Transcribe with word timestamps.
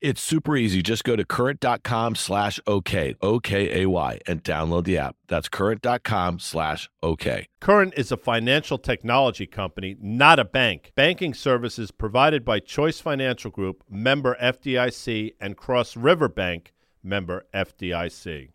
It's 0.00 0.22
super 0.22 0.56
easy. 0.56 0.80
Just 0.80 1.02
go 1.02 1.16
to 1.16 1.24
current.com 1.24 2.14
slash 2.14 2.60
OK, 2.68 3.16
O-K-A-Y, 3.20 4.20
and 4.28 4.44
download 4.44 4.84
the 4.84 4.96
app. 4.96 5.16
That's 5.26 5.48
current.com 5.48 6.38
slash 6.38 6.88
OK. 7.02 7.48
Current 7.58 7.94
is 7.96 8.12
a 8.12 8.16
financial 8.16 8.78
technology 8.78 9.44
company, 9.44 9.96
not 10.00 10.38
a 10.38 10.44
bank. 10.44 10.92
Banking 10.94 11.34
services 11.34 11.90
provided 11.90 12.44
by 12.44 12.60
Choice 12.60 13.00
Financial 13.00 13.50
Group, 13.50 13.82
member 13.90 14.36
FDIC, 14.40 15.34
and 15.40 15.56
Cross 15.56 15.96
River 15.96 16.28
Bank, 16.28 16.72
member 17.02 17.46
FDIC. 17.52 18.50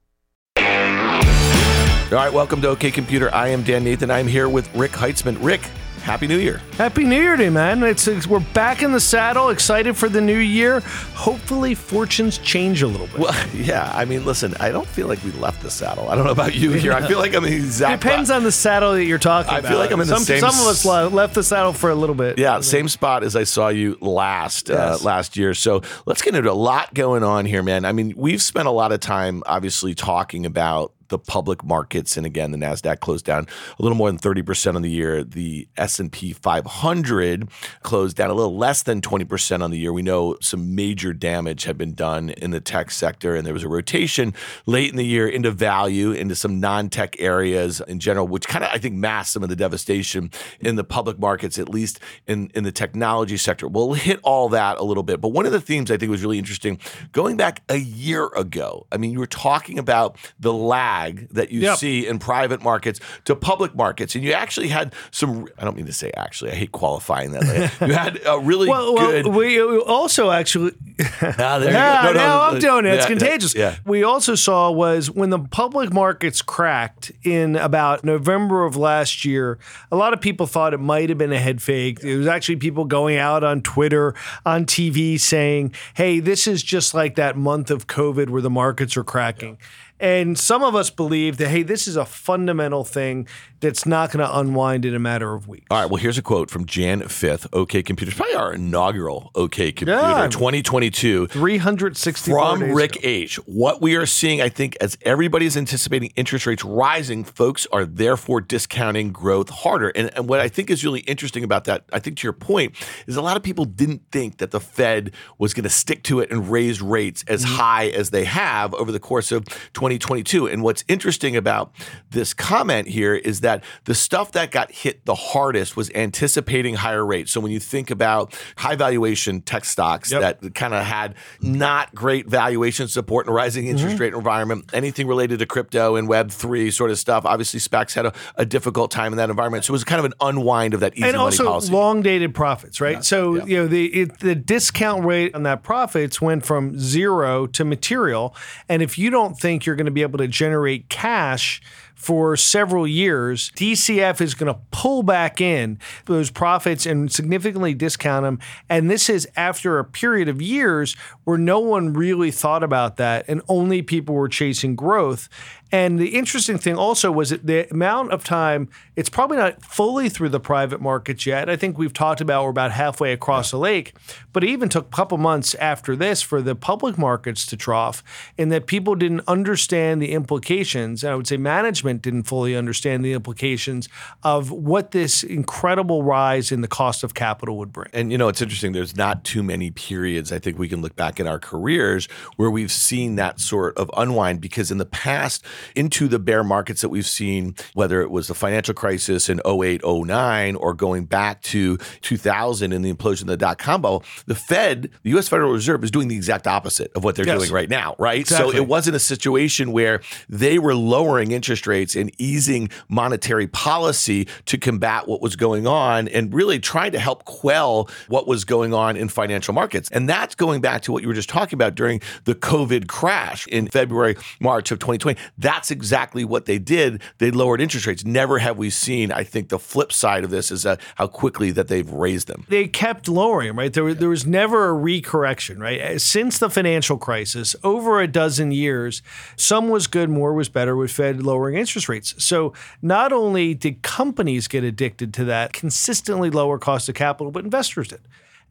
All 2.14 2.20
right, 2.20 2.32
welcome 2.32 2.62
to 2.62 2.70
OK 2.70 2.90
Computer. 2.92 3.34
I 3.34 3.50
am 3.50 3.64
Dan 3.64 3.84
Nathan. 3.84 4.12
I'm 4.12 4.28
here 4.28 4.48
with 4.48 4.74
Rick 4.76 4.92
Heitzmann. 4.92 5.44
Rick, 5.44 5.62
Happy 6.04 6.28
New 6.28 6.38
Year. 6.38 6.62
Happy 6.74 7.06
New 7.06 7.16
Year 7.22 7.38
to 7.38 7.46
you, 7.46 7.52
man. 7.52 7.82
It's, 7.82 8.10
it's, 8.10 8.28
we're 8.28 8.42
back 8.42 8.84
in 8.84 8.92
the 8.92 9.00
saddle, 9.00 9.50
excited 9.50 9.96
for 9.96 10.10
the 10.10 10.20
new 10.20 10.38
year. 10.38 10.82
Hopefully 11.16 11.74
fortunes 11.76 12.40
change 12.40 12.82
a 12.82 12.88
little 12.88 13.08
bit. 13.08 13.20
Well, 13.20 13.48
yeah. 13.54 13.90
I 13.96 14.04
mean, 14.04 14.26
listen, 14.26 14.54
I 14.60 14.70
don't 14.70 14.86
feel 14.88 15.08
like 15.08 15.24
we 15.24 15.32
left 15.32 15.62
the 15.64 15.72
saddle. 15.72 16.10
I 16.10 16.16
don't 16.16 16.26
know 16.26 16.32
about 16.34 16.56
you 16.56 16.72
here. 16.74 16.92
I 16.92 17.08
feel 17.08 17.20
like 17.20 17.34
I'm 17.34 17.46
in 17.46 17.52
the 17.52 17.56
exact 17.56 18.02
Depends 18.02 18.30
on 18.30 18.44
the 18.44 18.52
saddle 18.52 18.92
that 18.94 19.06
you're 19.06 19.18
talking 19.18 19.54
I 19.54 19.60
about. 19.60 19.70
feel 19.70 19.78
like 19.78 19.92
I'm 19.92 20.02
in 20.02 20.08
the 20.08 20.16
some, 20.16 20.24
same 20.24 20.42
Some 20.42 20.50
of 20.60 20.68
us 20.68 20.84
left 20.84 21.36
the 21.36 21.44
saddle 21.44 21.72
for 21.72 21.90
a 21.90 21.96
little 21.96 22.16
bit. 22.16 22.38
Yeah, 22.38 22.60
same 22.60 22.90
spot 22.90 23.24
as 23.24 23.38
I 23.38 23.46
saw 23.46 23.70
you 23.70 23.98
last 24.02 24.70
uh, 24.70 24.74
Yes. 24.74 25.02
uh, 25.02 25.06
last 25.06 25.38
year. 25.38 25.54
So 25.54 25.84
let's 26.06 26.22
get 26.22 26.36
into 26.36 26.52
a 26.52 26.54
lot 26.54 26.94
going 26.94 27.24
on 27.24 27.46
here, 27.46 27.64
man. 27.64 27.86
I 27.86 27.94
mean, 27.94 28.14
we've 28.18 28.42
spent 28.42 28.68
a 28.68 28.72
lot 28.72 28.92
of 28.92 29.00
time 29.00 29.42
obviously 29.46 29.96
talking 29.96 30.46
about 30.46 30.92
the 31.14 31.20
public 31.20 31.64
markets 31.64 32.18
and 32.18 32.26
again 32.26 32.50
the 32.50 32.58
nasdaq 32.58 33.00
closed 33.00 33.24
down 33.24 33.48
a 33.78 33.82
little 33.84 33.96
more 33.96 34.10
than 34.10 34.18
30% 34.18 34.76
on 34.76 34.82
the 34.82 34.90
year. 34.90 35.24
The 35.24 35.68
s&p 35.78 36.34
500 36.34 37.48
closed 37.84 38.18
down 38.18 38.32
a 38.32 38.34
little 38.34 38.58
less 38.58 38.82
than 38.82 39.00
20% 39.00 39.62
on 39.62 39.70
the 39.70 39.78
year. 39.78 39.94
We 39.94 40.02
know 40.02 40.38
some 40.42 40.74
major 40.74 41.14
damage 41.14 41.66
had 41.66 41.78
been 41.78 41.94
done 41.94 42.32
in 42.32 42.50
the 42.50 42.60
tech 42.60 42.90
sector 42.90 43.36
and 43.36 43.46
there 43.46 43.54
was 43.54 43.64
a 43.64 43.70
rotation 43.70 44.34
late 44.66 44.90
in 44.90 44.96
the 44.96 45.06
year 45.06 45.28
into 45.28 45.52
value 45.52 46.12
into 46.12 46.36
some 46.36 46.60
non-tech 46.60 47.16
areas 47.20 47.80
in 47.82 48.00
general 48.00 48.28
which 48.28 48.48
kind 48.48 48.64
of 48.64 48.72
i 48.74 48.80
think 48.80 48.96
masked 48.96 49.34
some 49.34 49.44
of 49.44 49.50
the 49.50 49.56
devastation 49.56 50.32
in 50.60 50.76
the 50.76 50.84
public 50.84 51.20
markets 51.20 51.60
at 51.60 51.70
least 51.70 52.00
in, 52.26 52.50
in 52.56 52.64
the 52.64 52.72
technology 52.72 53.38
sector. 53.38 53.68
We'll 53.68 53.94
hit 53.94 54.20
all 54.24 54.50
that 54.50 54.78
a 54.80 54.84
little 54.84 55.04
bit 55.04 55.22
but 55.22 55.30
one 55.30 55.46
of 55.46 55.52
the 55.52 55.62
themes 55.62 55.92
i 55.92 55.98
think 55.98 56.10
was 56.10 56.24
really 56.24 56.40
interesting 56.40 56.80
going 57.12 57.38
back 57.38 57.62
a 57.70 57.78
year 57.78 58.28
ago 58.36 58.88
i 58.92 58.98
mean 58.98 59.12
you 59.12 59.20
were 59.20 59.28
talking 59.28 59.78
about 59.78 60.18
the 60.40 60.54
lag 60.54 61.03
that 61.12 61.52
you 61.52 61.62
Yep. 61.62 61.78
see 61.78 62.08
in 62.08 62.20
private 62.20 62.62
markets 62.62 63.00
to 63.26 63.36
public 63.36 63.76
markets 63.76 64.16
and 64.16 64.24
you 64.24 64.34
actually 64.34 64.68
had 64.68 64.94
some 65.12 65.48
i 65.58 65.64
don't 65.64 65.76
mean 65.78 65.86
to 65.86 65.94
say 65.94 66.12
actually 66.18 66.52
i 66.52 66.56
hate 66.56 66.72
qualifying 66.72 67.32
that 67.32 67.44
you 67.82 67.94
had 67.94 68.20
a 68.26 68.40
really 68.40 68.68
Well, 68.68 68.96
good 68.96 69.28
well, 69.28 69.38
we 69.38 69.60
also 69.62 70.32
actually. 70.32 70.72
Ah, 71.22 71.58
there 71.60 71.70
you 71.70 71.76
Yeah, 71.76 72.04
go. 72.04 72.14
No, 72.14 72.20
no, 72.20 72.28
no, 72.28 72.42
I'm 72.42 72.56
uh, 72.56 72.60
doing 72.60 72.86
it. 72.86 72.94
It's 72.96 73.04
yeah, 73.04 73.08
contagious. 73.08 73.56
yeah. 73.56 73.76
We 73.86 74.04
also 74.04 74.36
saw 74.36 74.70
was 74.72 75.10
when 75.10 75.30
the 75.32 75.40
public 75.40 75.92
markets 75.94 76.42
cracked 76.42 77.12
in 77.24 77.56
about 77.56 78.04
November 78.04 78.64
of 78.66 78.76
last 78.76 79.26
year, 79.26 79.58
a 79.92 79.96
lot 79.96 80.14
of 80.14 80.22
people 80.22 80.46
thought 80.46 80.74
it 80.74 80.80
might 80.80 81.10
have 81.10 81.18
been 81.18 81.32
a 81.34 81.40
head 81.40 81.62
fake. 81.62 82.04
It 82.04 82.18
was 82.18 82.28
actually 82.28 82.58
people 82.58 82.86
going 82.86 83.18
out 83.18 83.44
on 83.44 83.62
Twitter, 83.62 84.14
on 84.46 84.66
TV 84.66 85.20
saying, 85.20 85.74
hey, 85.96 86.20
this 86.20 86.46
is 86.48 86.62
just 86.62 86.94
like 86.94 87.16
that 87.16 87.36
month 87.38 87.72
of 87.72 87.88
COVID 87.88 88.30
where 88.30 88.42
the 88.42 88.50
markets 88.52 88.96
are 88.98 89.04
cracking. 89.04 89.58
And 90.04 90.38
some 90.38 90.64
of 90.64 90.76
us 90.76 90.90
believe 90.90 91.38
that, 91.38 91.48
hey, 91.48 91.64
this 91.64 91.88
is 91.88 91.96
a 91.96 92.04
fundamental 92.04 92.84
thing 92.84 93.26
that's 93.64 93.86
not 93.86 94.12
going 94.12 94.24
to 94.26 94.38
unwind 94.40 94.86
in 94.86 94.94
a 94.94 95.00
matter 95.00 95.34
of 95.34 95.48
weeks. 95.48 95.66
All 95.72 95.82
right. 95.82 95.90
Well, 95.90 95.98
here's 96.02 96.18
a 96.18 96.22
quote 96.22 96.52
from 96.52 96.66
Jan 96.66 97.02
5th, 97.02 97.48
OK 97.54 97.82
Computers, 97.82 98.14
probably 98.14 98.36
our 98.36 98.54
inaugural 98.54 99.32
OK 99.34 99.72
Computer 99.72 100.00
Yeah. 100.00 100.28
2022. 100.30 101.28
360 101.28 102.32
From 102.32 102.62
Rick 102.74 102.98
ago. 102.98 103.02
H. 103.08 103.36
What 103.48 103.82
we 103.82 103.96
are 103.96 104.06
seeing, 104.06 104.42
I 104.42 104.50
think, 104.50 104.78
as 104.82 104.98
everybody 105.04 105.46
is 105.46 105.58
anticipating 105.58 106.12
interest 106.16 106.46
rates 106.46 106.64
rising, 106.64 107.24
folks 107.24 107.66
are 107.72 107.86
therefore 107.86 108.42
discounting 108.42 109.12
growth 109.12 109.50
harder. 109.50 109.90
And, 109.90 110.12
and 110.16 110.28
what 110.28 110.40
I 110.40 110.48
think 110.50 110.70
is 110.70 110.84
really 110.84 111.00
interesting 111.02 111.44
about 111.44 111.64
that, 111.66 111.86
I 111.94 112.00
think 112.00 112.18
to 112.18 112.24
your 112.28 112.34
point, 112.34 112.76
is 113.08 113.16
a 113.16 113.22
lot 113.22 113.38
of 113.38 113.44
people 113.44 113.66
didn't 113.66 114.02
think 114.12 114.38
that 114.38 114.52
the 114.52 114.60
Fed 114.60 115.12
was 115.38 115.54
going 115.54 115.64
to 115.64 115.70
stick 115.70 116.04
to 116.04 116.20
it 116.20 116.30
and 116.32 116.50
raise 116.52 116.82
rates 116.82 117.24
as 117.28 117.44
Mm-hmm. 117.44 117.56
high 117.56 117.88
as 117.90 118.10
they 118.12 118.24
have 118.26 118.74
over 118.74 118.92
the 118.92 119.00
course 119.00 119.32
of 119.32 119.44
2022. 119.74 120.48
And 120.48 120.64
what's 120.64 120.84
interesting 120.88 121.36
about 121.36 121.72
this 122.10 122.34
comment 122.34 122.88
here 122.88 123.14
is 123.16 123.42
that 123.42 123.53
the 123.84 123.94
stuff 123.94 124.32
that 124.32 124.50
got 124.52 124.72
hit 124.72 125.06
the 125.06 125.16
hardest 125.16 125.76
was 125.78 125.92
anticipating 125.92 126.76
higher 126.76 127.06
rates. 127.06 127.32
So 127.32 127.42
when 127.42 127.52
you 127.52 127.60
think 127.60 127.92
about 127.92 128.34
high 128.58 128.76
valuation 128.76 129.42
tech 129.42 129.66
stocks 129.66 130.12
Yep. 130.12 130.42
that 130.42 130.56
kind 130.56 130.74
of 130.74 130.84
had 130.86 131.16
not 131.42 131.94
great 131.94 132.28
valuation 132.28 132.88
support 132.88 133.26
in 133.26 133.32
a 133.32 133.34
rising 133.34 133.68
interest 133.68 133.96
Mm-hmm. 133.96 134.02
rate 134.02 134.14
environment, 134.14 134.70
anything 134.74 135.08
related 135.08 135.40
to 135.40 135.46
crypto 135.46 135.96
and 135.98 136.08
Web3 136.08 136.72
sort 136.72 136.90
of 136.92 136.98
stuff, 136.98 137.26
obviously 137.26 137.60
SPACs 137.60 137.94
had 137.94 138.06
a, 138.06 138.14
a 138.38 138.46
difficult 138.46 138.92
time 138.92 139.12
in 139.14 139.18
that 139.18 139.30
environment. 139.30 139.66
So 139.66 139.72
it 139.72 139.74
was 139.74 139.84
kind 139.84 140.00
of 140.00 140.06
an 140.06 140.14
unwind 140.22 140.74
of 140.74 140.80
that 140.80 140.94
easy 140.96 141.04
and 141.04 141.14
money 141.14 141.24
also 141.26 141.46
policy. 141.46 141.72
long 141.74 142.02
dated 142.02 142.34
profits, 142.34 142.80
right? 142.80 143.04
So 143.04 143.36
Yeah. 143.36 143.46
you 143.46 143.58
know 143.58 143.68
the 143.68 143.86
it, 143.88 144.20
the 144.20 144.36
discount 144.36 145.04
rate 145.06 145.36
on 145.36 145.44
that 145.44 145.64
profits 145.64 146.22
went 146.22 146.46
from 146.46 146.80
zero 146.80 147.46
to 147.48 147.66
material, 147.66 148.36
and 148.70 148.82
if 148.82 148.98
you 148.98 149.10
don't 149.10 149.38
think 149.38 149.66
you're 149.66 149.76
going 149.76 149.86
to 149.86 149.92
be 149.92 150.02
able 150.02 150.18
to 150.20 150.28
generate 150.28 150.90
cash 150.90 151.62
for 152.04 152.36
several 152.36 152.86
years, 152.86 153.50
DCF 153.52 154.20
is 154.20 154.34
going 154.34 154.54
to 154.54 154.60
pull 154.72 155.04
back 155.04 155.40
in 155.40 155.80
those 156.04 156.30
profits 156.30 156.86
and 156.86 157.10
significantly 157.10 157.74
discount 157.74 158.24
them. 158.24 158.40
And 158.68 158.92
this 158.92 159.10
is 159.10 159.26
after 159.38 159.80
a 159.80 159.86
period 159.86 160.28
of 160.28 160.42
years 160.42 160.98
where 161.24 161.38
no 161.38 161.60
one 161.60 161.94
really 161.94 162.30
thought 162.30 162.62
about 162.62 162.98
that, 162.98 163.24
and 163.30 163.42
only 163.48 163.82
people 163.82 164.16
were 164.16 164.28
chasing 164.28 164.76
growth. 164.76 165.30
And 165.74 165.98
the 165.98 166.10
interesting 166.10 166.60
thing 166.60 166.78
also 166.78 167.12
was 167.12 167.32
that 167.32 167.48
the 167.48 167.68
amount 167.72 168.12
of 168.12 168.24
time, 168.24 168.70
it's 168.96 169.10
probably 169.10 169.38
not 169.38 169.66
fully 169.66 170.08
through 170.08 170.30
the 170.30 170.40
private 170.40 170.80
markets 170.80 171.26
yet. 171.26 171.50
I 171.50 171.56
think 171.56 171.80
we've 171.80 171.92
talked 171.92 172.22
about 172.22 172.44
we're 172.44 172.52
about 172.52 172.72
halfway 172.72 173.12
across 173.12 173.50
the 173.50 173.58
lake, 173.58 173.96
but 174.34 174.44
it 174.44 174.52
even 174.52 174.70
took 174.70 174.86
a 174.86 174.96
couple 174.96 175.18
months 175.18 175.56
after 175.56 175.96
this 175.96 176.22
for 176.22 176.44
the 176.44 176.54
public 176.54 176.96
markets 176.96 177.48
to 177.48 177.58
trough, 177.58 178.04
in 178.38 178.50
that 178.50 178.68
people 178.68 178.94
didn't 178.94 179.24
understand 179.28 180.00
the 180.00 180.12
implications. 180.12 181.04
And 181.04 181.12
I 181.12 181.16
would 181.16 181.26
say 181.26 181.38
management 181.38 182.04
didn't 182.04 182.24
fully 182.24 182.56
understand 182.56 183.04
the 183.04 183.14
implications 183.14 183.90
of 184.22 184.52
what 184.52 184.92
this 184.92 185.24
incredible 185.24 186.04
rise 186.04 186.52
in 186.52 186.62
the 186.62 186.68
cost 186.68 187.04
of 187.04 187.16
capital 187.16 187.58
would 187.58 187.74
bring. 187.74 187.90
And 187.94 188.12
you 188.12 188.20
know, 188.20 188.28
it's 188.28 188.44
interesting. 188.44 188.74
There's 188.74 188.96
not 188.96 189.24
too 189.24 189.42
many 189.42 189.72
periods 189.72 190.32
I 190.32 190.38
think 190.38 190.60
we 190.60 190.68
can 190.68 190.84
look 190.84 190.96
back 190.96 191.20
in 191.20 191.26
our 191.26 191.40
careers 191.40 192.08
where 192.36 192.52
we've 192.52 192.72
seen 192.72 193.16
that 193.16 193.40
sort 193.40 193.76
of 193.76 193.90
unwind 193.98 194.40
because 194.40 194.70
in 194.70 194.78
the 194.78 194.86
past, 194.86 195.44
into 195.76 196.08
the 196.08 196.20
bear 196.20 196.44
markets 196.44 196.82
that 196.82 196.90
we've 196.90 197.06
seen, 197.08 197.56
whether 197.74 198.02
it 198.02 198.12
was 198.12 198.28
the 198.28 198.34
financial 198.36 198.74
crisis 198.74 199.30
in 199.30 199.40
08, 199.46 199.82
09, 199.84 200.56
or 200.56 200.74
going 200.74 201.06
back 201.06 201.42
to 201.44 201.78
2000 202.02 202.72
and 202.74 202.84
the 202.84 202.94
implosion 202.94 203.22
of 203.22 203.28
the 203.28 203.38
dot 203.38 203.58
com 203.58 203.82
bubble, 203.82 204.04
the 204.26 204.36
Fed, 204.36 204.90
the 205.04 205.12
US 205.18 205.28
Federal 205.28 205.52
Reserve, 205.52 205.84
is 205.84 205.92
doing 205.92 206.08
the 206.08 206.16
exact 206.16 206.48
opposite 206.48 206.92
of 206.96 207.04
what 207.04 207.16
they're 207.16 207.26
Yes. 207.26 207.40
doing 207.40 207.52
right 207.52 207.70
now, 207.70 207.96
right? 208.00 208.20
Exactly. 208.20 208.52
So 208.52 208.58
it 208.58 208.68
wasn't 208.68 208.96
a 208.96 209.00
situation 209.00 209.72
where 209.72 210.02
they 210.30 210.60
were 210.60 210.76
lowering 210.76 211.32
interest 211.32 211.68
rates 211.68 211.96
and 211.96 212.12
easing 212.20 212.70
monetary 212.90 213.48
policy 213.48 214.28
to 214.46 214.58
combat 214.58 215.08
what 215.08 215.22
was 215.22 215.36
going 215.36 215.66
on 215.68 216.08
and 216.10 216.34
really 216.34 216.60
trying 216.60 216.92
to 216.92 217.00
help 217.00 217.26
quell 217.26 217.90
what 218.08 218.28
was 218.28 218.44
going 218.46 218.74
on 218.74 218.96
in 218.98 219.08
financial 219.10 219.54
markets. 219.54 219.90
And 219.92 220.08
that's 220.10 220.36
going 220.36 220.62
back 220.62 220.82
to 220.84 220.92
what 220.92 221.02
you 221.02 221.08
were 221.08 221.14
just 221.14 221.30
talking 221.30 221.56
about 221.56 221.76
during 221.76 222.02
the 222.26 222.36
COVID 222.36 222.88
crash 222.88 223.48
in 223.48 223.68
February, 223.68 224.16
March 224.40 224.72
of 224.72 224.80
2020. 224.80 225.20
That's 225.54 225.70
exactly 225.70 226.26
what 226.26 226.46
they 226.46 226.58
did. 226.58 227.02
They 227.20 227.30
lowered 227.30 227.62
interest 227.62 227.86
rates. 227.86 228.04
Never 228.04 228.40
have 228.40 228.58
we 228.58 228.72
seen, 228.72 229.12
I 229.12 229.24
think, 229.24 229.50
the 229.50 229.60
flip 229.60 229.94
side 229.94 230.24
of 230.24 230.32
this 230.32 230.52
is 230.52 230.66
uh, 230.66 230.78
how 230.96 231.06
quickly 231.06 231.52
that 231.52 231.68
they've 231.68 231.90
raised 231.90 232.28
them. 232.28 232.46
they 232.50 232.68
kept 232.68 233.08
lowering, 233.08 233.50
them, 233.50 233.60
right? 233.60 233.72
There, 233.72 233.84
was- 233.84 233.98
there 233.98 234.10
was 234.10 234.26
never 234.26 234.72
a 234.72 234.74
recorrection, 234.74 235.60
right? 235.60 236.02
Since 236.02 236.40
the 236.40 236.50
financial 236.50 236.98
crisis, 236.98 237.56
over 237.64 238.02
a 238.02 238.08
dozen 238.08 238.52
years, 238.52 239.04
some 239.36 239.70
was 239.70 239.86
good, 239.88 240.10
more 240.10 240.34
was 240.34 240.50
better 240.50 240.76
with 240.76 240.92
Fed 240.92 241.22
lowering 241.22 241.56
interest 241.56 241.88
rates. 241.88 242.16
So 242.18 242.54
not 242.82 243.14
only 243.14 243.54
did 243.54 243.84
companies 243.84 244.48
get 244.48 244.64
addicted 244.64 245.14
to 245.14 245.26
that 245.26 245.54
consistently 245.54 246.32
lower 246.32 246.58
cost 246.58 246.90
of 246.90 246.96
capital, 246.96 247.32
but 247.32 247.44
investors 247.44 247.90
did. 247.90 248.02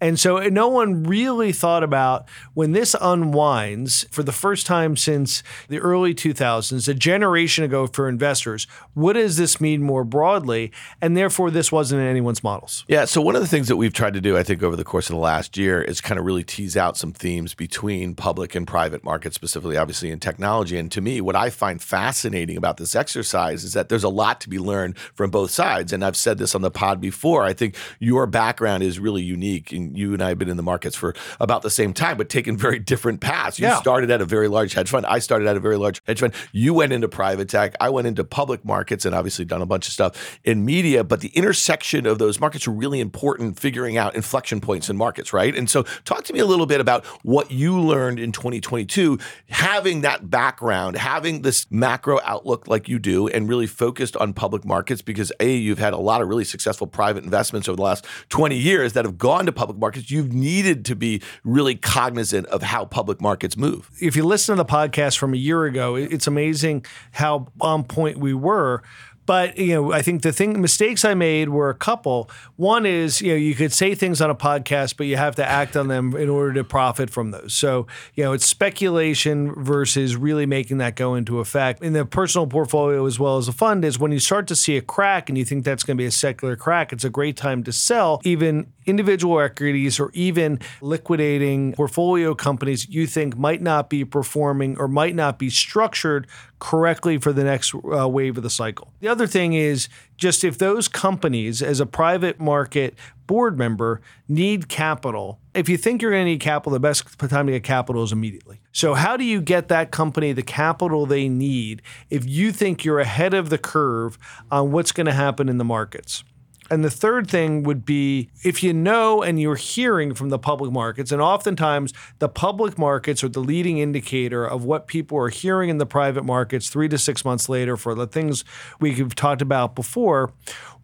And 0.03 0.19
so 0.19 0.41
no 0.49 0.67
one 0.67 1.05
really 1.05 1.53
thought 1.53 1.85
about 1.85 2.29
when 2.55 2.73
this 2.73 2.97
unwinds 3.01 4.05
for 4.11 4.25
the 4.25 4.33
first 4.33 4.67
time 4.67 4.97
since 4.97 5.45
the 5.69 5.79
early 5.79 6.13
2000s, 6.13 6.89
a 6.89 6.95
generation 6.95 7.63
ago 7.63 7.87
for 7.87 8.09
investors, 8.09 8.67
what 8.95 9.13
does 9.13 9.37
this 9.37 9.61
mean 9.61 9.81
more 9.81 10.03
broadly? 10.03 10.73
And 11.01 11.17
therefore, 11.17 11.53
this 11.53 11.71
wasn't 11.71 12.03
in 12.03 12.09
anyone's 12.09 12.43
models. 12.43 12.85
Yeah. 12.89 13.05
So, 13.05 13.21
one 13.21 13.37
of 13.37 13.43
the 13.43 13.47
things 13.47 13.69
that 13.69 13.77
we've 13.77 13.93
tried 13.93 14.15
to 14.15 14.21
do, 14.21 14.37
I 14.37 14.43
think, 14.43 14.65
over 14.65 14.75
the 14.75 14.83
course 14.83 15.09
of 15.09 15.15
the 15.15 15.21
last 15.21 15.57
year 15.57 15.81
is 15.81 16.01
kind 16.01 16.19
of 16.19 16.27
really 16.27 16.43
tease 16.43 16.77
out 16.77 16.97
some 16.97 17.13
themes 17.13 17.55
between 17.55 18.17
public 18.17 18.57
and 18.57 18.67
private 18.67 19.05
markets, 19.05 19.37
specifically, 19.37 19.77
obviously, 19.77 20.11
in 20.11 20.19
technology. 20.19 20.79
And 20.79 20.91
to 20.91 21.01
me, 21.01 21.21
what 21.21 21.37
I 21.37 21.49
find 21.49 21.81
fascinating 21.81 22.57
about 22.57 22.77
this 22.77 22.97
exercise 22.97 23.63
is 23.63 23.73
that 23.75 23.89
there's 23.89 24.03
a 24.03 24.09
lot 24.09 24.41
to 24.41 24.49
be 24.49 24.59
learned 24.59 24.99
from 24.99 25.31
both 25.31 25.53
sides. 25.53 25.93
And 25.93 26.05
I've 26.05 26.17
said 26.17 26.39
this 26.39 26.57
on 26.57 26.63
the 26.63 26.73
pod 26.73 27.01
before. 27.01 27.45
I 27.45 27.53
think 27.53 27.77
your 28.01 28.27
background 28.27 28.83
is 28.83 28.99
really 28.99 29.23
unique. 29.23 29.73
You 29.97 30.13
and 30.13 30.23
I 30.23 30.29
have 30.29 30.39
been 30.39 30.49
in 30.49 30.57
the 30.57 30.63
markets 30.63 30.97
for 30.97 31.15
about 31.41 31.63
the 31.63 31.71
same 31.71 31.93
time, 31.93 32.17
but 32.17 32.29
taken 32.29 32.57
very 32.57 32.79
different 32.79 33.21
paths. 33.21 33.59
You 33.59 33.67
Yeah. 33.67 33.81
started 33.81 34.11
at 34.11 34.21
a 34.21 34.25
very 34.25 34.49
large 34.49 34.75
hedge 34.75 34.91
fund. 34.91 35.07
I 35.07 35.19
started 35.19 35.49
at 35.49 35.57
a 35.57 35.61
very 35.61 35.77
large 35.77 36.01
hedge 36.07 36.21
fund. 36.21 36.33
You 36.53 36.75
went 36.75 36.93
into 36.93 37.09
private 37.09 37.49
tech. 37.49 37.75
I 37.81 37.89
went 37.91 38.07
into 38.07 38.25
public 38.25 38.65
markets 38.65 39.05
and 39.05 39.15
obviously 39.15 39.45
done 39.45 39.63
a 39.63 39.67
bunch 39.67 39.87
of 39.87 39.93
stuff 39.93 40.39
in 40.45 40.65
media. 40.65 41.05
But 41.05 41.21
the 41.21 41.29
intersection 41.29 42.07
of 42.07 42.19
those 42.19 42.41
markets 42.41 42.67
are 42.67 42.73
really 42.73 43.01
important, 43.01 43.59
figuring 43.59 43.97
out 43.97 44.15
inflection 44.15 44.61
points 44.61 44.89
in 44.89 44.97
markets, 44.97 45.33
right? 45.33 45.55
And 45.57 45.69
so, 45.69 45.83
talk 46.05 46.25
to 46.25 46.33
me 46.33 46.39
a 46.39 46.47
little 46.47 46.67
bit 46.67 46.81
about 46.81 47.05
what 47.23 47.51
you 47.51 47.79
learned 47.81 48.19
in 48.19 48.33
2022, 48.33 49.19
having 49.49 50.01
that 50.03 50.31
background, 50.31 50.97
having 50.97 51.43
this 51.43 51.67
macro 51.71 52.21
outlook 52.25 52.67
like 52.69 52.89
you 52.89 52.99
do, 52.99 53.29
and 53.29 53.49
really 53.49 53.67
focused 53.67 54.17
on 54.17 54.33
public 54.33 54.65
markets 54.65 55.03
because 55.03 55.33
A, 55.41 55.55
you've 55.55 55.79
had 55.79 55.93
a 55.93 55.99
lot 55.99 56.23
of 56.23 56.29
really 56.29 56.45
successful 56.45 56.87
private 56.87 57.25
investments 57.25 57.69
over 57.69 57.77
the 57.77 57.83
last 57.83 58.07
20 58.29 58.57
years 58.57 58.93
that 58.93 59.05
have 59.05 59.19
gone 59.19 59.47
to 59.47 59.53
public 59.53 59.79
markets. 59.83 60.11
You've 60.11 60.33
needed 60.33 60.87
to 60.87 60.97
be 60.97 61.21
really 61.45 61.75
cognizant 61.75 62.47
of 62.47 62.63
how 62.63 62.87
public 62.87 63.21
markets 63.21 63.57
move. 63.57 63.91
if 64.01 64.17
you 64.17 64.25
listen 64.25 64.57
to 64.57 64.63
the 64.63 64.69
podcast 64.69 65.19
from 65.19 65.35
a 65.35 65.37
year 65.37 65.65
ago, 65.65 65.97
it's 65.97 66.27
amazing 66.27 66.87
how 67.13 67.49
on 67.61 67.85
point 67.85 68.19
we 68.19 68.33
were. 68.33 68.83
But 69.27 69.59
you 69.59 69.75
know, 69.75 69.93
I 69.93 70.03
think 70.03 70.23
the 70.23 70.33
thing 70.33 70.61
mistakes 70.61 71.05
I 71.05 71.15
made 71.15 71.49
were 71.49 71.71
a 71.71 71.75
couple. 71.75 72.31
One 72.57 72.87
is 72.87 73.21
you 73.21 73.33
know 73.33 73.37
you 73.37 73.55
could 73.55 73.73
say 73.73 73.95
things 73.95 74.21
on 74.21 74.31
a 74.31 74.35
podcast, 74.35 74.97
but 74.97 75.07
you 75.07 75.17
have 75.17 75.37
to 75.37 75.49
act 75.49 75.77
on 75.77 75.89
them 75.89 76.17
in 76.17 76.29
order 76.29 76.55
to 76.55 76.65
profit 76.65 77.11
from 77.11 77.31
those. 77.31 77.55
So 77.55 77.87
you 78.15 78.25
know, 78.25 78.33
it's 78.33 78.47
speculation 78.47 79.55
versus 79.63 80.17
really 80.17 80.47
making 80.47 80.79
that 80.79 80.97
go 80.97 81.15
into 81.15 81.39
effect 81.39 81.83
in 81.83 81.93
the 81.93 82.05
personal 82.05 82.47
portfolio 82.47 83.07
as 83.07 83.19
well 83.19 83.39
as 83.39 83.49
a 83.49 83.53
fund. 83.53 83.85
Is 83.85 83.99
when 83.99 84.13
you 84.13 84.19
start 84.19 84.47
to 84.49 84.57
see 84.57 84.77
a 84.77 84.83
crack 84.83 85.29
and 85.29 85.39
you 85.39 85.45
think 85.45 85.65
that's 85.65 85.85
going 85.85 85.97
to 85.97 86.03
be 86.03 86.07
a 86.07 86.11
secular 86.11 86.57
crack, 86.57 86.93
it's 86.93 87.05
a 87.05 87.11
great 87.11 87.37
time 87.37 87.63
to 87.65 87.73
sell 87.73 88.21
even 88.25 88.73
individual 88.87 89.41
equities 89.41 90.01
or 90.01 90.11
even 90.13 90.59
liquidating 90.81 91.73
portfolio 91.75 92.35
companies 92.35 92.89
you 92.89 93.07
think 93.07 93.37
might 93.37 93.63
not 93.63 93.89
be 93.89 94.05
performing 94.05 94.77
or 94.79 94.89
might 94.89 95.15
not 95.15 95.39
be 95.39 95.49
structured 95.49 96.27
correctly 96.63 97.19
for 97.19 97.33
the 97.33 97.43
next 97.43 97.75
uh, 97.75 98.09
wave 98.09 98.37
of 98.37 98.45
the 98.45 98.49
cycle. 98.49 98.93
The 99.01 99.09
other 99.09 99.27
thing 99.27 99.53
is 99.53 99.89
just 100.17 100.45
if 100.45 100.59
those 100.59 100.87
companies, 100.87 101.61
as 101.61 101.81
a 101.81 101.87
private 101.87 102.39
market 102.39 102.95
board 103.27 103.59
member, 103.59 104.01
need 104.29 104.69
capital, 104.69 105.41
if 105.55 105.69
you 105.69 105.77
think 105.77 106.01
you're 106.01 106.13
going 106.13 106.25
to 106.25 106.31
need 106.31 106.41
capital, 106.41 106.73
the 106.73 106.79
best 106.79 107.19
time 107.19 107.47
to 107.47 107.53
get 107.53 107.65
capital 107.65 108.05
is 108.05 108.13
immediately. 108.13 108.61
So, 108.71 108.95
how 108.95 109.17
do 109.17 109.25
you 109.25 109.41
get 109.41 109.67
that 109.69 109.91
company 109.91 110.33
the 110.33 110.45
capital 110.45 111.05
they 111.05 111.29
need 111.29 111.83
if 112.11 112.25
you 112.25 112.53
think 112.53 112.85
you're 112.85 113.01
ahead 113.01 113.35
of 113.35 113.51
the 113.51 113.59
curve 113.59 114.17
on 114.49 114.71
what's 114.71 114.93
going 114.93 115.07
to 115.07 115.13
happen 115.13 115.49
in 115.49 115.59
the 115.59 115.65
markets? 115.65 116.23
And 116.73 116.83
the 116.83 116.91
third 116.91 117.29
thing 117.31 117.65
would 117.65 117.85
be 117.85 118.31
if 118.45 118.63
you 118.63 118.73
know 118.73 119.23
and 119.23 119.39
you're 119.39 119.57
hearing 119.57 120.15
from 120.15 120.31
the 120.31 120.39
public 120.39 120.73
markets, 120.73 121.13
and 121.13 121.21
oftentimes 121.21 121.93
the 122.19 122.31
public 122.31 122.79
markets 122.79 123.23
are 123.23 123.29
the 123.29 123.41
leading 123.41 123.77
indicator 123.77 124.47
of 124.47 124.65
what 124.65 124.87
people 124.87 125.19
are 125.19 125.29
hearing 125.29 125.69
in 125.69 125.77
the 125.77 125.85
private 125.85 126.25
markets 126.25 126.71
three 126.71 126.89
to 126.89 126.97
six 126.97 127.27
months 127.27 127.51
later 127.51 127.77
for 127.77 127.95
the 127.95 128.07
things 128.07 128.43
we've 128.81 129.15
talked 129.15 129.43
about 129.43 129.75
before. 129.75 130.33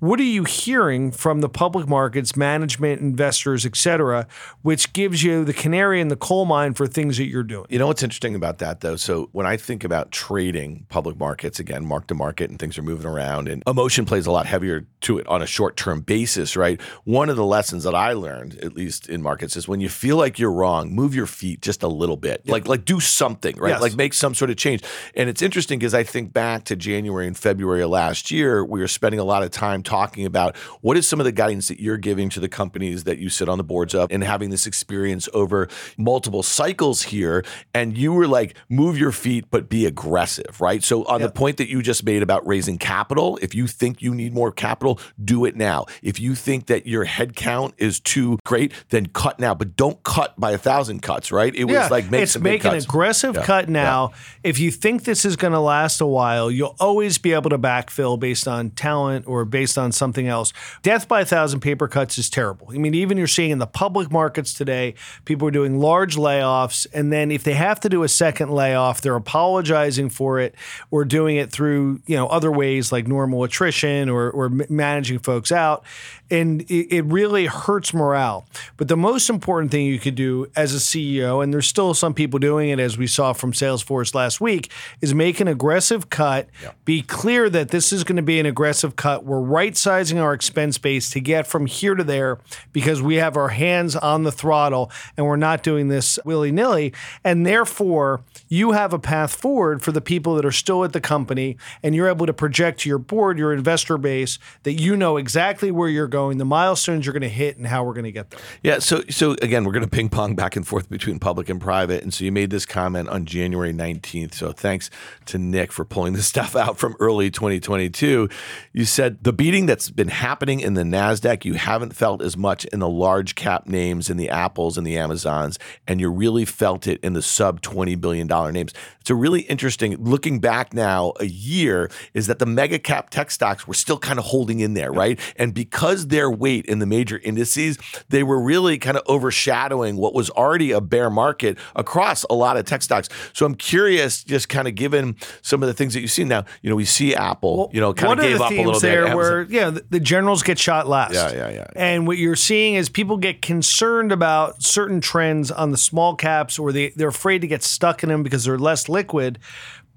What 0.01 0.21
are 0.21 0.25
you 0.25 0.45
hearing 0.45 1.11
from 1.11 1.41
the 1.41 1.49
public 1.49 1.89
markets, 1.89 2.37
management, 2.37 3.01
investors, 3.01 3.67
et 3.67 3.75
cetera, 3.75 4.29
which 4.63 4.93
gives 4.93 5.25
you 5.25 5.45
the 5.45 5.53
canary 5.53 6.01
in 6.01 6.07
the 6.07 6.15
coal 6.15 6.45
mine 6.45 6.75
for 6.75 6.87
things 6.87 7.17
that 7.17 7.27
you're 7.27 7.43
doing? 7.43 7.67
You 7.69 7.81
know 7.81 7.89
what's 7.89 8.05
interesting 8.05 8.37
about 8.37 8.59
that 8.59 8.81
though? 8.81 8.95
So 8.95 9.29
when 9.33 9.45
I 9.45 9.57
think 9.57 9.83
about 9.83 10.13
trading 10.13 10.87
public 10.89 11.19
markets, 11.19 11.59
again, 11.59 11.85
mark 11.85 12.07
to 12.09 12.15
market 12.15 12.49
and 12.49 12.61
things 12.61 12.79
are 12.79 12.83
moving 12.83 13.07
around 13.07 13.49
and 13.49 13.61
emotion 13.67 14.05
plays 14.05 14.27
a 14.27 14.31
lot 14.31 14.47
heavier 14.47 14.87
to 15.01 15.19
it 15.19 15.27
on 15.27 15.43
a 15.43 15.47
short 15.47 15.77
term 15.79 16.01
basis, 16.01 16.57
right? 16.57 16.81
One 17.05 17.31
of 17.31 17.37
the 17.37 17.45
lessons 17.45 17.85
that 17.85 17.95
I 17.95 18.13
learned, 18.13 18.59
at 18.63 18.75
least 18.75 19.09
in 19.09 19.23
markets, 19.23 19.57
is 19.57 19.67
when 19.67 19.81
you 19.81 19.89
feel 19.89 20.17
like 20.17 20.39
you're 20.39 20.53
wrong, 20.53 20.95
move 20.95 21.15
your 21.15 21.27
feet 21.27 21.63
just 21.63 21.83
a 21.83 21.89
little 21.89 22.17
bit. 22.17 22.47
Like 22.47 22.69
like 22.69 22.85
do 22.85 23.01
something, 23.01 23.57
right? 23.57 23.71
Yes. 23.71 23.81
Like 23.81 23.95
make 23.95 24.13
some 24.13 24.35
sort 24.35 24.51
of 24.51 24.57
change. 24.57 24.83
And 25.15 25.29
it's 25.29 25.43
interesting 25.43 25.79
because 25.79 25.95
I 25.95 26.03
think 26.03 26.33
back 26.33 26.65
to 26.65 26.77
January 26.77 27.27
and 27.27 27.37
February 27.37 27.83
of 27.83 27.91
last 27.91 28.31
year, 28.31 28.65
we 28.65 28.81
were 28.81 28.89
spending 28.89 29.21
a 29.21 29.25
lot 29.25 29.43
of 29.43 29.51
time 29.51 29.83
talking 29.83 30.27
about 30.27 30.57
what 30.81 30.97
is 30.97 31.09
some 31.09 31.21
of 31.21 31.25
the 31.25 31.33
guidance 31.33 31.69
that 31.69 31.81
you're 31.81 31.97
giving 31.97 32.29
to 32.31 32.41
the 32.41 32.49
companies 32.49 33.05
that 33.05 33.19
you 33.19 33.29
sit 33.29 33.49
on 33.49 33.59
the 33.59 33.65
boards 33.65 33.95
of 33.95 34.11
and 34.11 34.25
having 34.25 34.51
this 34.51 34.67
experience 34.67 35.29
over 35.33 35.69
multiple 35.97 36.43
cycles 36.43 37.03
here. 37.03 37.45
And 37.73 37.97
you 37.97 38.13
were 38.13 38.27
like, 38.27 38.57
move 38.69 38.99
your 38.99 39.13
feet, 39.13 39.47
but 39.51 39.69
be 39.69 39.87
aggressive, 39.87 40.61
right? 40.61 40.83
So 40.83 41.05
on 41.05 41.21
the 41.21 41.31
point 41.31 41.59
that 41.59 41.69
you 41.69 41.83
just 41.83 42.05
made 42.05 42.23
about 42.23 42.47
raising 42.47 42.79
capital, 42.79 43.39
if 43.41 43.55
you 43.55 43.67
think 43.67 44.03
you 44.03 44.15
need 44.15 44.35
more 44.35 44.51
capital, 44.51 44.99
do 45.23 45.45
it 45.45 45.57
now. 45.57 45.68
If 46.03 46.21
you 46.21 46.35
think 46.35 46.67
that 46.67 46.87
your 46.87 47.05
head 47.05 47.37
count 47.37 47.75
is 47.79 48.01
too 48.01 48.39
great, 48.45 48.73
then 48.89 49.07
cut 49.07 49.39
now. 49.39 49.55
But 49.55 49.77
don't 49.77 50.03
cut 50.03 50.39
by 50.39 50.53
a 50.53 50.59
thousand 50.59 51.03
cuts, 51.03 51.31
right? 51.31 51.55
It 51.55 51.65
was 51.65 51.91
like 51.91 52.11
make 52.11 52.23
it's 52.23 52.33
some 52.33 52.43
big 52.43 52.53
make 52.53 52.65
an 52.65 52.73
cuts. 52.73 52.85
aggressive 52.85 53.35
Yeah, 53.37 53.45
cut 53.45 53.69
now. 53.69 54.13
If 54.43 54.59
you 54.59 54.71
think 54.71 55.05
this 55.05 55.25
is 55.25 55.37
going 55.37 55.53
to 55.53 55.61
last 55.61 56.01
a 56.01 56.07
while, 56.07 56.51
you'll 56.51 56.77
always 56.81 57.19
be 57.19 57.33
able 57.33 57.51
to 57.51 57.59
backfill 57.59 58.19
based 58.19 58.49
on 58.49 58.71
talent 58.71 59.27
or 59.27 59.45
based 59.45 59.79
on 59.79 59.93
something 59.93 60.27
else. 60.27 60.53
Death 60.83 61.09
by 61.09 61.23
a 61.23 61.25
thousand 61.25 61.61
paper 61.61 61.89
cuts 61.89 62.19
is 62.19 62.31
terrible. 62.31 62.69
I 62.71 62.79
mean, 62.79 62.95
even 62.95 63.19
you're 63.19 63.27
seeing 63.27 63.51
in 63.51 63.59
the 63.59 63.67
public 63.67 64.11
markets 64.11 64.55
today, 64.55 64.95
people 65.25 65.49
are 65.49 65.53
doing 65.53 65.79
large 65.79 66.17
layoffs, 66.17 66.87
and 66.93 67.13
then 67.13 67.31
if 67.31 67.45
they 67.45 67.55
have 67.55 67.81
to 67.81 67.89
do 67.89 68.03
a 68.03 68.09
second 68.09 68.51
layoff, 68.51 69.01
they're 69.01 69.17
apologizing 69.17 70.11
for 70.11 70.41
it 70.41 70.55
or 70.91 71.05
doing 71.05 71.37
it 71.37 71.51
through 71.51 72.01
you 72.07 72.17
know 72.17 72.27
other 72.29 72.51
ways 72.51 72.93
like 72.93 73.07
normal 73.07 73.45
attrition 73.45 74.09
or 74.09 74.31
or 74.31 74.49
managing 74.69 75.19
folks 75.19 75.48
out, 75.53 75.85
and 76.31 76.63
it, 76.63 76.95
it 76.95 77.05
really 77.05 77.47
hurts 77.47 77.95
morale. 77.95 78.47
But 78.77 78.89
the 78.89 78.97
most 78.97 79.31
important 79.31 79.71
thing 79.71 79.87
you 79.87 79.99
could 79.99 80.15
do 80.15 80.51
as 80.57 80.75
a 80.75 80.79
CEO, 80.79 81.43
and 81.43 81.53
there's 81.53 81.67
still 81.67 81.95
some 81.95 82.15
people 82.15 82.39
doing 82.39 82.71
it, 82.71 82.79
as 82.79 82.99
we 82.99 83.07
saw 83.07 83.33
from 83.33 83.53
Salesforce 83.53 84.15
last 84.15 84.41
week, 84.41 84.71
is 85.01 85.15
make 85.15 85.41
an 85.41 85.49
aggressive 85.49 86.11
cut. 86.11 86.49
Be 86.85 87.03
clear 87.03 87.49
that 87.51 87.71
this 87.71 87.93
is 87.93 88.05
going 88.05 88.17
to 88.17 88.23
be 88.23 88.39
an 88.39 88.47
aggressive 88.47 88.97
cut. 88.97 89.25
We're 89.25 89.41
right 89.41 89.77
sizing 89.77 90.19
our 90.19 90.33
expense 90.33 90.79
base 90.79 91.11
to 91.11 91.21
get 91.21 91.47
from 91.47 91.67
here 91.67 91.95
to 91.95 92.05
there 92.05 92.39
because 92.73 93.01
we 93.01 93.17
have 93.17 93.37
our 93.37 93.49
hands 93.49 93.97
on 93.97 94.25
the 94.25 94.33
throttle 94.33 94.91
and 95.17 95.27
we're 95.27 95.37
not 95.37 95.63
doing 95.63 95.89
this 95.89 96.19
willy 96.25 96.53
nilly. 96.53 96.93
And 97.25 97.47
therefore, 97.47 98.23
you 98.49 98.73
have 98.73 98.93
a 98.93 98.99
path 98.99 99.35
forward 99.35 99.83
for 99.83 99.93
the 99.93 100.01
people 100.01 100.35
that 100.37 100.45
are 100.45 100.53
still 100.53 100.85
at 100.85 100.93
the 100.93 101.01
company, 101.01 101.57
and 101.83 101.95
you're 101.95 102.09
able 102.09 102.27
to 102.27 102.33
project 102.33 102.81
to 102.81 102.89
your 102.89 102.99
board, 102.99 103.39
your 103.39 103.53
investor 103.53 103.99
base, 103.99 104.39
that 104.63 104.75
you 104.75 104.97
know 104.97 105.17
exactly 105.17 105.71
where 105.71 105.89
you're 105.89 106.07
going, 106.07 106.18
the 106.39 106.45
milestones 106.45 107.07
you're 107.07 107.13
going 107.13 107.23
to 107.23 107.29
hit, 107.29 107.57
and 107.57 107.67
how 107.67 107.85
we're 107.85 107.95
going 107.95 108.05
to 108.05 108.13
get 108.13 108.31
there. 108.31 108.41
Yeah. 108.63 108.79
So, 108.81 109.03
so 109.09 109.37
again, 109.43 109.65
we're 109.65 109.73
going 109.73 109.85
to 109.85 109.91
ping 109.91 110.09
pong 110.09 110.35
back 110.35 110.57
and 110.57 110.67
forth 110.67 110.89
between 110.91 111.19
public 111.19 111.49
and 111.49 111.61
private. 111.61 112.03
And 112.03 112.13
so 112.13 112.25
you 112.25 112.33
made 112.33 112.51
this 112.51 112.67
comment 112.67 113.09
on 113.09 113.25
January 113.25 113.73
19th. 113.73 114.35
So 114.35 114.53
thanks 114.53 114.91
to 115.27 115.39
Nick 115.39 115.73
for 115.73 115.85
pulling 115.85 116.13
this 116.13 116.27
stuff 116.35 116.57
out 116.57 116.79
from 116.79 116.97
early 117.01 117.31
2022. 117.31 118.29
You 118.73 118.85
said 118.85 119.23
the 119.23 119.33
beating 119.33 119.67
that's 119.67 119.91
been 119.91 120.09
happening 120.09 120.61
in 120.61 120.75
the 120.75 120.83
NASDAQ, 120.83 121.45
you 121.45 121.55
haven't 121.55 121.95
felt 121.95 122.23
as 122.23 122.37
much 122.37 122.65
in 122.67 122.81
the 122.81 122.89
large 122.89 123.35
cap 123.35 123.67
names, 123.67 124.11
in 124.11 124.17
the 124.17 124.29
Apples 124.29 124.77
and 124.77 124.87
the 124.87 124.99
Amazons, 124.99 125.59
and 125.87 126.01
you 126.01 126.11
really 126.11 126.45
felt 126.45 126.87
it 126.87 127.01
in 127.03 127.13
the 127.13 127.23
sub 127.23 127.63
$20 127.63 128.01
billion 128.01 128.27
names. 128.53 128.73
It's 129.01 129.11
a 129.11 129.15
really 129.15 129.43
interesting, 129.43 129.97
looking 129.97 130.39
back 130.39 130.75
now 130.75 131.15
a 131.19 131.25
year, 131.25 131.91
is 132.13 132.27
that 132.27 132.39
the 132.39 132.47
mega 132.47 132.79
cap 132.79 133.11
tech 133.11 133.31
stocks 133.31 133.67
were 133.67 133.75
still 133.75 133.99
kind 133.99 134.19
of 134.19 134.27
holding 134.27 134.61
in 134.61 134.75
there, 134.75 134.93
right? 134.93 135.19
And 135.37 135.55
because 135.55 136.08
their 136.09 136.31
weight 136.31 136.67
in 136.67 136.79
the 136.79 136.87
major 136.87 137.19
indices, 137.19 137.79
they 138.09 138.23
were 138.23 138.41
really 138.41 138.79
kind 138.79 138.97
of 138.97 139.03
overshadowing 139.09 139.97
what 139.97 140.15
was 140.15 140.31
already 140.31 140.73
a 140.73 140.81
bear 140.81 141.11
market 141.11 141.59
across 141.77 142.25
a 142.25 142.35
lot 142.35 142.57
of 142.57 142.65
tech 142.65 142.83
stocks. 142.83 143.09
So 143.33 143.47
I'm 143.47 143.55
curious, 143.55 144.25
just 144.25 144.49
kind 144.49 144.69
of 144.69 144.75
given 144.75 145.17
some 145.43 145.63
of 145.63 145.67
the 145.67 145.75
things 145.75 145.95
that 145.95 146.01
you've 146.01 146.11
seen 146.11 146.29
now, 146.29 146.45
you 146.63 146.71
know, 146.71 146.77
we 146.77 146.85
see 146.85 147.15
Apple, 147.15 147.71
you 147.73 147.81
know, 147.81 147.93
kind 147.95 148.13
of 148.19 148.25
gave 148.25 148.41
up 148.41 148.51
a 148.51 148.57
little 148.57 148.81
there 148.81 149.07
bit. 149.07 149.17
where 149.17 149.43
yeah 149.43 149.71
the, 149.71 149.85
the 149.91 150.01
generals 150.01 150.43
get 150.43 150.59
shot 150.59 150.87
last 150.89 151.15
Yeah, 151.15 151.33
yeah, 151.33 151.51
yeah. 151.51 151.67
and 151.77 152.07
what 152.07 152.19
you're 152.19 152.37
seeing 152.37 152.75
is 152.75 152.89
people 152.89 153.17
get 153.17 153.43
concerned 153.43 154.13
about 154.13 154.63
certain 154.63 155.01
trends 155.01 155.51
on 155.51 155.71
the 155.71 155.79
small 155.79 156.15
caps 156.17 156.59
or 156.59 156.73
they, 156.73 156.91
they're 156.91 157.09
afraid 157.09 157.41
to 157.41 157.47
get 157.47 157.63
stuck 157.63 158.03
in 158.03 158.09
them 158.09 158.23
because 158.23 158.45
they're 158.45 158.59
less 158.59 158.89
liquid 158.89 159.39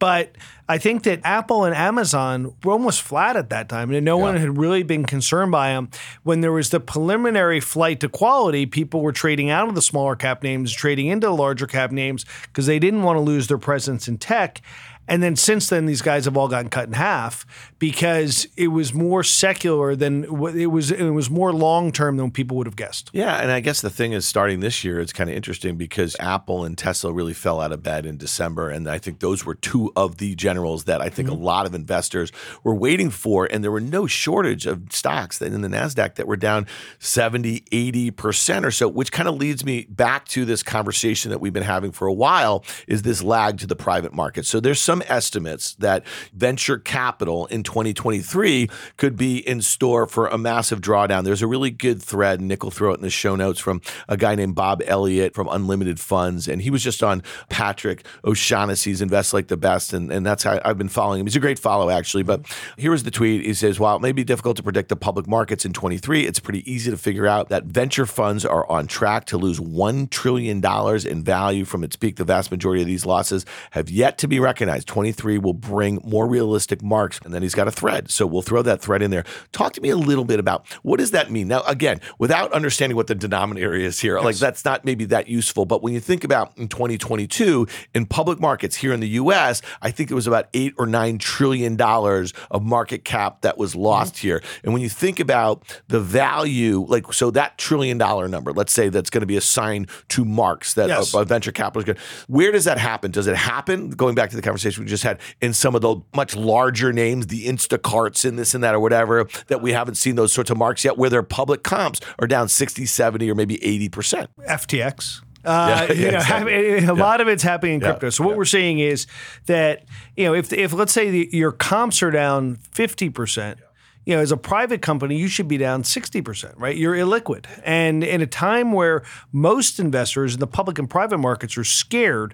But 0.02 0.36
I 0.68 0.80
think 0.80 1.04
that 1.04 1.20
Apple 1.24 1.64
and 1.64 1.76
Amazon 1.76 2.56
were 2.64 2.72
almost 2.72 3.04
flat 3.04 3.36
at 3.36 3.52
that 3.52 3.70
time, 3.70 3.92
and 3.92 4.04
no 4.04 4.18
yeah. 4.18 4.24
one 4.24 4.36
had 4.36 4.58
really 4.58 4.82
been 4.82 5.06
concerned 5.06 5.52
by 5.52 5.74
them. 5.74 5.92
When 6.24 6.42
there 6.42 6.52
was 6.52 6.72
the 6.72 6.80
preliminary 6.80 7.60
flight 7.60 8.00
to 8.00 8.10
quality, 8.10 8.66
people 8.66 9.02
were 9.02 9.12
trading 9.12 9.52
out 9.52 9.70
of 9.70 9.76
the 9.76 9.82
smaller 9.82 10.16
cap 10.16 10.42
names, 10.42 10.74
trading 10.74 11.06
into 11.06 11.28
the 11.28 11.34
larger 11.34 11.68
cap 11.68 11.92
names 11.92 12.26
because 12.48 12.66
they 12.66 12.80
didn't 12.80 13.04
want 13.04 13.18
to 13.18 13.22
lose 13.22 13.46
their 13.46 13.60
presence 13.60 14.08
in 14.08 14.18
tech. 14.18 14.64
And 15.08 15.22
then 15.22 15.36
since 15.36 15.68
then, 15.68 15.88
these 15.88 16.02
guys 16.02 16.26
have 16.26 16.38
all 16.38 16.48
gotten 16.48 16.70
cut 16.70 16.88
in 16.88 16.94
half 16.94 17.46
because 17.80 18.48
it 18.56 18.68
was 18.68 18.94
more 18.94 19.24
secular 19.24 19.96
than 19.96 20.24
it 20.24 20.32
was. 20.70 20.92
It 20.92 21.10
was 21.10 21.30
more 21.30 21.52
long 21.52 21.92
term 21.92 22.18
than 22.18 22.32
people 22.32 22.56
would 22.58 22.68
have 22.68 22.76
guessed. 22.76 23.10
Yeah, 23.12 23.36
and 23.42 23.52
I 23.52 23.60
guess 23.60 23.82
the 23.82 23.90
thing 23.90 24.14
is, 24.14 24.26
starting 24.26 24.60
this 24.60 24.84
year, 24.84 25.00
it's 25.00 25.12
kind 25.12 25.30
of 25.30 25.36
interesting 25.36 25.76
because 25.76 26.16
Apple 26.20 26.64
and 26.64 26.78
Tesla 26.78 27.12
really 27.12 27.34
fell 27.34 27.60
out 27.60 27.72
of 27.72 27.84
bed 27.84 28.06
in 28.06 28.18
December, 28.18 28.70
and 28.70 28.90
I 28.90 29.00
think 29.00 29.20
those 29.20 29.44
were 29.44 29.56
two 29.56 29.92
of 29.96 30.18
the 30.18 30.36
generals 30.36 30.86
that 30.86 31.02
I 31.02 31.10
think 31.10 31.28
mm-hmm. 31.28 31.42
a 31.42 31.46
lot 31.46 31.66
of 31.66 31.74
investors 31.74 32.32
were 32.64 32.76
waiting 32.76 33.10
for, 33.10 33.46
and 33.52 33.64
there 33.64 33.72
were 33.72 33.82
no 33.82 34.08
shortage 34.08 34.66
of 34.66 34.84
stocks 34.92 35.40
that 35.40 35.52
in 35.52 35.62
the 35.62 35.68
Nasdaq 35.68 36.16
that 36.16 36.28
were 36.28 36.38
down 36.38 36.68
70, 37.00 37.66
80 37.72 38.12
percent 38.12 38.66
or 38.66 38.72
so, 38.72 38.88
which 38.88 39.12
kind 39.12 39.28
of 39.28 39.36
leads 39.36 39.66
me 39.66 39.88
back 39.90 40.28
to 40.30 40.46
this 40.46 40.64
conversation 40.64 41.32
that 41.32 41.40
we've 41.40 41.54
been 41.54 41.64
having 41.64 41.92
for 41.92 42.08
a 42.08 42.14
while: 42.14 42.64
is 42.88 43.02
this 43.02 43.22
lag 43.22 43.58
to 43.58 43.68
the 43.68 43.76
private 43.76 44.14
market? 44.14 44.46
So 44.46 44.60
there's 44.60 44.80
some 44.80 45.01
estimates 45.08 45.76
that 45.76 46.06
venture 46.34 46.78
capital 46.78 47.46
in 47.48 47.64
2023 47.64 48.70
could 48.98 49.16
be 49.16 49.38
in 49.48 49.62
store 49.62 50.08
for 50.08 50.28
a 50.28 50.38
massive 50.38 50.82
drawdown. 50.82 51.24
There's 51.24 51.42
a 51.42 51.48
really 51.48 51.72
good 51.72 52.02
thread, 52.02 52.40
and 52.40 52.48
Nick 52.48 52.64
will 52.64 52.72
throw 52.72 52.92
it 52.92 52.96
in 52.96 53.02
the 53.02 53.10
show 53.10 53.36
notes 53.36 53.60
from 53.60 53.82
a 54.08 54.18
guy 54.18 54.36
named 54.36 54.56
Bob 54.56 54.82
Elliott 54.86 55.34
from 55.34 55.48
Unlimited 55.50 56.00
Funds. 56.00 56.48
And 56.48 56.62
he 56.62 56.70
was 56.70 56.84
just 56.84 57.04
on 57.04 57.24
Patrick 57.50 58.06
O'Shaughnessy's 58.26 59.02
Invest 59.02 59.34
Like 59.34 59.48
the 59.48 59.58
Best. 59.58 59.94
And, 59.94 60.12
and 60.12 60.26
that's 60.26 60.44
how 60.44 60.60
I've 60.64 60.78
been 60.78 60.90
following 60.90 61.20
him. 61.20 61.26
He's 61.26 61.36
a 61.36 61.40
great 61.40 61.60
follow, 61.60 61.90
actually. 61.90 62.24
But 62.24 62.46
here 62.78 62.92
was 62.92 63.04
the 63.04 63.12
tweet. 63.12 63.46
He 63.46 63.54
says, 63.54 63.80
While 63.80 63.96
it 63.96 64.02
may 64.02 64.12
be 64.12 64.24
difficult 64.24 64.58
to 64.58 64.64
predict 64.64 64.90
the 64.90 64.96
public 64.96 65.28
markets 65.28 65.66
in 65.66 65.74
23, 65.74 66.26
it's 66.26 66.40
pretty 66.40 66.70
easy 66.72 66.92
to 66.92 66.98
figure 66.98 67.28
out 67.28 67.50
that 67.50 67.66
venture 67.66 68.06
funds 68.06 68.46
are 68.46 68.70
on 68.70 68.88
track 68.88 69.26
to 69.26 69.38
lose 69.38 69.60
$1 69.60 70.10
trillion 70.10 70.62
in 71.08 71.24
value 71.24 71.66
from 71.66 71.84
its 71.84 71.96
peak. 71.96 72.16
The 72.16 72.24
vast 72.24 72.52
majority 72.52 72.82
of 72.82 72.88
these 72.88 73.06
losses 73.06 73.46
have 73.72 73.90
yet 73.90 74.18
to 74.20 74.28
be 74.28 74.40
recognized. 74.40 74.81
23 74.86 75.38
will 75.38 75.54
bring 75.54 76.00
more 76.04 76.28
realistic 76.28 76.82
marks. 76.82 77.20
And 77.24 77.34
then 77.34 77.42
he's 77.42 77.56
got 77.56 77.68
a 77.68 77.72
thread. 77.72 78.10
So 78.12 78.26
we'll 78.26 78.42
throw 78.42 78.62
that 78.62 78.82
thread 78.82 79.02
in 79.02 79.12
there. 79.12 79.24
Talk 79.52 79.74
to 79.74 79.82
me 79.82 79.90
a 79.90 79.98
little 79.98 80.26
bit 80.26 80.40
about 80.40 80.68
what 80.84 81.00
does 81.00 81.12
that 81.12 81.32
mean? 81.32 81.48
Now, 81.48 81.62
again, 81.64 82.02
without 82.20 82.52
understanding 82.54 82.96
what 82.96 83.08
the 83.08 83.16
denominator 83.16 83.74
is 83.74 84.00
here, 84.00 84.16
yes. 84.16 84.26
like 84.26 84.36
that's 84.38 84.66
not 84.66 84.86
maybe 84.86 85.06
that 85.06 85.28
useful. 85.28 85.66
But 85.66 85.82
when 85.82 85.94
you 85.94 86.00
think 86.00 86.24
about 86.24 86.58
in 86.58 86.68
2022 86.68 87.68
in 87.94 88.06
public 88.06 88.40
markets 88.40 88.76
here 88.76 88.94
in 88.94 89.00
the 89.00 89.10
US, 89.10 89.62
I 89.82 89.92
think 89.92 90.12
it 90.12 90.16
was 90.16 90.28
about 90.28 90.48
eight 90.54 90.74
or 90.78 90.86
nine 90.86 91.18
trillion 91.18 91.76
dollars 91.76 92.34
of 92.50 92.64
market 92.64 93.04
cap 93.04 93.42
that 93.42 93.58
was 93.58 93.76
lost 93.76 94.16
mm-hmm. 94.16 94.28
here. 94.28 94.44
And 94.64 94.74
when 94.74 94.82
you 94.82 94.90
think 94.90 95.20
about 95.20 95.64
the 95.88 96.00
value, 96.00 96.86
like 96.88 97.12
so 97.14 97.32
that 97.32 97.58
trillion 97.58 97.98
dollar 97.98 98.28
number, 98.28 98.54
let's 98.54 98.74
say 98.74 98.90
that's 98.90 99.10
going 99.10 99.22
to 99.22 99.28
be 99.28 99.38
assigned 99.38 99.90
to 100.10 100.26
marks 100.26 100.74
that 100.76 100.88
yes. 100.88 101.14
a, 101.14 101.20
a 101.20 101.26
venture 101.26 101.52
capital 101.52 101.82
is 101.82 101.86
going. 101.86 101.98
Where 102.28 102.52
does 102.52 102.66
that 102.66 102.78
happen? 102.78 103.12
Does 103.12 103.28
it 103.28 103.36
happen? 103.36 103.92
Going 103.92 104.16
back 104.16 104.30
to 104.32 104.36
the 104.36 104.42
conversation 104.42 104.71
we 104.78 104.86
just 104.86 105.04
had 105.04 105.20
in 105.42 105.54
some 105.54 105.76
of 105.76 105.82
the 105.82 105.98
much 106.16 106.36
larger 106.36 106.92
names, 106.94 107.28
the 107.28 107.48
Instacarts 107.48 108.28
and 108.28 108.38
this 108.38 108.54
and 108.54 108.64
that 108.64 108.76
or 108.76 108.80
whatever, 108.80 109.28
that 109.48 109.62
we 109.62 109.74
haven't 109.74 109.96
seen 109.96 110.16
those 110.16 110.34
sorts 110.34 110.50
of 110.50 110.58
marks 110.58 110.84
yet, 110.84 110.98
where 110.98 111.10
their 111.10 111.24
public 111.24 111.64
comps 111.64 112.00
are 112.20 112.28
down 112.28 112.48
60, 112.48 112.86
70, 112.86 113.30
or 113.30 113.36
maybe 113.36 113.58
80%. 113.58 114.28
FTX. 114.48 115.22
Uh, 115.44 115.88
yeah, 115.90 115.94
you 115.94 116.12
know, 116.12 116.18
exactly. 116.18 116.54
a 116.54 116.82
yeah. 116.82 116.92
lot 116.92 117.20
of 117.20 117.28
it's 117.28 117.42
happening 117.42 117.76
in 117.76 117.80
crypto. 117.80 118.12
So 118.12 118.24
what 118.24 118.38
we're 118.38 118.46
seeing 118.46 118.78
is 118.78 119.08
that 119.48 119.86
you 120.16 120.26
know 120.26 120.36
if 120.36 120.54
if 120.54 120.72
let's 120.72 120.94
say 120.94 121.10
the, 121.10 121.30
your 121.32 121.52
comps 121.52 122.04
are 122.04 122.12
down 122.12 122.58
fifty 122.58 123.10
percent, 123.10 123.58
you 124.06 124.16
know, 124.16 124.22
as 124.22 124.32
a 124.32 124.38
private 124.38 124.82
company, 124.82 125.18
you 125.18 125.28
should 125.28 125.48
be 125.48 125.58
down 125.58 125.84
60%, 125.84 126.54
right? 126.58 126.76
You're 126.76 126.96
illiquid. 126.96 127.46
And 127.64 128.04
in 128.04 128.22
a 128.22 128.28
time 128.28 128.72
where 128.72 129.04
most 129.32 129.80
investors 129.80 130.34
in 130.34 130.40
the 130.40 130.48
public 130.48 130.80
and 130.80 130.90
private 130.90 131.20
markets 131.20 131.58
are 131.58 131.64
scared, 131.64 132.34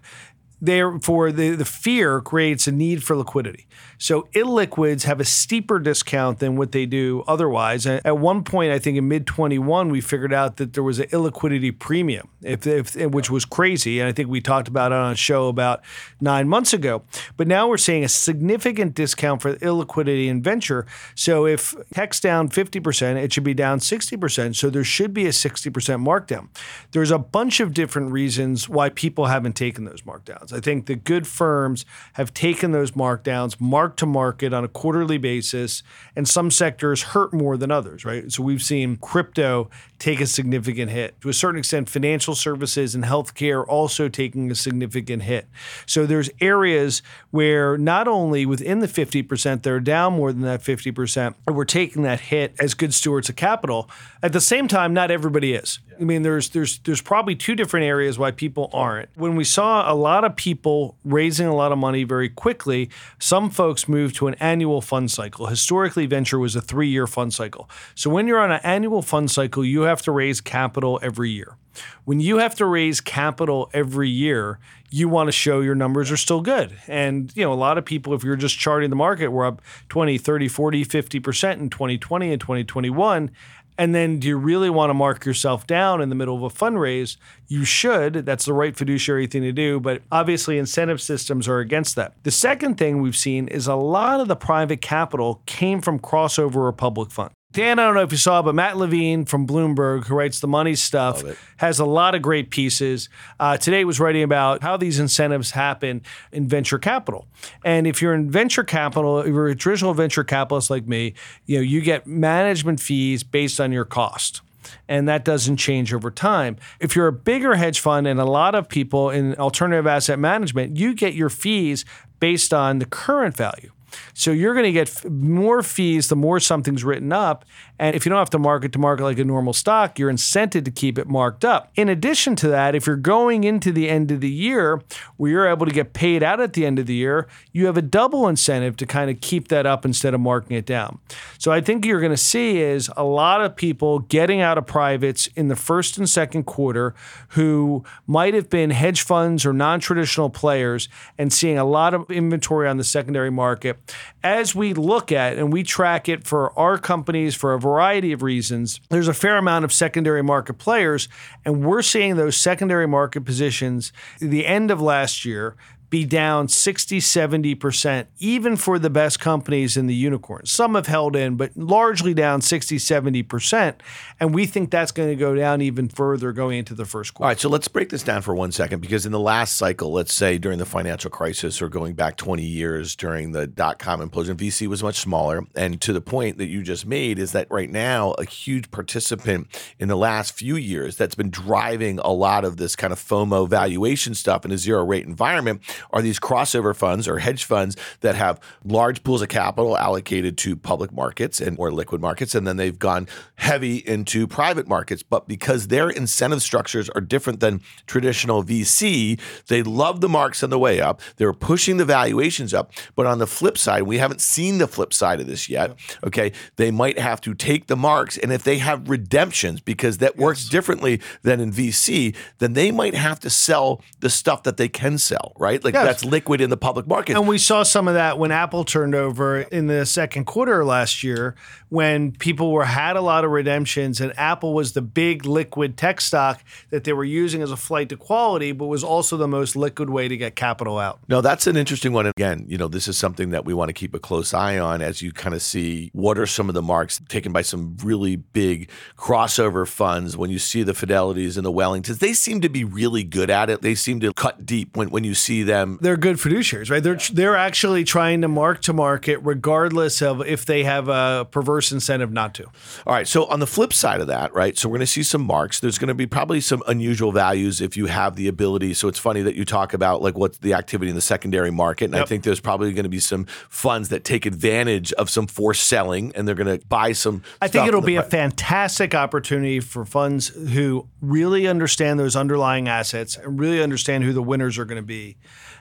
Therefore, 0.60 1.32
the, 1.32 1.52
the 1.52 1.66
fear 1.66 2.20
creates 2.22 2.68
a 2.68 2.72
need 2.72 3.04
for 3.04 3.16
liquidity. 3.16 3.68
So 3.98 4.28
illiquids 4.34 5.04
have 5.04 5.20
a 5.20 5.26
steeper 5.26 5.80
discount 5.80 6.40
than 6.40 6.56
what 6.56 6.72
they 6.72 6.86
do 6.86 7.24
otherwise. 7.28 7.86
At 7.86 8.18
one 8.18 8.44
point, 8.44 8.72
I 8.72 8.80
think 8.80 8.98
in 8.98 9.08
mid 9.08 9.26
21, 9.26 9.90
we 9.90 10.02
figured 10.02 10.34
out 10.34 10.58
that 10.58 10.74
there 10.74 10.84
was 10.84 11.00
an 11.00 11.08
illiquidity 11.08 11.78
premium, 11.78 12.30
if, 12.42 12.68
if, 12.68 12.96
which 12.96 13.30
was 13.32 13.46
crazy. 13.46 14.00
And 14.00 14.08
I 14.08 14.12
think 14.12 14.30
we 14.30 14.42
talked 14.42 14.68
about 14.68 14.92
it 14.92 14.96
on 14.96 15.14
a 15.14 15.16
show 15.16 15.48
about 15.48 15.82
nine 16.22 16.48
months 16.48 16.74
ago. 16.74 17.04
But 17.36 17.48
now 17.48 17.68
we're 17.68 17.78
seeing 17.78 18.04
a 18.04 18.10
significant 18.10 18.94
discount 18.94 19.42
for 19.42 19.56
illiquidity 19.56 20.28
in 20.28 20.42
venture. 20.42 20.86
So 21.16 21.46
if 21.46 21.76
tech's 21.94 22.20
down 22.20 22.50
50%, 22.50 23.16
it 23.16 23.34
should 23.34 23.44
be 23.44 23.54
down 23.54 23.80
60%. 23.80 24.56
So 24.56 24.70
there 24.70 24.84
should 24.84 25.14
be 25.14 25.26
a 25.26 25.32
60% 25.32 25.72
markdown. 26.06 26.50
There's 26.92 27.12
a 27.12 27.20
bunch 27.20 27.60
of 27.60 27.74
different 27.74 28.12
reasons 28.12 28.70
why 28.70 28.90
people 28.90 29.26
haven't 29.26 29.54
taken 29.54 29.86
those 29.86 30.02
markdowns. 30.02 30.54
I 30.54 30.60
think 30.60 30.86
the 30.86 30.96
good 30.96 31.28
firms 31.28 31.86
have 32.14 32.34
taken 32.34 32.72
those 32.72 32.92
markdowns, 32.92 33.60
mark 33.60 33.87
to 33.96 34.06
market 34.06 34.54
on 34.54 34.66
a 34.66 34.68
quarterly 34.68 35.18
basis, 35.18 35.82
and 36.16 36.28
some 36.28 36.52
sectors 36.52 37.04
hurt 37.04 37.34
more 37.34 37.56
than 37.56 37.72
others, 37.72 38.04
right? 38.04 38.30
So 38.32 38.44
we've 38.44 38.62
seen 38.62 38.98
crypto 38.98 39.70
take 40.00 40.22
a 40.22 40.28
significant 40.28 40.92
hit. 40.92 41.20
To 41.22 41.30
a 41.30 41.34
certain 41.34 41.60
extent, 41.60 41.90
financial 41.90 42.36
services 42.36 42.94
and 42.94 43.04
healthcare 43.04 43.66
also 43.68 44.10
taking 44.10 44.52
a 44.52 44.56
significant 44.56 45.24
hit. 45.24 45.48
So 45.86 46.06
there's 46.06 46.30
areas 46.40 47.02
where 47.32 47.78
not 47.78 48.08
only 48.08 48.46
within 48.46 48.80
the 48.80 48.88
50%, 48.88 49.64
they're 49.64 49.80
down 49.80 50.14
more 50.14 50.32
than 50.32 50.42
that 50.44 50.62
50%, 50.62 51.36
we're 51.48 51.66
taking 51.66 52.04
that 52.04 52.20
hit 52.20 52.54
as 52.60 52.74
good 52.74 52.94
stewards 52.94 53.30
of 53.30 53.36
capital. 53.36 53.90
At 54.22 54.34
the 54.34 54.42
same 54.42 54.68
time, 54.68 54.94
not 54.94 55.12
everybody 55.12 55.54
is. 55.54 55.80
I 56.00 56.04
mean, 56.04 56.22
there's 56.22 56.50
there's 56.50 56.80
there's 56.80 57.02
probably 57.02 57.36
two 57.36 57.56
different 57.56 57.86
areas 57.86 58.20
why 58.20 58.32
people 58.32 58.70
aren't. 58.74 59.10
When 59.16 59.36
we 59.36 59.44
saw 59.44 59.92
a 59.92 59.96
lot 59.96 60.24
of 60.24 60.36
people 60.36 60.96
raising 61.04 61.48
a 61.48 61.56
lot 61.56 61.72
of 61.72 61.78
money 61.78 62.04
very 62.04 62.30
quickly, 62.30 62.90
some 63.20 63.50
folks 63.50 63.88
moved 63.88 64.16
to 64.18 64.28
an 64.28 64.36
annual 64.36 64.82
fund 64.82 65.10
cycle. 65.10 65.48
Historically, 65.48 66.06
venture 66.06 66.40
was 66.40 66.56
a 66.56 66.62
three-year 66.62 67.08
fund 67.08 67.34
cycle. 67.34 67.70
So 67.96 68.10
when 68.10 68.28
you're 68.28 68.40
on 68.40 68.52
an 68.52 68.60
annual 68.64 69.02
fund 69.02 69.32
cycle, 69.32 69.66
you 69.66 69.87
have 69.88 70.02
to 70.04 70.12
raise 70.12 70.42
capital 70.42 71.00
every 71.02 71.32
year. 71.32 71.58
When 72.06 72.20
you 72.20 72.38
have 72.38 72.56
to 72.56 72.66
raise 72.66 73.02
capital 73.02 73.70
every 73.74 74.10
year, 74.10 74.60
you 74.90 75.10
want 75.10 75.28
to 75.28 75.32
show 75.32 75.60
your 75.62 75.76
numbers 75.76 76.12
are 76.12 76.18
still 76.18 76.42
good. 76.42 76.78
And, 76.88 77.32
you 77.36 77.44
know, 77.44 77.54
a 77.54 77.56
lot 77.56 77.78
of 77.78 77.86
people, 77.86 78.14
if 78.14 78.24
you're 78.24 78.36
just 78.36 78.58
charting 78.58 78.90
the 78.90 78.96
market, 78.96 79.30
we're 79.30 79.46
up 79.46 79.62
20, 79.90 80.18
30, 80.18 80.48
40, 80.48 80.86
50% 80.86 81.54
in 81.60 81.70
2020 81.70 82.32
and 82.32 82.42
2021. 82.42 83.32
And 83.80 83.94
then 83.94 84.20
do 84.20 84.28
you 84.28 84.38
really 84.38 84.72
want 84.72 84.90
to 84.90 84.96
mark 84.96 85.24
yourself 85.26 85.68
down 85.68 86.02
in 86.02 86.10
the 86.10 86.16
middle 86.16 86.36
of 86.36 86.42
a 86.42 86.56
fundraise? 86.56 87.18
You 87.48 87.64
should. 87.64 88.14
That's 88.26 88.46
the 88.46 88.54
right 88.54 88.76
fiduciary 88.76 89.28
thing 89.28 89.44
to 89.44 89.52
do. 89.52 89.80
But 89.80 90.02
obviously, 90.12 90.58
incentive 90.58 91.00
systems 91.00 91.48
are 91.48 91.60
against 91.60 91.96
that. 91.96 92.16
The 92.24 92.32
second 92.32 92.78
thing 92.80 93.02
we've 93.02 93.16
seen 93.16 93.48
is 93.48 93.68
a 93.68 93.76
lot 93.76 94.20
of 94.20 94.28
the 94.28 94.36
private 94.36 94.82
capital 94.82 95.44
came 95.46 95.82
from 95.82 96.00
crossover 96.00 96.56
or 96.56 96.72
public 96.72 97.12
funds. 97.12 97.34
Dan, 97.54 97.80
I 97.80 97.86
don't 97.86 97.96
know 97.96 98.04
if 98.04 98.12
you 98.12 98.18
saw, 98.18 98.42
but 98.42 98.54
Matt 98.54 98.78
Levine 98.78 99.26
from 99.26 99.48
Bloomberg, 99.48 100.06
who 100.06 100.16
writes 100.16 100.40
the 100.42 100.48
money 100.48 100.76
stuff, 100.76 101.24
has 101.58 101.80
a 101.80 101.86
lot 101.86 102.14
of 102.14 102.22
great 102.22 102.52
pieces. 102.52 103.10
Uh, 103.40 103.58
today 103.58 103.84
was 103.84 104.00
writing 104.00 104.22
about 104.22 104.62
how 104.62 104.78
these 104.78 105.00
incentives 105.00 105.52
happen 105.52 106.02
in 106.32 106.48
venture 106.48 106.78
capital. 106.78 107.26
And 107.64 107.88
if 107.88 108.02
you're 108.02 108.14
in 108.14 108.30
venture 108.30 108.64
capital, 108.64 109.20
if 109.22 109.28
you're 109.28 109.48
a 109.48 109.56
traditional 109.56 109.94
venture 109.94 110.24
capitalist 110.24 110.70
like 110.70 110.88
me, 110.88 111.14
you 111.46 111.58
know, 111.58 111.64
you 111.64 111.82
get 111.82 112.06
management 112.06 112.80
fees 112.80 113.24
based 113.24 113.60
on 113.60 113.72
your 113.72 113.86
cost 113.86 114.42
and 114.88 115.08
that 115.08 115.24
doesn't 115.24 115.58
change 115.58 115.94
over 115.94 116.12
time. 116.12 116.58
If 116.80 116.96
you're 116.96 117.08
a 117.08 117.14
bigger 117.14 117.56
hedge 117.56 117.80
fund 117.80 118.06
and 118.06 118.20
a 118.20 118.26
lot 118.26 118.54
of 118.56 118.68
people 118.68 119.10
in 119.10 119.36
alternative 119.36 119.88
asset 119.88 120.20
management, 120.20 120.78
you 120.78 120.94
get 120.94 121.14
your 121.14 121.30
fees 121.30 121.86
based 122.20 122.54
on 122.54 122.80
the 122.80 122.86
current 122.86 123.36
value. 123.36 123.72
So 124.14 124.32
you're 124.32 124.54
going 124.54 124.66
to 124.66 124.72
get 124.72 125.10
more 125.10 125.64
fees 125.64 126.10
the 126.10 126.16
more 126.16 126.40
something's 126.40 126.84
written 126.84 127.12
up. 127.12 127.46
And 127.80 127.96
if 127.96 128.06
you 128.06 128.10
don't 128.10 128.20
have 128.20 128.30
to 128.32 128.40
market 128.40 128.72
to 128.74 128.80
market 128.80 129.04
like 129.04 129.20
a 129.20 129.24
normal 129.24 129.54
stock, 129.54 130.00
you're 130.00 130.12
incented 130.12 130.66
to 130.66 130.72
keep 130.72 130.98
it 130.98 131.08
marked 131.08 131.46
up. 131.46 131.72
In 131.76 131.90
addition 131.90 132.36
to 132.38 132.48
that, 132.50 132.76
if 132.76 132.88
you're 132.88 132.96
going 132.96 133.44
into 133.44 133.72
the 133.72 133.90
end 133.90 134.12
of 134.12 134.22
the 134.22 134.30
year 134.30 134.82
where 135.18 135.32
you're 135.32 135.48
able 135.48 135.66
to 135.66 135.72
get 135.72 135.94
paid 135.94 136.24
out 136.24 136.40
at 136.40 136.54
the 136.54 136.66
end 136.66 136.80
of 136.80 136.86
the 136.86 136.96
year, 136.96 137.28
you 137.52 137.66
have 137.66 137.78
a 137.78 137.82
double 137.82 138.28
incentive 138.28 138.76
to 138.78 138.86
kind 138.86 139.10
of 139.10 139.22
keep 139.22 139.48
that 139.50 139.66
up 139.66 139.86
instead 139.86 140.14
of 140.14 140.20
marking 140.20 140.58
it 140.58 140.66
down. 140.66 141.00
So 141.38 141.52
I 141.52 141.62
think 141.62 141.86
you're 141.86 142.00
going 142.00 142.12
to 142.12 142.18
see 142.18 142.60
is 142.60 142.90
a 142.98 143.04
lot 143.04 143.42
of 143.42 143.56
people 143.56 144.00
getting 144.00 144.42
out 144.42 144.58
of 144.58 144.66
privates 144.66 145.28
in 145.36 145.48
the 145.48 145.56
first 145.56 145.98
and 145.98 146.10
second 146.10 146.44
quarter 146.44 146.96
who 147.30 147.84
might 148.06 148.34
have 148.34 148.50
been 148.50 148.72
hedge 148.72 149.02
funds 149.02 149.46
or 149.46 149.54
non-traditional 149.54 150.30
players 150.30 150.90
and 151.18 151.32
seeing 151.32 151.58
a 151.58 151.66
lot 151.66 151.94
of 151.94 152.10
inventory 152.10 152.68
on 152.68 152.78
the 152.78 152.84
secondary 152.84 153.30
market. 153.30 153.87
As 154.24 154.54
we 154.54 154.74
look 154.74 155.12
at 155.12 155.38
and 155.38 155.52
we 155.52 155.64
track 155.64 156.10
it 156.10 156.26
for 156.26 156.58
our 156.58 156.78
companies 156.78 157.36
for 157.36 157.54
a 157.54 157.60
variety 157.60 158.12
of 158.12 158.22
reasons, 158.22 158.80
there's 158.90 159.08
a 159.08 159.14
fair 159.14 159.38
amount 159.38 159.66
of 159.66 159.74
secondary 159.74 160.24
market 160.24 160.56
players, 160.56 161.08
and 161.46 161.66
we're 161.66 161.82
seeing 161.82 162.16
those 162.16 162.38
secondary 162.38 162.88
market 162.88 163.26
positions 163.26 163.94
the 164.20 164.46
end 164.46 164.72
of 164.72 164.82
last 164.82 165.26
year 165.26 165.56
be 165.90 166.06
down 166.06 166.48
60, 166.48 167.00
70%, 167.00 168.08
even 168.20 168.58
for 168.58 168.78
the 168.78 168.90
best 168.90 169.20
companies 169.20 169.78
in 169.78 169.88
the 169.88 169.96
unicorns. 169.96 170.52
Some 170.52 170.76
have 170.76 170.88
held 170.88 171.16
in, 171.16 171.38
but 171.38 171.56
largely 171.56 172.14
down 172.14 172.42
60, 172.42 172.78
70%. 172.78 173.76
And 174.20 174.34
we 174.34 174.46
think 174.46 174.70
that's 174.70 174.92
going 174.92 175.10
to 175.10 175.16
go 175.16 175.34
down 175.36 175.62
even 175.62 175.88
further 175.88 176.34
going 176.34 176.60
into 176.60 176.74
the 176.74 176.86
first 176.86 177.14
quarter. 177.14 177.26
All 177.26 177.30
right, 177.30 177.40
so 177.40 177.50
let's 177.50 177.68
break 177.68 177.90
this 177.90 178.04
down 178.04 178.22
for 178.22 178.36
one 178.36 178.52
second 178.52 178.82
because 178.82 179.06
in 179.06 179.12
the 179.12 179.20
last 179.20 179.58
cycle, 179.58 179.92
let's 179.92 180.14
say 180.14 180.38
during 180.38 180.58
the 180.58 180.66
financial 180.66 181.10
crisis 181.10 181.62
or 181.62 181.70
going 181.70 181.94
back 181.94 182.18
20 182.18 182.44
years 182.44 182.96
during 182.96 183.32
the 183.32 183.48
dot 183.48 183.80
com 183.80 184.02
implosion, 184.02 184.36
VC 184.36 184.68
was 184.68 184.84
much 184.84 185.00
smaller. 185.00 185.44
And 185.56 185.80
to 185.82 185.94
the 185.94 186.02
point 186.02 186.38
that 186.38 186.48
you 186.48 186.64
just 186.64 186.86
made 186.86 187.18
is 187.18 187.32
that 187.32 187.48
right 187.50 187.70
now, 187.70 188.12
a 188.14 188.26
huge 188.26 188.72
participant 188.72 189.48
in 189.80 189.88
the 189.88 189.96
last 189.96 190.34
few 190.34 190.58
years 190.58 190.98
that's 190.98 191.16
been 191.16 191.30
driving 191.30 192.00
a 192.00 192.12
lot 192.12 192.44
of 192.44 192.58
this 192.58 192.76
kind 192.76 192.92
of 192.92 193.00
FOMO 193.00 193.48
valuation 193.48 194.14
stuff 194.14 194.44
in 194.44 194.52
a 194.52 194.58
zero 194.58 194.84
rate 194.84 195.06
environment 195.06 195.62
are 195.92 196.02
these 196.02 196.20
crossover 196.20 196.76
funds 196.76 197.08
or 197.08 197.20
hedge 197.20 197.44
funds 197.44 197.76
that 198.02 198.16
have 198.16 198.40
large 198.64 199.04
pools 199.04 199.22
of 199.22 199.30
capital 199.30 199.78
allocated 199.78 200.38
to 200.38 200.56
public 200.56 200.92
markets 200.92 201.40
and 201.40 201.58
or 201.60 201.72
liquid 201.72 202.02
markets 202.02 202.36
and 202.36 202.48
then 202.48 202.58
they've 202.58 202.80
gone 202.80 203.08
heavy 203.36 203.78
into 203.78 204.28
private 204.28 204.68
markets. 204.68 205.04
But 205.04 205.28
because 205.28 205.68
their 205.68 205.90
incentive 205.90 206.42
structures 206.42 206.90
are 206.90 207.02
different 207.02 207.40
than 207.40 207.62
traditional 207.86 208.44
VC 208.44 209.20
they 209.48 209.64
love 209.64 210.02
the 210.02 210.10
marks 210.10 210.44
on 210.44 210.50
the 210.50 210.60
way 210.60 210.82
up. 210.82 211.02
They're 211.18 211.34
pushing 211.34 211.78
the 211.78 211.86
valuations 211.86 212.54
up. 212.54 212.72
But 212.96 213.06
on 213.06 213.20
the 213.20 213.28
flip 213.28 213.58
side 213.58 213.84
we 213.84 213.98
haven't 213.98 214.22
seen 214.22 214.58
the 214.58 214.68
flip 214.68 214.94
side 214.94 215.20
of 215.20 215.28
this 215.28 215.50
yet 215.50 215.76
okay? 216.04 216.32
They 216.56 216.72
might 216.72 217.00
have 217.00 217.22
to 217.22 217.34
take 217.34 217.68
the 217.68 217.76
marks 217.76 218.18
and 218.18 218.32
if 218.32 218.44
they 218.44 218.58
have 218.58 218.90
redemptions 218.90 219.62
because 219.62 220.00
that 220.00 220.18
works 220.18 220.48
differently 220.48 221.02
than 221.24 221.40
in 221.40 221.52
VC 221.52 222.16
then 222.40 222.54
they 222.54 222.72
might 222.72 222.94
have 222.94 223.20
to 223.22 223.30
sell 223.30 223.82
the 224.00 224.10
stuff 224.10 224.44
that 224.44 224.58
they 224.58 224.68
can 224.68 224.98
sell 224.98 225.34
right 225.38 225.64
like 225.68 225.74
yes. 225.74 225.86
that's 225.86 226.06
liquid 226.06 226.40
in 226.40 226.50
the 226.50 226.58
public 226.58 226.88
market. 226.88 227.18
And 227.18 227.28
we 227.28 227.38
saw 227.38 227.64
some 227.64 227.88
of 227.88 227.94
that 227.96 228.18
when 228.18 228.32
Apple 228.32 228.64
turned 228.64 228.96
over 228.96 229.42
in 229.42 229.68
the 229.68 229.86
second 229.86 230.26
quarter 230.26 230.64
last 230.64 231.04
year, 231.04 231.36
when 231.70 232.14
people 232.14 232.52
were 232.54 232.66
had 232.66 232.96
a 232.96 233.02
lot 233.02 233.26
of 233.26 233.32
redemptions, 233.32 234.00
and 234.00 234.18
Apple 234.18 234.54
was 234.54 234.72
the 234.72 234.82
big 234.82 235.26
liquid 235.26 235.78
tech 235.78 236.00
stock 236.00 236.42
that 236.70 236.86
they 236.86 236.94
were 236.94 237.04
using 237.04 237.42
as 237.42 237.52
a 237.52 237.58
flight 237.58 237.90
to 237.90 237.98
quality, 237.98 238.54
but 238.54 238.68
was 238.68 238.84
also 238.84 239.18
the 239.18 239.28
most 239.28 239.56
liquid 239.56 239.90
way 239.90 240.08
to 240.08 240.16
get 240.16 240.36
capital 240.36 240.80
out. 240.80 241.00
No, 241.10 241.20
that's 241.20 241.46
an 241.48 241.58
interesting 241.58 241.92
one. 241.92 242.06
Again, 242.06 242.46
you 242.48 242.58
know, 242.58 242.70
this 242.70 242.88
is 242.88 242.98
something 242.98 243.32
that 243.32 243.44
we 243.44 243.54
want 243.54 243.70
to 243.70 243.74
keep 243.74 243.94
a 243.94 244.00
close 244.00 244.34
eye 244.34 244.58
on 244.58 244.82
as 244.82 245.02
you 245.02 245.12
kind 245.12 245.36
of 245.36 245.42
see 245.42 245.90
what 245.94 246.18
are 246.18 246.26
some 246.26 246.48
of 246.48 246.56
the 246.56 246.62
marks 246.62 247.02
taken 247.10 247.34
by 247.34 247.42
some 247.42 247.76
really 247.84 248.16
big 248.16 248.70
crossover 248.98 249.68
funds. 249.68 250.16
When 250.16 250.30
you 250.30 250.40
see 250.40 250.64
the 250.64 250.74
Fidelities 250.74 251.36
and 251.36 251.46
the 251.46 251.52
Wellingtons, 251.52 252.00
they 252.00 252.14
seem 252.14 252.40
to 252.42 252.50
be 252.50 252.64
really 252.64 253.04
good 253.04 253.30
at 253.30 253.50
it. 253.50 253.62
They 253.62 253.76
seem 253.76 254.00
to 254.00 254.14
cut 254.14 254.46
deep 254.46 254.78
when, 254.78 254.90
when 254.90 255.04
you 255.04 255.14
see 255.14 255.44
them. 255.60 255.80
They're 255.82 255.98
good 255.98 256.18
fiduciaries, 256.18 256.70
right? 256.70 256.82
They're 256.82 256.96
yeah. 256.96 257.10
they're 257.14 257.36
actually 257.36 257.84
trying 257.84 258.22
to 258.22 258.28
mark 258.28 258.62
to 258.64 258.74
market 258.74 259.20
regardless 259.24 260.02
of 260.02 260.26
if 260.26 260.46
they 260.46 260.64
have 260.64 260.88
a 260.88 261.28
perverse 261.30 261.72
incentive 261.72 262.12
not 262.12 262.34
to. 262.36 262.46
All 262.86 262.94
right. 262.94 263.08
So 263.08 263.26
on 263.26 263.40
the 263.40 263.48
flip 263.48 263.74
side 263.74 264.02
of 264.02 264.08
that, 264.08 264.34
right? 264.34 264.58
So 264.58 264.70
we're 264.70 264.78
going 264.78 264.82
to 264.82 264.88
see 264.88 265.04
some 265.04 265.22
marks. 265.22 265.60
There's 265.60 265.78
going 265.78 265.90
to 265.90 265.94
be 265.94 266.08
probably 266.08 266.42
some 266.42 266.64
unusual 266.68 267.12
values 267.12 267.62
if 267.62 267.78
you 267.78 267.88
have 267.88 268.16
the 268.16 268.28
ability. 268.28 268.74
So 268.74 268.88
it's 268.88 269.00
funny 269.00 269.22
that 269.22 269.36
you 269.36 269.46
talk 269.46 269.74
about 269.74 270.02
like 270.02 270.18
what's 270.18 270.38
the 270.40 270.54
activity 270.54 270.90
in 270.90 270.96
the 270.96 271.02
secondary 271.02 271.52
market, 271.52 271.86
and 271.86 271.96
yep. 271.96 272.04
I 272.04 272.06
think 272.06 272.24
there's 272.24 272.40
probably 272.40 272.72
going 272.74 272.84
to 272.84 272.90
be 272.90 273.00
some 273.00 273.26
funds 273.50 273.90
that 273.90 274.04
take 274.04 274.26
advantage 274.26 274.94
of 274.94 275.10
some 275.10 275.28
forced 275.28 275.68
selling, 275.68 276.12
and 276.16 276.28
they're 276.28 276.36
going 276.36 276.60
to 276.60 276.66
buy 276.68 276.94
some. 276.94 277.24
I 277.42 277.48
think 277.48 277.68
it'll 277.68 277.82
be 277.82 277.96
a 277.96 278.04
fantastic 278.04 278.96
opportunity 278.96 279.60
for 279.60 279.86
funds 279.86 280.28
who 280.28 280.88
really 281.02 281.48
understand 281.48 282.00
those 282.00 282.16
underlying 282.16 282.68
assets 282.68 283.18
and 283.18 283.40
really 283.40 283.62
understand 283.62 284.04
who 284.04 284.14
the 284.14 284.24
winners 284.24 284.58
are 284.58 284.66
going 284.66 284.82
to 284.82 284.86
be. 284.86 285.18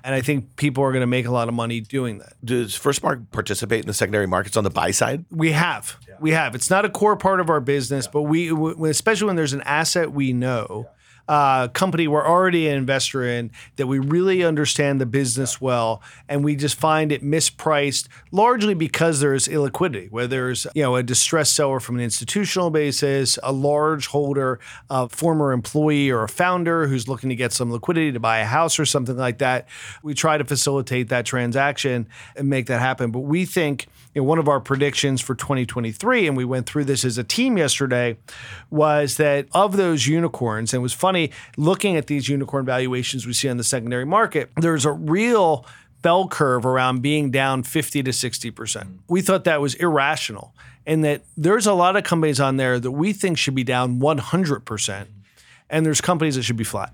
And 0.06 0.14
I 0.14 0.20
think 0.20 0.54
people 0.54 0.84
are 0.84 0.92
going 0.92 1.00
to 1.00 1.08
make 1.08 1.26
a 1.26 1.32
lot 1.32 1.48
of 1.48 1.54
money 1.54 1.80
doing 1.80 2.18
that. 2.18 2.34
Does 2.44 2.78
FirstMark 2.78 3.32
participate 3.32 3.80
in 3.80 3.88
the 3.88 3.92
secondary 3.92 4.28
markets 4.28 4.56
on 4.56 4.62
the 4.62 4.70
buy 4.70 4.92
side? 4.92 5.24
We 5.32 5.50
have. 5.50 5.96
Yeah. 6.06 6.14
We 6.20 6.30
have. 6.30 6.54
It's 6.54 6.70
not 6.70 6.84
a 6.84 6.88
core 6.88 7.16
part 7.16 7.40
of 7.40 7.50
our 7.50 7.58
business, 7.58 8.04
yeah. 8.04 8.10
but 8.12 8.22
we, 8.22 8.52
especially 8.88 9.26
when 9.26 9.34
there's 9.34 9.52
an 9.52 9.62
asset 9.62 10.12
we 10.12 10.32
know. 10.32 10.88
Uh, 11.28 11.68
company 11.68 12.06
we're 12.06 12.26
already 12.26 12.68
an 12.68 12.76
investor 12.76 13.24
in 13.24 13.50
that 13.76 13.86
we 13.86 13.98
really 13.98 14.44
understand 14.44 15.00
the 15.00 15.06
business 15.06 15.60
well, 15.60 16.02
and 16.28 16.44
we 16.44 16.54
just 16.54 16.78
find 16.78 17.10
it 17.10 17.22
mispriced 17.22 18.08
largely 18.30 18.74
because 18.74 19.20
there's 19.20 19.48
illiquidity, 19.48 20.10
where 20.10 20.26
there's 20.26 20.66
you 20.74 20.82
know 20.82 20.96
a 20.96 21.02
distressed 21.02 21.54
seller 21.54 21.80
from 21.80 21.96
an 21.96 22.02
institutional 22.02 22.70
basis, 22.70 23.38
a 23.42 23.52
large 23.52 24.06
holder, 24.08 24.60
a 24.88 25.08
former 25.08 25.52
employee 25.52 26.10
or 26.10 26.22
a 26.22 26.28
founder 26.28 26.86
who's 26.86 27.08
looking 27.08 27.28
to 27.28 27.36
get 27.36 27.52
some 27.52 27.72
liquidity 27.72 28.12
to 28.12 28.20
buy 28.20 28.38
a 28.38 28.44
house 28.44 28.78
or 28.78 28.84
something 28.84 29.16
like 29.16 29.38
that. 29.38 29.68
We 30.02 30.14
try 30.14 30.38
to 30.38 30.44
facilitate 30.44 31.08
that 31.08 31.26
transaction 31.26 32.08
and 32.36 32.48
make 32.48 32.66
that 32.66 32.80
happen. 32.80 33.10
But 33.10 33.20
we 33.20 33.44
think 33.44 33.86
you 34.14 34.22
know, 34.22 34.28
one 34.28 34.38
of 34.38 34.48
our 34.48 34.60
predictions 34.60 35.20
for 35.20 35.34
2023, 35.34 36.26
and 36.26 36.36
we 36.36 36.44
went 36.44 36.66
through 36.66 36.84
this 36.84 37.04
as 37.04 37.18
a 37.18 37.24
team 37.24 37.58
yesterday, 37.58 38.16
was 38.70 39.16
that 39.16 39.46
of 39.52 39.76
those 39.76 40.06
unicorns, 40.06 40.72
and 40.72 40.80
it 40.80 40.82
was 40.82 40.92
funny 40.92 41.15
looking 41.56 41.96
at 41.96 42.06
these 42.06 42.28
unicorn 42.28 42.64
valuations 42.64 43.26
we 43.26 43.32
see 43.32 43.48
on 43.48 43.56
the 43.56 43.64
secondary 43.64 44.04
market, 44.04 44.50
there's 44.56 44.84
a 44.84 44.92
real 44.92 45.66
bell 46.02 46.28
curve 46.28 46.64
around 46.64 47.02
being 47.02 47.30
down 47.30 47.62
50 47.62 48.02
to 48.04 48.10
60%. 48.10 48.52
Mm. 48.52 48.98
We 49.08 49.22
thought 49.22 49.44
that 49.44 49.60
was 49.60 49.74
irrational 49.74 50.54
and 50.86 51.04
that 51.04 51.22
there's 51.36 51.66
a 51.66 51.72
lot 51.72 51.96
of 51.96 52.04
companies 52.04 52.40
on 52.40 52.56
there 52.56 52.78
that 52.78 52.92
we 52.92 53.12
think 53.12 53.38
should 53.38 53.54
be 53.54 53.64
down 53.64 53.98
100%, 53.98 55.06
and 55.68 55.84
there's 55.84 56.00
companies 56.00 56.36
that 56.36 56.44
should 56.44 56.56
be 56.56 56.64
flat. 56.64 56.92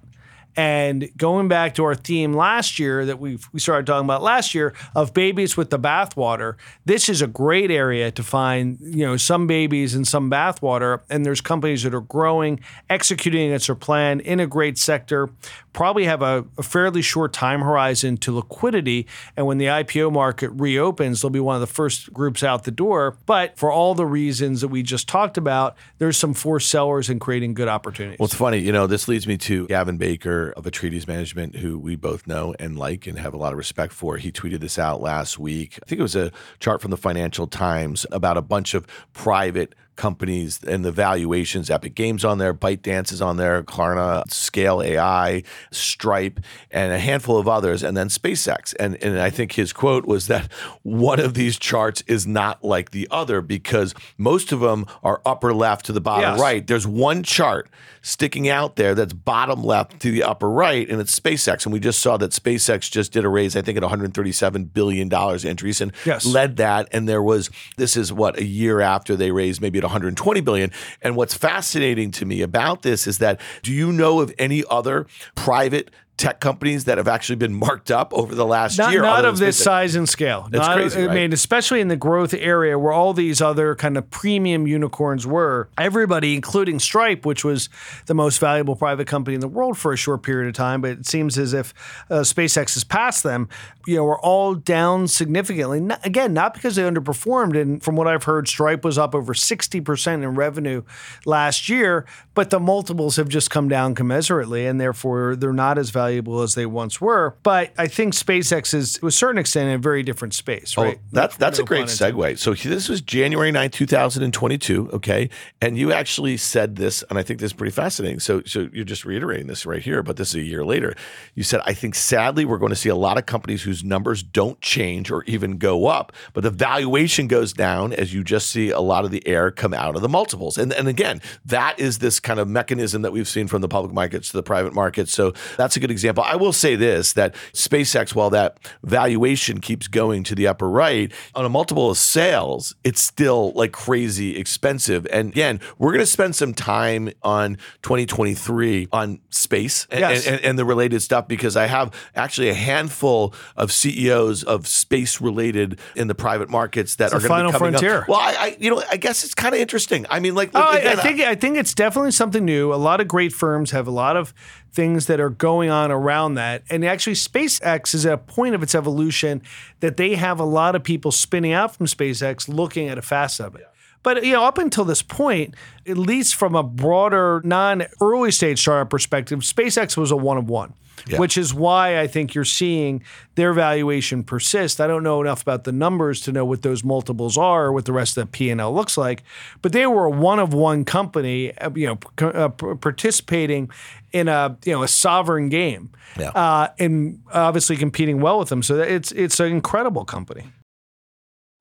And 0.56 1.08
going 1.16 1.48
back 1.48 1.74
to 1.76 1.84
our 1.84 1.94
theme 1.94 2.34
last 2.34 2.78
year 2.78 3.06
that 3.06 3.18
we 3.18 3.38
we 3.52 3.60
started 3.60 3.86
talking 3.86 4.04
about 4.04 4.22
last 4.22 4.54
year 4.54 4.74
of 4.94 5.14
babies 5.14 5.56
with 5.56 5.70
the 5.70 5.78
bathwater, 5.78 6.56
this 6.84 7.08
is 7.08 7.22
a 7.22 7.26
great 7.26 7.70
area 7.70 8.10
to 8.10 8.22
find 8.22 8.78
you 8.80 9.06
know 9.06 9.16
some 9.16 9.46
babies 9.46 9.94
and 9.94 10.06
some 10.06 10.30
bathwater. 10.30 11.00
And 11.08 11.24
there's 11.24 11.40
companies 11.40 11.82
that 11.84 11.94
are 11.94 12.00
growing, 12.00 12.60
executing 12.90 13.48
against 13.48 13.68
their 13.68 13.76
plan 13.76 14.20
in 14.20 14.40
a 14.40 14.46
great 14.46 14.78
sector, 14.78 15.30
probably 15.72 16.04
have 16.04 16.22
a, 16.22 16.44
a 16.58 16.62
fairly 16.62 17.02
short 17.02 17.32
time 17.32 17.60
horizon 17.60 18.16
to 18.18 18.34
liquidity. 18.34 19.06
And 19.36 19.46
when 19.46 19.58
the 19.58 19.66
IPO 19.66 20.12
market 20.12 20.50
reopens, 20.50 21.22
they'll 21.22 21.30
be 21.30 21.40
one 21.40 21.54
of 21.54 21.60
the 21.60 21.66
first 21.66 22.12
groups 22.12 22.42
out 22.42 22.64
the 22.64 22.70
door. 22.70 23.16
But 23.26 23.56
for 23.56 23.70
all 23.72 23.94
the 23.94 24.06
reasons 24.06 24.60
that 24.60 24.68
we 24.68 24.82
just 24.82 25.08
talked 25.08 25.38
about, 25.38 25.76
there's 25.98 26.16
some 26.16 26.34
forced 26.34 26.68
sellers 26.68 27.08
and 27.08 27.20
creating 27.20 27.54
good 27.54 27.68
opportunities. 27.68 28.18
Well, 28.18 28.26
it's 28.26 28.34
funny, 28.34 28.58
you 28.58 28.72
know, 28.72 28.86
this 28.86 29.08
leads 29.08 29.26
me 29.26 29.38
to 29.38 29.66
Gavin 29.66 29.96
Baker 29.96 30.41
of 30.50 30.64
Atreides 30.64 31.06
Management, 31.06 31.56
who 31.56 31.78
we 31.78 31.96
both 31.96 32.26
know 32.26 32.54
and 32.58 32.78
like 32.78 33.06
and 33.06 33.18
have 33.18 33.34
a 33.34 33.36
lot 33.36 33.52
of 33.52 33.58
respect 33.58 33.92
for. 33.92 34.16
He 34.16 34.32
tweeted 34.32 34.60
this 34.60 34.78
out 34.78 35.00
last 35.00 35.38
week. 35.38 35.78
I 35.82 35.86
think 35.86 35.98
it 35.98 36.02
was 36.02 36.16
a 36.16 36.32
chart 36.60 36.80
from 36.80 36.90
the 36.90 36.96
Financial 36.96 37.46
Times 37.46 38.06
about 38.12 38.36
a 38.36 38.42
bunch 38.42 38.74
of 38.74 38.86
private 39.12 39.74
companies 39.96 40.62
and 40.64 40.84
the 40.84 40.92
valuations. 40.92 41.70
Epic 41.70 41.94
Games 41.94 42.24
on 42.24 42.38
there, 42.38 42.54
ByteDance 42.54 43.12
is 43.12 43.20
on 43.20 43.36
there, 43.36 43.62
Klarna, 43.62 44.28
Scale 44.30 44.82
AI, 44.82 45.42
Stripe, 45.70 46.40
and 46.70 46.92
a 46.92 46.98
handful 46.98 47.38
of 47.38 47.46
others, 47.46 47.82
and 47.82 47.96
then 47.96 48.08
SpaceX. 48.08 48.74
And 48.80 49.02
and 49.02 49.20
I 49.20 49.30
think 49.30 49.52
his 49.52 49.72
quote 49.72 50.06
was 50.06 50.26
that 50.28 50.50
one 50.82 51.20
of 51.20 51.34
these 51.34 51.58
charts 51.58 52.02
is 52.06 52.26
not 52.26 52.64
like 52.64 52.90
the 52.90 53.06
other 53.10 53.40
because 53.40 53.94
most 54.16 54.52
of 54.52 54.60
them 54.60 54.86
are 55.02 55.20
upper 55.26 55.52
left 55.52 55.86
to 55.86 55.92
the 55.92 56.00
bottom 56.00 56.32
yes. 56.32 56.40
right. 56.40 56.66
There's 56.66 56.86
one 56.86 57.22
chart 57.22 57.68
sticking 58.00 58.48
out 58.48 58.76
there 58.76 58.94
that's 58.94 59.12
bottom 59.12 59.62
left 59.62 60.00
to 60.00 60.10
the 60.10 60.22
upper 60.22 60.50
right, 60.50 60.88
and 60.88 61.00
it's 61.00 61.18
SpaceX. 61.18 61.64
And 61.64 61.72
we 61.72 61.80
just 61.80 62.00
saw 62.00 62.16
that 62.16 62.32
SpaceX 62.32 62.90
just 62.90 63.12
did 63.12 63.24
a 63.24 63.28
raise, 63.28 63.56
I 63.56 63.62
think, 63.62 63.76
at 63.76 63.82
137 63.82 64.64
billion 64.64 65.08
dollars. 65.08 65.44
Andreessen 65.44 65.92
yes. 66.04 66.24
led 66.26 66.56
that, 66.56 66.88
and 66.92 67.08
there 67.08 67.22
was 67.22 67.50
this 67.76 67.96
is 67.96 68.12
what 68.12 68.38
a 68.38 68.44
year 68.44 68.80
after 68.80 69.16
they 69.16 69.30
raised 69.30 69.60
maybe 69.60 69.81
at 69.82 69.86
120 69.86 70.40
billion. 70.40 70.70
And 71.02 71.16
what's 71.16 71.34
fascinating 71.34 72.10
to 72.12 72.24
me 72.24 72.42
about 72.42 72.82
this 72.82 73.06
is 73.06 73.18
that 73.18 73.40
do 73.62 73.72
you 73.72 73.92
know 73.92 74.20
of 74.20 74.32
any 74.38 74.64
other 74.70 75.06
private 75.34 75.90
tech 76.22 76.40
companies 76.40 76.84
that 76.84 76.98
have 76.98 77.08
actually 77.08 77.36
been 77.36 77.54
marked 77.54 77.90
up 77.90 78.14
over 78.14 78.34
the 78.34 78.46
last 78.46 78.78
not, 78.78 78.92
year. 78.92 79.02
Not 79.02 79.24
of 79.24 79.38
this 79.38 79.62
size 79.62 79.96
and 79.96 80.08
scale. 80.08 80.46
That's 80.50 80.66
not, 80.66 80.76
crazy. 80.76 81.02
I 81.02 81.06
right? 81.06 81.14
mean, 81.14 81.32
especially 81.32 81.80
in 81.80 81.88
the 81.88 81.96
growth 81.96 82.32
area 82.34 82.78
where 82.78 82.92
all 82.92 83.12
these 83.12 83.40
other 83.40 83.74
kind 83.74 83.96
of 83.96 84.08
premium 84.10 84.66
unicorns 84.66 85.26
were. 85.26 85.68
Everybody, 85.78 86.36
including 86.36 86.78
Stripe, 86.78 87.26
which 87.26 87.44
was 87.44 87.68
the 88.06 88.14
most 88.14 88.38
valuable 88.38 88.76
private 88.76 89.08
company 89.08 89.34
in 89.34 89.40
the 89.40 89.48
world 89.48 89.76
for 89.76 89.92
a 89.92 89.96
short 89.96 90.22
period 90.22 90.48
of 90.48 90.54
time, 90.54 90.80
but 90.80 90.90
it 90.92 91.06
seems 91.06 91.36
as 91.38 91.54
if 91.54 91.74
uh, 92.08 92.20
SpaceX 92.20 92.74
has 92.74 92.84
passed 92.84 93.24
them. 93.24 93.48
You 93.84 93.96
know, 93.96 94.04
we're 94.04 94.20
all 94.20 94.54
down 94.54 95.08
significantly. 95.08 95.80
Not, 95.80 96.06
again, 96.06 96.32
not 96.32 96.54
because 96.54 96.76
they 96.76 96.82
underperformed. 96.82 97.60
And 97.60 97.82
from 97.82 97.96
what 97.96 98.06
I've 98.06 98.24
heard, 98.24 98.46
Stripe 98.46 98.84
was 98.84 98.96
up 98.96 99.14
over 99.14 99.34
60% 99.34 100.14
in 100.14 100.34
revenue 100.34 100.84
last 101.24 101.68
year, 101.68 102.06
but 102.34 102.50
the 102.50 102.60
multiples 102.60 103.16
have 103.16 103.28
just 103.28 103.50
come 103.50 103.68
down 103.68 103.96
commensurately, 103.96 104.70
and 104.70 104.80
therefore 104.80 105.34
they're 105.34 105.52
not 105.52 105.78
as 105.78 105.90
valuable 105.90 106.11
valuable 106.12 106.42
as 106.42 106.54
they 106.54 106.66
once 106.66 107.00
were. 107.00 107.36
But 107.42 107.72
I 107.78 107.86
think 107.86 108.14
SpaceX 108.14 108.74
is, 108.74 108.94
to 108.94 109.06
a 109.06 109.10
certain 109.10 109.38
extent, 109.38 109.68
in 109.68 109.74
a 109.74 109.78
very 109.78 110.02
different 110.02 110.34
space, 110.34 110.74
oh, 110.76 110.84
right? 110.84 110.98
Oh, 111.00 111.08
that's 111.12 111.36
that's 111.36 111.58
No 111.58 111.64
a 111.64 111.66
great 111.66 111.86
segue. 111.86 112.38
So 112.38 112.54
this 112.54 112.88
was 112.88 113.00
January 113.00 113.50
9, 113.50 113.70
2022, 113.70 114.90
okay? 114.92 115.30
And 115.60 115.78
you 115.78 115.92
actually 115.92 116.36
said 116.36 116.76
this 116.76 117.02
and 117.08 117.18
I 117.18 117.22
think 117.22 117.40
this 117.40 117.48
is 117.48 117.52
pretty 117.52 117.72
fascinating. 117.72 118.20
So 118.20 118.42
so 118.44 118.68
you're 118.72 118.84
just 118.84 119.04
reiterating 119.04 119.46
this 119.46 119.64
right 119.64 119.82
here, 119.82 120.02
but 120.02 120.16
this 120.16 120.30
is 120.30 120.34
a 120.36 120.42
year 120.42 120.64
later. 120.64 120.94
You 121.34 121.42
said 121.42 121.60
I 121.64 121.74
think 121.74 121.94
sadly 121.94 122.44
we're 122.44 122.58
going 122.58 122.70
to 122.70 122.76
see 122.76 122.88
a 122.88 122.96
lot 122.96 123.18
of 123.18 123.26
companies 123.26 123.62
whose 123.62 123.82
numbers 123.84 124.22
don't 124.22 124.60
change 124.60 125.10
or 125.10 125.24
even 125.24 125.58
go 125.58 125.86
up, 125.86 126.12
but 126.32 126.42
the 126.42 126.50
valuation 126.50 127.26
goes 127.26 127.52
down 127.52 127.92
as 127.92 128.12
you 128.12 128.22
just 128.24 128.50
see 128.50 128.70
a 128.70 128.80
lot 128.80 129.04
of 129.04 129.10
the 129.10 129.26
air 129.26 129.50
come 129.50 129.74
out 129.74 129.96
of 129.96 130.02
the 130.02 130.08
multiples. 130.08 130.58
And 130.58 130.72
and 130.72 130.88
again, 130.88 131.20
that 131.46 131.78
is 131.78 131.98
this 131.98 132.20
kind 132.20 132.38
of 132.38 132.48
mechanism 132.48 133.02
that 133.02 133.12
we've 133.12 133.28
seen 133.28 133.48
from 133.48 133.62
the 133.62 133.68
public 133.68 133.92
markets 133.92 134.30
to 134.30 134.36
the 134.36 134.42
private 134.42 134.74
markets. 134.74 135.12
So 135.12 135.32
that's 135.56 135.76
a 135.76 135.80
good 135.80 135.90
example. 135.92 136.24
I 136.26 136.34
will 136.36 136.52
say 136.52 136.74
this 136.74 137.12
that 137.12 137.34
SpaceX 137.52 138.14
while 138.14 138.30
that 138.30 138.58
valuation 138.82 139.60
keeps 139.60 139.86
going 139.86 140.24
to 140.24 140.34
the 140.34 140.46
upper 140.48 140.68
right 140.68 141.12
on 141.34 141.44
a 141.44 141.48
multiple 141.48 141.90
of 141.90 141.98
sales, 141.98 142.74
it's 142.82 143.00
still 143.00 143.52
like 143.52 143.70
crazy 143.72 144.36
expensive. 144.36 145.06
And 145.12 145.28
again, 145.30 145.60
we're 145.78 145.90
going 145.92 146.00
to 146.00 146.06
spend 146.06 146.34
some 146.34 146.54
time 146.54 147.10
on 147.22 147.56
2023 147.82 148.88
on 148.92 149.20
space 149.30 149.86
and, 149.90 150.00
Yes. 150.00 150.26
and, 150.26 150.40
and 150.40 150.58
the 150.58 150.64
related 150.64 151.00
stuff 151.00 151.28
because 151.28 151.56
I 151.56 151.66
have 151.66 151.92
actually 152.14 152.48
a 152.48 152.54
handful 152.54 153.34
of 153.56 153.70
CEOs 153.70 154.42
of 154.42 154.66
space 154.66 155.20
related 155.20 155.78
in 155.94 156.08
the 156.08 156.14
private 156.14 156.50
markets 156.50 156.96
that 156.96 157.10
the 157.10 157.16
are 157.16 157.20
going 157.20 157.28
to 157.28 157.28
final 157.28 157.52
be 157.52 157.58
coming 157.58 157.72
frontier. 157.74 158.02
up. 158.02 158.08
Well, 158.08 158.18
I, 158.20 158.32
I, 158.38 158.56
you 158.58 158.70
know, 158.70 158.82
I 158.90 158.96
guess 158.96 159.22
it's 159.24 159.34
kind 159.34 159.54
of 159.54 159.60
interesting. 159.60 160.06
I 160.10 160.18
mean, 160.20 160.34
like, 160.34 160.50
Oh, 160.54 160.60
I, 160.60 160.92
I 160.92 160.96
think 160.96 161.20
I 161.20 161.34
think 161.34 161.56
it's 161.56 161.74
definitely 161.74 162.10
something 162.10 162.44
new. 162.44 162.72
A 162.72 162.76
lot 162.76 163.00
of 163.00 163.08
great 163.08 163.32
firms 163.32 163.70
have 163.70 163.86
a 163.86 163.90
lot 163.90 164.16
of 164.16 164.34
things 164.72 165.06
that 165.06 165.20
are 165.20 165.30
going 165.30 165.70
on 165.70 165.90
around 165.90 166.34
that, 166.34 166.62
and 166.70 166.84
actually, 166.84 167.14
SpaceX 167.14 167.94
is 167.94 168.06
at 168.06 168.12
a 168.12 168.18
point 168.18 168.54
of 168.54 168.62
its 168.62 168.74
evolution 168.74 169.42
that 169.80 169.96
they 169.96 170.14
have 170.14 170.40
a 170.40 170.44
lot 170.44 170.74
of 170.74 170.82
people 170.82 171.12
spinning 171.12 171.52
out 171.52 171.76
from 171.76 171.86
SpaceX, 171.86 172.48
looking 172.48 172.88
at 172.88 172.98
a 172.98 173.02
facet 173.02 173.46
of 173.46 173.54
it. 173.56 173.66
But 174.02 174.24
you 174.24 174.32
know, 174.32 174.44
up 174.44 174.58
until 174.58 174.84
this 174.84 175.02
point, 175.02 175.54
at 175.86 175.98
least 175.98 176.34
from 176.34 176.54
a 176.54 176.62
broader, 176.62 177.40
non-early 177.44 178.32
stage 178.32 178.60
startup 178.60 178.90
perspective, 178.90 179.40
SpaceX 179.40 179.96
was 179.96 180.10
a 180.10 180.16
one 180.16 180.38
of 180.38 180.48
one. 180.48 180.74
Yeah. 181.08 181.18
Which 181.18 181.36
is 181.36 181.52
why 181.52 181.98
I 181.98 182.06
think 182.06 182.32
you're 182.32 182.44
seeing 182.44 183.02
their 183.34 183.52
valuation 183.52 184.22
persist. 184.22 184.80
I 184.80 184.86
don't 184.86 185.02
know 185.02 185.20
enough 185.20 185.42
about 185.42 185.64
the 185.64 185.72
numbers 185.72 186.20
to 186.22 186.32
know 186.32 186.44
what 186.44 186.62
those 186.62 186.84
multiples 186.84 187.36
are 187.36 187.64
or 187.64 187.72
what 187.72 187.86
the 187.86 187.92
rest 187.92 188.16
of 188.16 188.26
the 188.26 188.30
P&L 188.30 188.72
looks 188.72 188.96
like, 188.96 189.24
but 189.62 189.72
they 189.72 189.86
were 189.86 190.04
a 190.04 190.10
one 190.10 190.38
of 190.38 190.54
one 190.54 190.84
company, 190.84 191.56
uh, 191.58 191.70
you 191.74 191.86
know, 191.88 192.28
uh, 192.28 192.50
participating 192.50 193.68
in 194.12 194.28
a 194.28 194.56
you 194.64 194.72
know 194.72 194.82
a 194.82 194.88
sovereign 194.88 195.48
game, 195.48 195.90
Yeah. 196.18 196.30
uh, 196.30 196.68
and 196.78 197.20
obviously 197.32 197.76
competing 197.76 198.20
well 198.20 198.38
with 198.38 198.48
them. 198.48 198.62
So 198.62 198.78
it's 198.80 199.12
it's 199.12 199.40
an 199.40 199.46
incredible 199.52 200.04
company. 200.04 200.44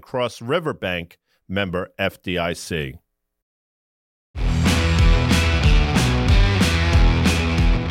Cross 0.00 0.42
River 0.42 0.72
Bank, 0.72 1.18
member 1.48 1.90
FDIC. 1.98 2.98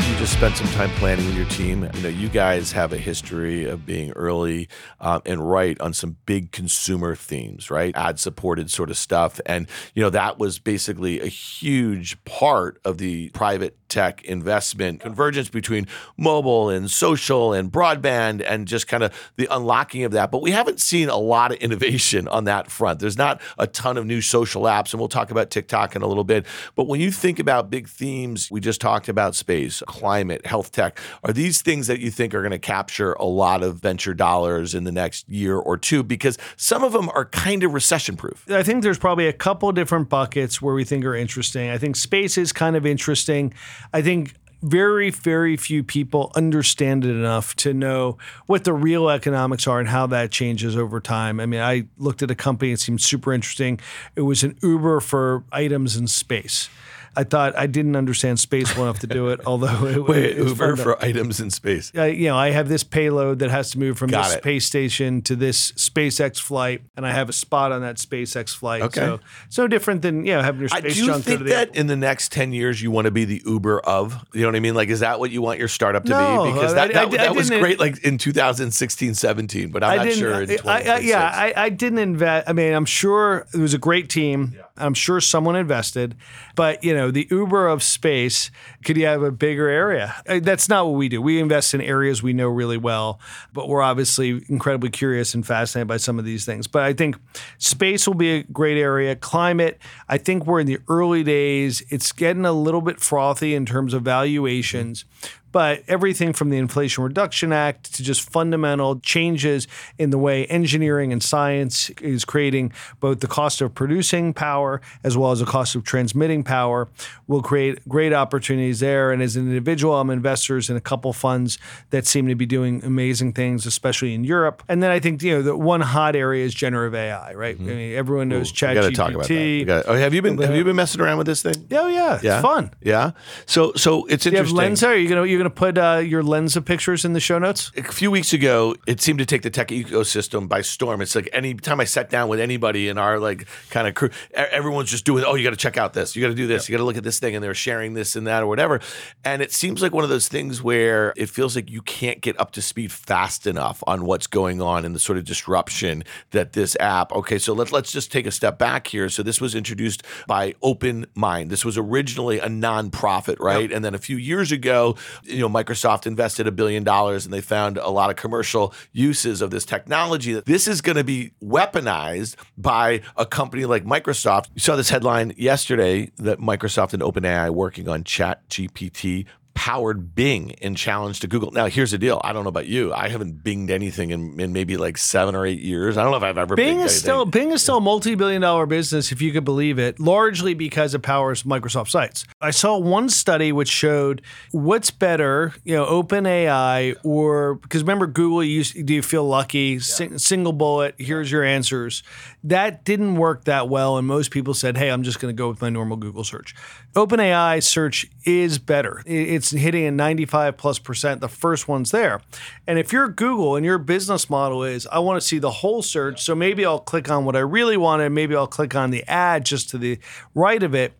you 0.10 0.18
just 0.18 0.34
spent 0.34 0.58
some 0.58 0.68
time 0.70 0.90
planning 0.92 1.26
with 1.28 1.36
your 1.36 1.46
team. 1.46 1.90
You 1.94 2.02
know, 2.02 2.10
you 2.10 2.30
guys 2.30 2.72
have 2.72 2.92
a 2.94 2.98
history 2.98 3.66
of 3.66 3.86
being 3.86 4.12
early 4.12 4.68
um, 5.00 5.22
and 5.26 5.50
right 5.50 5.80
on 5.80 5.94
some 5.94 6.18
big 6.26 6.52
consumer 6.52 7.16
themes, 7.16 7.70
right? 7.70 7.96
Ad 7.96 8.20
supported 8.20 8.72
sort 8.72 8.90
of 8.90 8.98
stuff. 8.98 9.40
And, 9.46 9.68
you 9.94 10.02
know, 10.02 10.10
that 10.10 10.40
was 10.40 10.60
basically 10.60 11.22
a 11.22 11.28
huge 11.28 12.24
part 12.26 12.80
of 12.84 12.98
the 12.98 13.30
private 13.30 13.79
tech 13.90 14.24
investment 14.24 15.02
convergence 15.02 15.50
between 15.50 15.88
mobile 16.18 16.70
and 16.70 16.90
social 16.90 17.54
and 17.54 17.72
broadband 17.72 18.44
and 18.48 18.68
just 18.68 18.88
kind 18.88 19.04
of 19.04 19.32
the 19.36 19.48
unlocking 19.52 20.04
of 20.04 20.12
that. 20.12 20.32
But 20.32 20.42
we 20.42 20.52
haven't 20.52 20.80
seen 20.80 21.10
a 21.10 21.18
lot 21.18 21.52
of 21.52 21.58
innovation 21.58 22.28
on 22.28 22.46
that 22.46 22.72
front. 22.72 23.00
There's 23.00 23.18
not 23.18 23.42
a 23.58 23.68
ton 23.68 23.98
of 23.98 24.06
new 24.06 24.22
social 24.22 24.64
apps, 24.64 24.94
and 24.94 25.00
we'll 25.00 25.10
talk 25.10 25.32
about 25.32 25.50
TikTok 25.50 25.96
in 25.96 26.02
a 26.02 26.08
little 26.08 26.24
bit. 26.24 26.46
But 26.76 26.88
when 26.88 27.02
you 27.02 27.12
think 27.12 27.40
about 27.40 27.70
big 27.70 27.88
themes, 27.88 28.50
we 28.52 28.60
just 28.60 28.82
talked 28.82 29.10
about 29.10 29.36
space, 29.36 29.82
climate, 29.88 30.46
health 30.46 30.72
tech. 30.72 31.00
Are 31.24 31.34
these 31.34 31.62
things 31.62 31.88
that 31.88 32.00
you 32.00 32.12
think 32.12 32.34
are 32.34 32.42
going 32.42 32.52
to 32.52 32.60
capture 32.60 33.14
a 33.14 33.26
lot 33.26 33.64
of 33.64 33.78
venture 33.80 34.14
dollars 34.14 34.76
in 34.76 34.84
the 34.84 34.92
next 34.92 35.28
year 35.30 35.58
or 35.58 35.78
two? 35.78 36.04
Because 36.04 36.38
some 36.56 36.84
of 36.84 36.94
them 36.94 37.10
are 37.10 37.26
kind 37.26 37.64
of 37.64 37.74
recession 37.74 38.16
proof. 38.16 38.50
I 38.50 38.64
think 38.64 38.84
there's 38.84 39.00
probably 39.00 39.28
a 39.28 39.34
couple 39.34 39.72
different 39.72 40.10
buckets 40.10 40.62
where 40.62 40.76
we 40.76 40.84
think 40.84 41.06
are 41.06 41.16
interesting. 41.16 41.70
I 41.70 41.78
think 41.78 41.96
space 41.96 42.38
is 42.38 42.52
kind 42.52 42.76
of 42.76 42.86
interesting. 42.86 43.54
I 43.94 44.02
think 44.02 44.36
very, 44.62 45.10
very 45.10 45.56
few 45.56 45.84
people 45.84 46.32
understand 46.36 47.06
it 47.06 47.10
enough 47.10 47.56
to 47.56 47.74
know 47.74 48.18
what 48.46 48.66
the 48.66 48.74
real 48.74 49.10
economics 49.10 49.68
are 49.68 49.80
and 49.80 49.88
how 49.88 50.08
that 50.08 50.32
changes 50.32 50.76
over 50.76 51.00
time. 51.00 51.40
I 51.40 51.46
mean, 51.46 51.62
I 51.62 51.86
looked 51.98 52.22
at 52.22 52.30
a 52.30 52.36
company, 52.36 52.72
it 52.72 52.80
seemed 52.80 53.02
super 53.02 53.32
interesting. 53.32 53.80
It 54.16 54.22
was 54.22 54.44
an 54.44 54.58
Uber 54.62 55.00
for 55.00 55.44
items 55.52 55.96
in 55.96 56.08
space. 56.08 56.70
I 57.16 57.24
thought 57.24 57.58
I 57.58 57.68
didn't 57.68 57.96
understand 57.96 58.40
space 58.40 58.76
well 58.76 58.86
enough 58.86 59.00
to 59.00 59.08
do 59.08 59.30
it, 59.30 59.42
although 59.46 59.86
it, 59.88 60.08
Wait, 60.08 60.38
it 60.38 60.44
was 60.44 60.52
Uber 60.54 60.68
fun 60.70 60.78
to- 60.78 60.84
for 60.84 61.04
items 61.04 61.40
in 61.40 61.50
space. 61.50 61.92
I, 61.96 62.08
you 62.08 62.28
know, 62.30 62.38
I 62.38 62.52
have 62.52 62.70
this 62.70 62.84
payload 62.84 63.40
that 63.40 63.50
has 63.50 63.72
to 63.72 63.80
move 63.80 63.98
from 63.98 64.10
Got 64.12 64.26
this 64.26 64.36
it. 64.36 64.42
space 64.44 64.66
station 64.66 65.22
to 65.24 65.36
this 65.36 65.72
SpaceX 65.74 66.40
flight, 66.40 66.82
and 66.96 67.06
I 67.06 67.12
have 67.12 67.30
a 67.30 67.34
spot 67.34 67.72
on 67.72 67.82
that 67.82 67.98
SpaceX 67.98 68.56
flight. 68.56 68.82
Okay. 68.84 69.02
So, 69.02 69.20
so 69.50 69.68
different 69.68 70.02
than 70.02 70.26
you 70.26 70.34
know 70.34 70.42
having 70.42 70.62
your 70.62 70.70
I 70.72 70.80
space 70.80 70.96
do 70.96 71.06
junk 71.08 71.24
think 71.26 71.44
that 71.46 71.76
in 71.76 71.88
the 71.88 71.96
next 71.98 72.32
10 72.32 72.54
years, 72.54 72.82
you 72.82 72.92
want 72.92 73.06
to 73.06 73.12
be 73.12 73.26
the 73.26 73.42
Uber 73.46 73.80
of, 73.82 74.26
you 74.34 74.42
know 74.42 74.48
what 74.48 74.56
I 74.56 74.60
mean? 74.60 74.76
Like, 74.76 74.90
is 74.90 75.00
that 75.02 75.20
what 75.20 75.32
you 75.32 75.42
want 75.42 75.60
your 75.60 75.68
startup 75.68 76.04
to 76.04 76.10
No, 76.10 76.46
be? 76.46 76.52
Because 76.54 76.74
I- 76.74 76.88
that, 76.88 76.90
I- 76.96 77.06
that, 77.06 77.20
I 77.20 77.24
that 77.26 77.36
was 77.36 77.50
great 77.50 77.80
like 77.80 78.04
in 78.04 78.18
2016, 78.18 79.14
17, 79.16 79.70
but 79.72 79.84
I'm 79.84 80.06
not 80.06 80.14
sure 80.14 80.42
in 80.42 80.50
I- 80.66 80.82
I, 80.90 81.00
yeah, 81.00 81.24
I, 81.34 81.54
I 81.66 81.70
didn't 81.70 82.00
invest. 82.00 82.50
I 82.50 82.54
mean, 82.54 82.74
I'm 82.74 82.86
sure 82.86 83.48
it 83.54 83.58
was 83.58 83.74
a 83.74 83.78
great 83.78 84.10
team. 84.10 84.54
Yeah. 84.56 84.64
I'm 84.82 84.94
sure 84.94 85.20
someone 85.20 85.56
invested, 85.58 86.16
but 86.56 86.84
you 86.84 86.94
know, 86.94 86.99
the 87.08 87.28
Uber 87.32 87.68
of 87.68 87.82
space. 87.82 88.52
Could 88.84 88.98
you 88.98 89.06
have 89.06 89.24
a 89.24 89.32
bigger 89.32 89.68
area? 89.68 90.16
Uh, 90.28 90.40
That's 90.40 90.68
not 90.68 90.86
what 90.86 90.96
we 90.96 91.10
do. 91.10 91.22
We 91.22 91.40
invest 91.40 91.74
in 91.74 91.82
areas 91.82 92.22
we 92.22 92.34
know 92.34 92.48
really 92.50 92.78
well, 92.78 93.20
but 93.54 93.68
we're 93.68 93.82
obviously 93.82 94.44
incredibly 94.50 94.90
curious 94.90 95.34
and 95.34 95.46
fascinated 95.46 95.88
by 95.88 95.98
some 95.98 96.20
of 96.20 96.26
these 96.26 96.46
things. 96.46 96.68
But 96.68 96.84
I 96.84 96.94
think 96.94 97.18
space 97.58 98.08
will 98.08 98.16
be 98.16 98.32
a 98.32 98.44
great 98.44 98.78
area. 98.78 99.16
Climate. 99.16 99.80
I 100.08 100.18
think 100.18 100.46
we're 100.46 100.60
in 100.60 100.68
the 100.68 100.80
early 100.88 101.24
days. 101.24 101.82
It's 101.90 102.12
getting 102.12 102.46
a 102.46 102.52
little 102.52 102.82
bit 102.82 103.00
frothy 103.00 103.56
in 103.56 103.66
terms 103.66 103.94
of 103.94 104.04
valuations. 104.04 105.06
But 105.52 105.84
everything 105.88 106.34
from 106.34 106.50
the 106.50 106.58
Inflation 106.58 107.04
Reduction 107.04 107.52
Act 107.52 107.94
to 107.96 108.04
just 108.04 108.30
fundamental 108.30 109.00
changes 109.00 109.68
in 109.98 110.10
the 110.10 110.18
way 110.18 110.46
engineering 110.48 111.12
and 111.12 111.22
science 111.24 111.90
is 112.02 112.26
creating 112.26 112.72
both 113.00 113.20
the 113.22 113.28
cost 113.28 113.62
of 113.62 113.74
producing 113.74 114.34
power 114.34 114.82
as 115.04 115.18
well 115.18 115.32
as 115.32 115.40
the 115.40 115.46
cost 115.46 115.76
of 115.76 115.84
transmitting 115.84 116.44
power 116.44 116.88
will 117.28 117.42
create 117.42 117.88
great 117.88 118.14
opportunities 118.14 118.80
there. 118.80 119.12
And 119.12 119.22
as 119.22 119.36
an 119.36 119.48
individual, 119.48 119.96
I'm 119.96 120.10
investors 120.10 120.70
in 120.70 120.76
a 120.76 120.82
couple 120.82 121.14
funds 121.14 121.58
that 121.90 122.06
seem 122.06 122.28
to 122.28 122.36
be 122.36 122.46
doing 122.46 122.84
amazing 122.84 123.34
things, 123.34 123.66
especially 123.66 124.14
in 124.14 124.24
Europe. 124.24 124.64
And 124.68 124.84
then 124.84 124.92
I 124.92 125.00
think 125.00 125.22
you 125.24 125.36
know 125.36 125.42
the 125.42 125.56
one 125.58 125.82
hot 125.82 126.16
area 126.16 126.46
is 126.46 126.54
generative 126.54 126.96
AI, 126.96 127.34
right? 127.34 127.56
Mm-hmm. 127.58 127.70
I 127.70 127.74
mean, 127.74 127.96
everyone 127.96 128.30
knows 128.30 128.52
got 128.52 128.74
to 128.74 128.80
ChatGPT. 128.82 128.94
talk 128.96 129.14
about 129.14 129.28
that. 129.28 129.64
Gotta- 129.66 129.90
oh, 129.90 129.96
have 129.96 130.14
you 130.14 130.22
been 130.22 130.38
have 130.38 130.56
you 130.56 130.64
been 130.64 130.76
messing 130.76 131.02
around 131.02 131.18
with 131.18 131.28
this 131.28 131.42
thing? 131.42 131.68
Oh 131.72 131.88
yeah, 131.88 132.20
Yeah, 132.22 132.36
it's 132.36 132.42
fun. 132.42 132.72
Yeah. 132.82 133.12
So 133.46 133.74
so 133.76 134.06
it's 134.06 134.24
Do 134.24 134.32
you 134.32 134.38
have 134.38 134.48
interesting. 134.48 134.90
Lensa? 134.90 134.94
Are 134.94 134.96
you 134.96 135.38
gonna 135.38 135.39
you're 135.40 135.46
gonna 135.46 135.56
put 135.56 135.78
uh, 135.78 136.02
your 136.04 136.20
of 136.20 136.66
pictures 136.66 137.06
in 137.06 137.14
the 137.14 137.22
show 137.22 137.40
notes? 137.40 137.72
a 137.78 137.84
few 137.84 138.12
weeks 138.12 138.34
ago, 138.34 138.76
it 138.86 139.00
seemed 139.00 139.20
to 139.20 139.26
take 139.26 139.42
the 139.42 139.50
tech 139.50 139.70
ecosystem 139.70 140.50
by 140.50 140.60
storm. 140.60 141.02
It's 141.02 141.16
like 141.16 141.30
any 141.32 141.54
time 141.54 141.80
I 141.80 141.86
sat 141.86 142.10
down 142.10 142.28
with 142.28 142.42
anybody 142.42 142.90
in 142.90 142.98
our 142.98 143.20
like 143.20 143.48
kind 143.70 143.88
of 143.88 143.96
crew, 143.96 144.10
everyone's 144.34 144.92
just 144.92 145.06
doing, 145.06 145.24
oh, 145.26 145.36
you 145.36 145.46
got 145.46 145.52
to 145.52 145.56
check 145.56 145.78
out 145.78 145.94
this, 145.94 146.14
you 146.14 146.22
got 146.22 146.28
to 146.28 146.36
do 146.36 146.46
this, 146.46 146.68
you 146.68 146.74
got 146.74 146.80
to 146.80 146.86
look 146.86 146.98
at 146.98 147.06
this 147.06 147.20
thing, 147.20 147.36
and 147.36 147.44
they're 147.44 147.54
sharing 147.54 147.94
this 147.94 148.18
and 148.18 148.28
that 148.28 148.44
or 148.44 148.48
whatever. 148.48 148.82
And 149.24 149.42
it 149.42 149.54
seems 149.54 149.82
like 149.82 149.94
one 149.94 150.04
of 150.04 150.10
those 150.10 150.28
things 150.28 150.62
where 150.62 151.14
it 151.16 151.30
feels 151.30 151.56
like 151.56 151.70
you 151.70 151.82
can't 151.82 152.20
get 152.20 152.38
up 152.38 152.52
to 152.52 152.62
speed 152.62 152.92
fast 152.92 153.48
enough 153.48 153.82
on 153.88 154.04
what's 154.04 154.28
going 154.28 154.62
on 154.62 154.84
and 154.84 154.94
the 154.94 155.00
sort 155.00 155.18
of 155.18 155.24
disruption 155.24 156.04
that 156.32 156.52
this 156.52 156.76
app. 156.82 157.14
Okay, 157.14 157.40
so 157.40 157.54
let's 157.54 157.72
let's 157.72 157.94
just 157.94 158.12
take 158.12 158.26
a 158.26 158.32
step 158.32 158.60
back 158.60 158.88
here. 158.88 159.08
So 159.08 159.24
this 159.24 159.40
was 159.40 159.56
introduced 159.56 160.04
by 160.28 160.56
Open 160.62 161.06
Mind. 161.16 161.50
This 161.50 161.64
was 161.64 161.78
originally 161.78 162.40
a 162.40 162.48
nonprofit, 162.48 163.40
right? 163.40 163.72
And 163.72 163.86
then 163.86 163.96
a 163.96 164.00
few 164.00 164.18
years 164.18 164.52
ago, 164.52 164.98
you 165.30 165.40
know, 165.40 165.50
Microsoft 165.50 166.08
invested 166.08 166.48
a 166.48 166.52
billion 166.52 166.84
dollars 166.84 167.26
and 167.26 167.34
they 167.34 167.42
found 167.42 167.78
a 167.78 167.90
lot 167.90 168.10
of 168.10 168.16
commercial 168.16 168.74
uses 168.92 169.42
of 169.42 169.52
this 169.52 169.66
technology. 169.66 170.40
This 170.42 170.68
is 170.68 170.82
going 170.82 170.98
to 170.98 171.04
be 171.04 171.32
weaponized 171.44 172.36
by 172.58 173.02
a 173.16 173.26
company 173.26 173.66
like 173.66 173.86
Microsoft. 173.86 174.50
You 174.56 174.62
saw 174.62 174.76
this 174.76 174.90
headline 174.90 175.34
yesterday 175.38 176.12
that 176.18 176.40
Microsoft 176.40 176.94
and 176.94 177.02
OpenAI 177.02 177.50
working 177.52 177.88
on 177.88 178.04
Chat 178.04 178.48
GPT 178.50 179.26
powered 179.60 180.16
Bing 180.16 180.52
in 180.62 180.74
challenge 180.74 181.20
to 181.20 181.28
Google. 181.28 181.52
Now, 181.52 181.66
here's 181.66 181.92
the 181.92 181.98
deal. 181.98 182.22
I 182.24 182.32
don't 182.32 182.44
know 182.44 182.50
about 182.50 182.68
you. 182.68 182.94
I 182.94 183.10
haven't 183.10 183.44
binged 183.44 183.70
anything 183.70 184.12
in, 184.12 184.40
in 184.40 184.54
maybe 184.54 184.78
like 184.78 184.98
seven 184.98 185.36
or 185.36 185.46
eight 185.46 185.60
years. 185.60 185.98
I 185.98 186.04
don't 186.04 186.12
know 186.12 186.18
if 186.18 186.24
I've 186.24 186.38
ever 186.38 186.56
Bing 186.56 186.78
binged 186.78 186.86
is 186.86 186.92
anything. 186.94 187.00
still 187.00 187.26
Bing 187.26 187.52
is 187.52 187.62
still 187.62 187.80
a 187.80 187.82
multi-billion 187.82 188.42
dollar 188.42 188.66
business 188.66 189.12
if 189.12 189.22
you 189.22 189.34
could 189.34 189.44
believe 189.44 189.78
it, 189.78 190.00
largely 190.00 190.54
because 190.54 190.94
it 190.94 191.00
powers 191.00 191.44
Microsoft 191.44 191.90
sites. 191.90 192.26
I 192.40 192.52
saw 192.52 192.78
one 192.78 193.10
study 193.10 193.52
which 193.52 193.68
showed 193.68 194.22
what's 194.52 194.92
better, 194.92 195.54
you 195.66 195.76
know, 195.76 195.86
OpenAI 195.88 196.96
or 197.04 197.56
because 197.56 197.82
remember 197.82 198.08
Google 198.08 198.42
used 198.42 198.86
do 198.86 198.94
you 198.94 199.02
feel 199.02 199.26
lucky 199.26 199.80
sing, 199.80 200.20
single 200.20 200.54
bullet, 200.54 200.96
here's 200.98 201.30
your 201.30 201.44
answers. 201.44 202.02
That 202.46 202.86
didn't 202.86 203.18
work 203.18 203.44
that 203.44 203.68
well 203.68 203.98
and 203.98 204.08
most 204.08 204.32
people 204.32 204.54
said, 204.54 204.78
"Hey, 204.78 204.88
I'm 204.88 205.04
just 205.04 205.20
going 205.20 205.36
to 205.36 205.38
go 205.38 205.50
with 205.50 205.62
my 205.62 205.70
normal 205.70 205.98
Google 205.98 206.24
search." 206.24 206.56
OpenAI 206.96 207.62
search 207.62 208.10
is 208.24 208.58
better. 208.58 209.04
It's 209.06 209.49
hitting 209.52 209.86
a 209.86 209.92
95 209.92 210.58
plus 210.58 210.80
percent. 210.80 211.22
The 211.22 211.28
first 211.28 211.68
one's 211.68 211.92
there. 211.92 212.22
And 212.68 212.78
if 212.78 212.94
you're 212.94 213.10
Google 213.10 213.56
and 213.56 213.66
your 213.66 213.78
business 213.78 214.30
model 214.30 214.64
is, 214.64 214.88
I 214.88 215.00
want 215.00 215.22
to 215.22 215.28
see 215.28 215.40
the 215.40 215.52
whole 215.52 215.82
search, 215.82 216.22
so 216.22 216.36
maybe 216.36 216.66
I'll 216.66 216.80
click 216.80 217.10
on 217.10 217.26
what 217.26 217.36
I 217.36 217.40
really 217.40 217.78
wanted, 217.78 218.10
maybe 218.10 218.36
I'll 218.36 218.48
click 218.48 218.76
on 218.76 218.92
the 218.92 219.04
ad 219.08 219.46
just 219.46 219.70
to 219.72 219.78
the 219.78 220.00
right 220.36 220.62
of 220.62 220.76
it 220.76 220.94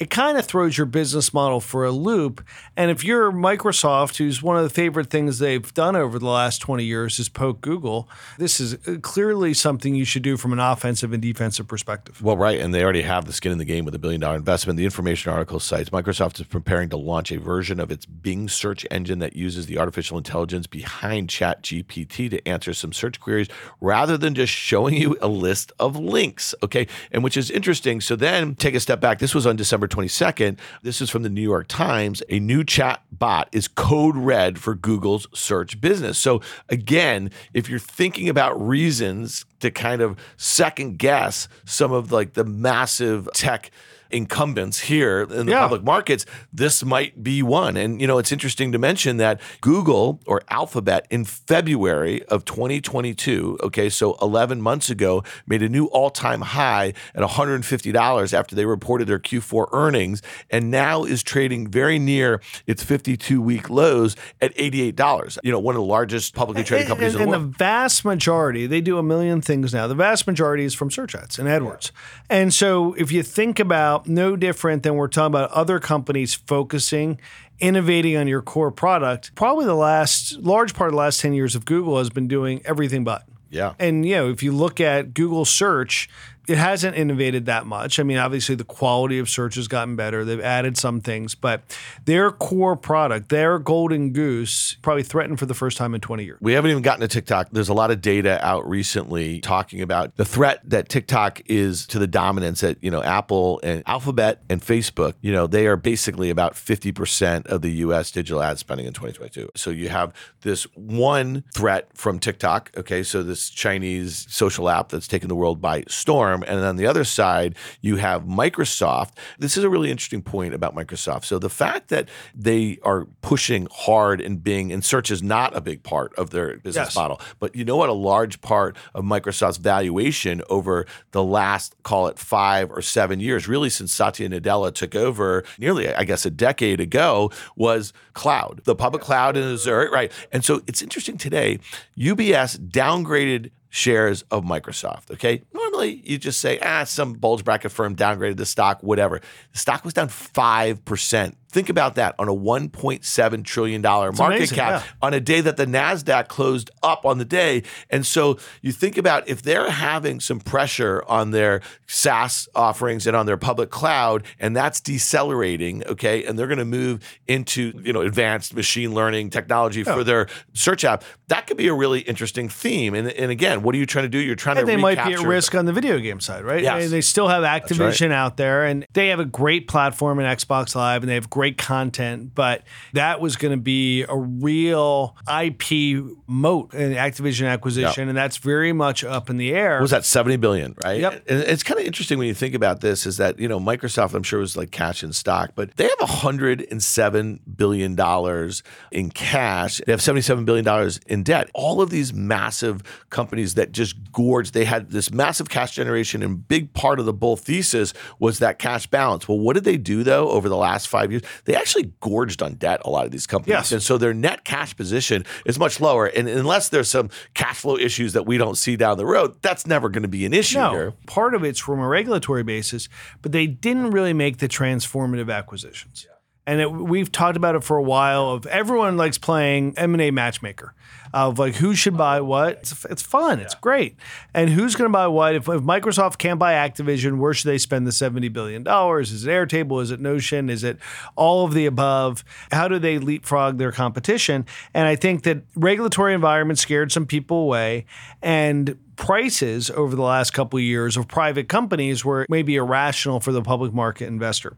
it 0.00 0.08
kind 0.08 0.38
of 0.38 0.46
throws 0.46 0.78
your 0.78 0.86
business 0.86 1.34
model 1.34 1.60
for 1.60 1.84
a 1.84 1.90
loop. 1.90 2.42
And 2.74 2.90
if 2.90 3.04
you're 3.04 3.30
Microsoft, 3.30 4.16
who's 4.16 4.42
one 4.42 4.56
of 4.56 4.62
the 4.64 4.70
favorite 4.70 5.10
things 5.10 5.38
they've 5.38 5.74
done 5.74 5.94
over 5.94 6.18
the 6.18 6.26
last 6.26 6.60
20 6.60 6.84
years 6.84 7.18
is 7.18 7.28
poke 7.28 7.60
Google, 7.60 8.08
this 8.38 8.60
is 8.60 8.74
uh, 8.88 8.96
clearly 9.02 9.52
something 9.52 9.94
you 9.94 10.06
should 10.06 10.22
do 10.22 10.38
from 10.38 10.54
an 10.54 10.58
offensive 10.58 11.12
and 11.12 11.20
defensive 11.20 11.68
perspective. 11.68 12.22
Well, 12.22 12.38
right. 12.38 12.58
And 12.58 12.74
they 12.74 12.82
already 12.82 13.02
have 13.02 13.26
the 13.26 13.34
skin 13.34 13.52
in 13.52 13.58
the 13.58 13.66
game 13.66 13.84
with 13.84 13.94
a 13.94 13.98
billion 13.98 14.22
dollar 14.22 14.36
investment. 14.36 14.78
The 14.78 14.86
information 14.86 15.32
article 15.32 15.60
cites 15.60 15.90
Microsoft 15.90 16.40
is 16.40 16.46
preparing 16.46 16.88
to 16.88 16.96
launch 16.96 17.30
a 17.30 17.38
version 17.38 17.78
of 17.78 17.90
its 17.90 18.06
Bing 18.06 18.48
search 18.48 18.86
engine 18.90 19.18
that 19.18 19.36
uses 19.36 19.66
the 19.66 19.76
artificial 19.78 20.16
intelligence 20.16 20.66
behind 20.66 21.28
ChatGPT 21.28 22.30
to 22.30 22.48
answer 22.48 22.72
some 22.72 22.94
search 22.94 23.20
queries 23.20 23.48
rather 23.82 24.16
than 24.16 24.34
just 24.34 24.52
showing 24.52 24.94
you 24.94 25.18
a 25.20 25.28
list 25.28 25.72
of 25.78 25.96
links. 25.96 26.54
Okay. 26.62 26.86
And 27.12 27.22
which 27.22 27.36
is 27.36 27.50
interesting. 27.50 28.00
So 28.00 28.16
then 28.16 28.54
take 28.54 28.74
a 28.74 28.80
step 28.80 29.00
back. 29.00 29.18
This 29.18 29.34
was 29.34 29.46
on 29.46 29.56
December 29.56 29.89
22nd. 29.90 30.58
This 30.82 31.00
is 31.00 31.10
from 31.10 31.22
the 31.22 31.28
New 31.28 31.42
York 31.42 31.68
Times. 31.68 32.22
A 32.28 32.40
new 32.40 32.64
chat 32.64 33.02
bot 33.12 33.48
is 33.52 33.68
code 33.68 34.16
red 34.16 34.58
for 34.58 34.74
Google's 34.74 35.26
search 35.34 35.80
business. 35.80 36.18
So, 36.18 36.40
again, 36.68 37.30
if 37.52 37.68
you're 37.68 37.78
thinking 37.78 38.28
about 38.28 38.60
reasons 38.60 39.44
to 39.60 39.70
kind 39.70 40.00
of 40.00 40.18
second 40.36 40.98
guess 40.98 41.48
some 41.64 41.92
of 41.92 42.12
like 42.12 42.32
the 42.32 42.44
massive 42.44 43.28
tech 43.34 43.70
incumbents 44.10 44.80
here 44.80 45.22
in 45.22 45.46
the 45.46 45.52
Yeah. 45.52 45.60
public 45.62 45.82
markets, 45.84 46.26
this 46.52 46.84
might 46.84 47.22
be 47.22 47.42
one. 47.42 47.76
And 47.76 48.00
you 48.00 48.06
know, 48.06 48.18
it's 48.18 48.32
interesting 48.32 48.72
to 48.72 48.78
mention 48.78 49.16
that 49.18 49.40
Google 49.60 50.20
or 50.26 50.42
Alphabet 50.48 51.06
in 51.10 51.24
February 51.24 52.22
of 52.24 52.44
2022, 52.44 53.58
okay, 53.62 53.88
so 53.88 54.16
11 54.20 54.60
months 54.60 54.90
ago, 54.90 55.22
made 55.46 55.62
a 55.62 55.68
new 55.68 55.86
all-time 55.86 56.40
high 56.42 56.92
at 57.14 57.22
$150 57.22 58.32
after 58.34 58.54
they 58.54 58.64
reported 58.64 59.06
their 59.08 59.18
Q4 59.18 59.68
earnings, 59.72 60.22
and 60.50 60.70
now 60.70 61.04
is 61.04 61.22
trading 61.22 61.68
very 61.68 61.98
near 61.98 62.40
its 62.66 62.84
52-week 62.84 63.70
lows 63.70 64.16
at 64.40 64.54
$88. 64.56 65.38
You 65.42 65.52
know, 65.52 65.58
one 65.58 65.74
of 65.74 65.80
the 65.80 65.86
largest 65.86 66.34
publicly 66.34 66.64
traded 66.64 66.88
companies 66.88 67.14
and, 67.14 67.22
in 67.24 67.28
the 67.30 67.34
and 67.36 67.42
world. 67.42 67.54
the 67.54 67.58
vast 67.58 68.04
majority, 68.04 68.66
they 68.66 68.80
do 68.80 68.98
a 68.98 69.02
million 69.02 69.40
things 69.40 69.72
now. 69.74 69.86
The 69.86 69.94
vast 69.94 70.26
majority 70.26 70.64
is 70.64 70.74
from 70.74 70.90
search 70.90 71.14
ads 71.14 71.38
and 71.38 71.48
AdWords. 71.48 71.90
And 72.28 72.52
so 72.52 72.94
if 72.94 73.12
you 73.12 73.22
think 73.22 73.58
about 73.58 73.99
no 74.06 74.36
different 74.36 74.82
than 74.82 74.94
we're 74.94 75.08
talking 75.08 75.26
about 75.32 75.50
other 75.50 75.78
companies 75.78 76.34
focusing, 76.34 77.20
innovating 77.58 78.16
on 78.16 78.26
your 78.26 78.42
core 78.42 78.70
product, 78.70 79.34
probably 79.34 79.66
the 79.66 79.74
last 79.74 80.38
large 80.38 80.74
part 80.74 80.88
of 80.88 80.92
the 80.92 80.98
last 80.98 81.20
10 81.20 81.32
years 81.34 81.54
of 81.54 81.64
Google 81.64 81.98
has 81.98 82.10
been 82.10 82.28
doing 82.28 82.60
everything 82.64 83.04
but. 83.04 83.24
yeah. 83.50 83.74
And 83.78 84.06
you 84.06 84.14
know, 84.16 84.30
if 84.30 84.42
you 84.42 84.52
look 84.52 84.80
at 84.80 85.14
Google 85.14 85.44
search, 85.44 86.08
it 86.48 86.58
hasn't 86.58 86.96
innovated 86.96 87.46
that 87.46 87.66
much. 87.66 87.98
I 87.98 88.02
mean, 88.02 88.18
obviously 88.18 88.54
the 88.54 88.64
quality 88.64 89.18
of 89.18 89.28
search 89.28 89.54
has 89.54 89.68
gotten 89.68 89.96
better. 89.96 90.24
They've 90.24 90.40
added 90.40 90.76
some 90.76 91.00
things, 91.00 91.34
but 91.34 91.62
their 92.04 92.30
core 92.30 92.76
product, 92.76 93.28
their 93.28 93.58
golden 93.58 94.12
goose, 94.12 94.76
probably 94.82 95.02
threatened 95.02 95.38
for 95.38 95.46
the 95.46 95.54
first 95.54 95.76
time 95.76 95.94
in 95.94 96.00
20 96.00 96.24
years. 96.24 96.38
We 96.40 96.54
haven't 96.54 96.70
even 96.70 96.82
gotten 96.82 97.02
to 97.02 97.08
TikTok. 97.08 97.50
There's 97.52 97.68
a 97.68 97.74
lot 97.74 97.90
of 97.90 98.00
data 98.00 98.44
out 98.44 98.68
recently 98.68 99.40
talking 99.40 99.80
about 99.80 100.16
the 100.16 100.24
threat 100.24 100.60
that 100.64 100.88
TikTok 100.88 101.42
is 101.46 101.86
to 101.88 101.98
the 101.98 102.06
dominance 102.06 102.60
that, 102.62 102.82
you 102.82 102.90
know, 102.90 103.02
Apple 103.02 103.60
and 103.62 103.82
Alphabet 103.86 104.42
and 104.48 104.60
Facebook, 104.60 105.14
you 105.20 105.32
know, 105.32 105.46
they 105.46 105.66
are 105.66 105.76
basically 105.76 106.30
about 106.30 106.54
50% 106.54 107.46
of 107.46 107.62
the 107.62 107.70
US 107.70 108.10
digital 108.10 108.42
ad 108.42 108.58
spending 108.58 108.86
in 108.86 108.92
2022. 108.92 109.50
So 109.54 109.70
you 109.70 109.88
have 109.88 110.12
this 110.42 110.64
one 110.74 111.44
threat 111.54 111.88
from 111.94 112.18
TikTok, 112.18 112.70
okay, 112.76 113.02
so 113.02 113.22
this 113.22 113.50
Chinese 113.50 114.26
social 114.30 114.68
app 114.68 114.88
that's 114.88 115.06
taken 115.06 115.28
the 115.28 115.36
world 115.36 115.60
by 115.60 115.84
storm, 115.88 116.29
and 116.34 116.64
on 116.64 116.76
the 116.76 116.86
other 116.86 117.04
side, 117.04 117.54
you 117.80 117.96
have 117.96 118.22
Microsoft. 118.24 119.10
This 119.38 119.56
is 119.56 119.64
a 119.64 119.70
really 119.70 119.90
interesting 119.90 120.22
point 120.22 120.54
about 120.54 120.74
Microsoft. 120.74 121.24
So 121.24 121.38
the 121.38 121.50
fact 121.50 121.88
that 121.88 122.08
they 122.34 122.78
are 122.82 123.06
pushing 123.22 123.66
hard 123.70 124.20
in 124.20 124.38
Bing 124.38 124.72
and 124.72 124.84
search 124.84 125.10
is 125.10 125.22
not 125.22 125.56
a 125.56 125.60
big 125.60 125.82
part 125.82 126.14
of 126.16 126.30
their 126.30 126.56
business 126.58 126.88
Yes. 126.88 126.96
model. 126.96 127.20
But 127.38 127.54
you 127.54 127.64
know 127.64 127.76
what? 127.76 127.88
A 127.88 127.92
large 127.94 128.40
part 128.40 128.76
of 128.94 129.04
Microsoft's 129.04 129.58
valuation 129.58 130.42
over 130.48 130.86
the 131.12 131.22
last, 131.22 131.74
call 131.82 132.06
it 132.08 132.18
five 132.18 132.70
or 132.70 132.82
seven 132.82 133.20
years, 133.20 133.48
really 133.48 133.70
since 133.70 133.92
Satya 133.92 134.28
Nadella 134.28 134.72
took 134.74 134.94
over 134.94 135.44
nearly, 135.58 135.92
I 135.94 136.04
guess, 136.04 136.24
a 136.26 136.30
decade 136.30 136.80
ago, 136.80 137.30
was 137.56 137.92
cloud, 138.14 138.60
the 138.64 138.74
public 138.74 139.02
cloud 139.02 139.36
in 139.36 139.42
Azure, 139.44 139.90
right? 139.92 140.10
And 140.32 140.44
so 140.44 140.62
it's 140.66 140.82
interesting 140.82 141.18
today, 141.18 141.58
UBS 141.98 142.58
downgraded 142.58 143.50
shares 143.70 144.22
of 144.30 144.44
Microsoft. 144.44 145.10
Okay. 145.12 145.42
Normally 145.54 146.02
you 146.04 146.18
just 146.18 146.40
say, 146.40 146.58
ah, 146.60 146.84
some 146.84 147.14
bulge 147.14 147.44
bracket 147.44 147.72
firm 147.72 147.96
downgraded 147.96 148.36
the 148.36 148.46
stock, 148.46 148.82
whatever. 148.82 149.20
The 149.52 149.58
stock 149.58 149.84
was 149.84 149.94
down 149.94 150.08
5%. 150.08 151.34
Think 151.50 151.68
about 151.68 151.96
that 151.96 152.14
on 152.16 152.28
a 152.28 152.34
$1.7 152.34 153.44
trillion 153.44 153.82
market 153.82 154.20
amazing, 154.20 154.56
cap 154.56 154.84
yeah. 154.84 154.92
on 155.02 155.14
a 155.14 155.20
day 155.20 155.40
that 155.40 155.56
the 155.56 155.66
NASDAQ 155.66 156.28
closed 156.28 156.70
up 156.80 157.04
on 157.04 157.18
the 157.18 157.24
day. 157.24 157.64
And 157.90 158.06
so 158.06 158.38
you 158.62 158.70
think 158.70 158.96
about 158.96 159.28
if 159.28 159.42
they're 159.42 159.68
having 159.68 160.20
some 160.20 160.38
pressure 160.38 161.02
on 161.08 161.32
their 161.32 161.60
SaaS 161.88 162.48
offerings 162.54 163.08
and 163.08 163.16
on 163.16 163.26
their 163.26 163.36
public 163.36 163.70
cloud, 163.70 164.22
and 164.38 164.54
that's 164.54 164.80
decelerating, 164.80 165.84
okay, 165.86 166.24
and 166.24 166.38
they're 166.38 166.46
going 166.46 166.58
to 166.58 166.64
move 166.64 167.02
into, 167.26 167.72
you 167.82 167.92
know, 167.92 168.02
advanced 168.02 168.54
machine 168.54 168.94
learning 168.94 169.30
technology 169.30 169.82
for 169.82 170.04
their 170.04 170.28
search 170.54 170.84
app, 170.84 171.02
that 171.26 171.48
could 171.48 171.56
be 171.56 171.66
a 171.66 171.74
really 171.74 172.00
interesting 172.00 172.48
theme. 172.48 172.94
And, 172.94 173.08
and 173.08 173.32
again, 173.32 173.62
what 173.62 173.74
are 173.74 173.78
you 173.78 173.86
trying 173.86 174.04
to 174.04 174.08
do? 174.08 174.18
You're 174.18 174.36
trying 174.36 174.56
And 174.58 174.68
to 174.68 174.72
they 174.72 174.76
might 174.76 175.04
be 175.04 175.14
at 175.14 175.20
risk 175.20 175.56
on 175.56 175.64
the 175.64 175.72
video 175.72 175.98
game 175.98 176.20
side, 176.20 176.44
right? 176.44 176.62
Yes. 176.62 176.84
And 176.84 176.92
They 176.92 177.00
still 177.00 177.26
have 177.26 177.42
Activision 177.42 178.12
out 178.12 178.36
there, 178.36 178.64
and 178.64 178.86
they 178.92 179.08
have 179.08 179.18
a 179.18 179.24
great 179.24 179.66
platform 179.66 180.20
in 180.20 180.26
Xbox 180.26 180.76
Live, 180.76 181.02
and 181.02 181.10
they 181.10 181.14
have 181.14 181.28
great 181.28 181.39
content. 181.56 182.34
But 182.34 182.62
that 182.92 183.20
was 183.20 183.36
going 183.36 183.52
to 183.52 183.62
be 183.62 184.04
a 184.08 184.16
real 184.16 185.16
IP 185.26 186.04
moat 186.26 186.74
in 186.74 186.92
Activision 186.92 187.48
acquisition, 187.48 188.08
and 188.08 188.16
that's 188.16 188.36
very 188.36 188.72
much 188.72 189.04
up 189.04 189.30
in 189.30 189.36
the 189.36 189.52
air. 189.52 189.74
What 189.74 189.82
was 189.82 189.90
that 189.90 190.04
70 190.04 190.36
billion, 190.36 190.74
right? 190.84 191.00
Yep. 191.00 191.24
And 191.28 191.40
it's 191.40 191.62
kind 191.62 191.80
of 191.80 191.86
interesting 191.86 192.18
when 192.18 192.28
you 192.28 192.34
think 192.34 192.54
about 192.54 192.80
this 192.80 193.06
is 193.06 193.16
that, 193.16 193.38
you 193.38 193.48
know, 193.48 193.58
Microsoft, 193.58 194.14
I'm 194.14 194.22
sure 194.22 194.40
was 194.40 194.56
like 194.56 194.70
cash 194.70 195.02
in 195.02 195.12
stock, 195.12 195.52
but 195.54 195.76
they 195.76 195.84
have 195.84 195.98
$107 195.98 197.40
billion 197.56 198.50
in 198.90 199.10
cash. 199.10 199.80
They 199.86 199.92
have 199.92 200.00
$77 200.00 200.44
billion 200.44 200.90
in 201.06 201.22
debt. 201.22 201.50
All 201.54 201.80
of 201.80 201.90
these 201.90 202.12
massive 202.12 202.82
companies 203.10 203.54
that 203.54 203.72
just 203.72 203.96
gorged, 204.12 204.54
they 204.54 204.64
had 204.64 204.90
this 204.90 205.12
massive 205.12 205.48
cash 205.48 205.74
generation 205.74 206.22
and 206.22 206.46
big 206.46 206.72
part 206.72 206.98
of 207.00 207.06
the 207.06 207.12
bull 207.12 207.36
thesis 207.36 207.92
was 208.18 208.38
that 208.38 208.58
cash 208.58 208.86
balance. 208.86 209.28
Well, 209.28 209.38
what 209.38 209.54
did 209.54 209.64
they 209.64 209.76
do 209.76 210.02
though 210.02 210.30
over 210.30 210.48
the 210.48 210.56
last 210.56 210.88
five 210.88 211.10
years? 211.10 211.22
They 211.44 211.54
actually 211.54 211.92
gorged 212.00 212.42
on 212.42 212.54
debt, 212.54 212.80
a 212.84 212.90
lot 212.90 213.06
of 213.06 213.12
these 213.12 213.26
companies. 213.26 213.52
Yes. 213.52 213.72
And 213.72 213.82
so 213.82 213.98
their 213.98 214.14
net 214.14 214.44
cash 214.44 214.76
position 214.76 215.24
is 215.44 215.58
much 215.58 215.80
lower. 215.80 216.06
And 216.06 216.28
unless 216.28 216.68
there's 216.68 216.88
some 216.88 217.10
cash 217.34 217.58
flow 217.58 217.76
issues 217.76 218.12
that 218.12 218.26
we 218.26 218.38
don't 218.38 218.56
see 218.56 218.76
down 218.76 218.98
the 218.98 219.06
road, 219.06 219.36
that's 219.42 219.66
never 219.66 219.88
going 219.88 220.02
to 220.02 220.08
be 220.08 220.24
an 220.24 220.34
issue 220.34 220.58
no, 220.58 220.70
here. 220.70 220.92
part 221.06 221.34
of 221.34 221.44
it's 221.44 221.58
from 221.58 221.80
a 221.80 221.88
regulatory 221.88 222.42
basis, 222.42 222.88
but 223.22 223.32
they 223.32 223.46
didn't 223.46 223.90
really 223.90 224.12
make 224.12 224.38
the 224.38 224.48
transformative 224.48 225.32
acquisitions. 225.34 226.06
And 226.46 226.60
it, 226.60 226.72
we've 226.72 227.12
talked 227.12 227.36
about 227.36 227.54
it 227.54 227.62
for 227.62 227.76
a 227.76 227.82
while. 227.82 228.30
Of 228.30 228.46
everyone 228.46 228.96
likes 228.96 229.18
playing 229.18 229.74
M 229.76 229.94
and 229.94 230.00
A 230.00 230.10
matchmaker, 230.10 230.74
of 231.12 231.38
like 231.38 231.54
who 231.56 231.74
should 231.74 231.96
buy 231.96 232.20
what. 232.22 232.58
It's, 232.58 232.84
it's 232.86 233.02
fun. 233.02 233.40
It's 233.40 233.54
great. 233.54 233.96
And 234.34 234.50
who's 234.50 234.74
going 234.74 234.88
to 234.88 234.92
buy 234.92 235.06
what? 235.06 235.34
If, 235.34 235.48
if 235.48 235.60
Microsoft 235.60 236.18
can't 236.18 236.40
buy 236.40 236.54
Activision, 236.54 237.18
where 237.18 237.34
should 237.34 237.48
they 237.48 237.58
spend 237.58 237.86
the 237.86 237.92
seventy 237.92 238.28
billion 238.28 238.62
dollars? 238.62 239.12
Is 239.12 239.26
it 239.26 239.30
Airtable? 239.30 239.82
Is 239.82 239.90
it 239.90 240.00
Notion? 240.00 240.50
Is 240.50 240.64
it 240.64 240.78
all 241.14 241.44
of 241.44 241.54
the 241.54 241.66
above? 241.66 242.24
How 242.50 242.66
do 242.68 242.78
they 242.78 242.98
leapfrog 242.98 243.58
their 243.58 243.70
competition? 243.70 244.46
And 244.74 244.88
I 244.88 244.96
think 244.96 245.22
that 245.24 245.42
regulatory 245.54 246.14
environment 246.14 246.58
scared 246.58 246.90
some 246.90 247.06
people 247.06 247.36
away, 247.36 247.84
and 248.22 248.76
prices 248.96 249.70
over 249.70 249.94
the 249.94 250.02
last 250.02 250.32
couple 250.32 250.58
of 250.58 250.62
years 250.62 250.96
of 250.96 251.06
private 251.06 251.48
companies 251.48 252.04
were 252.04 252.26
maybe 252.28 252.56
irrational 252.56 253.20
for 253.20 253.30
the 253.30 253.42
public 253.42 253.72
market 253.72 254.06
investor. 254.08 254.56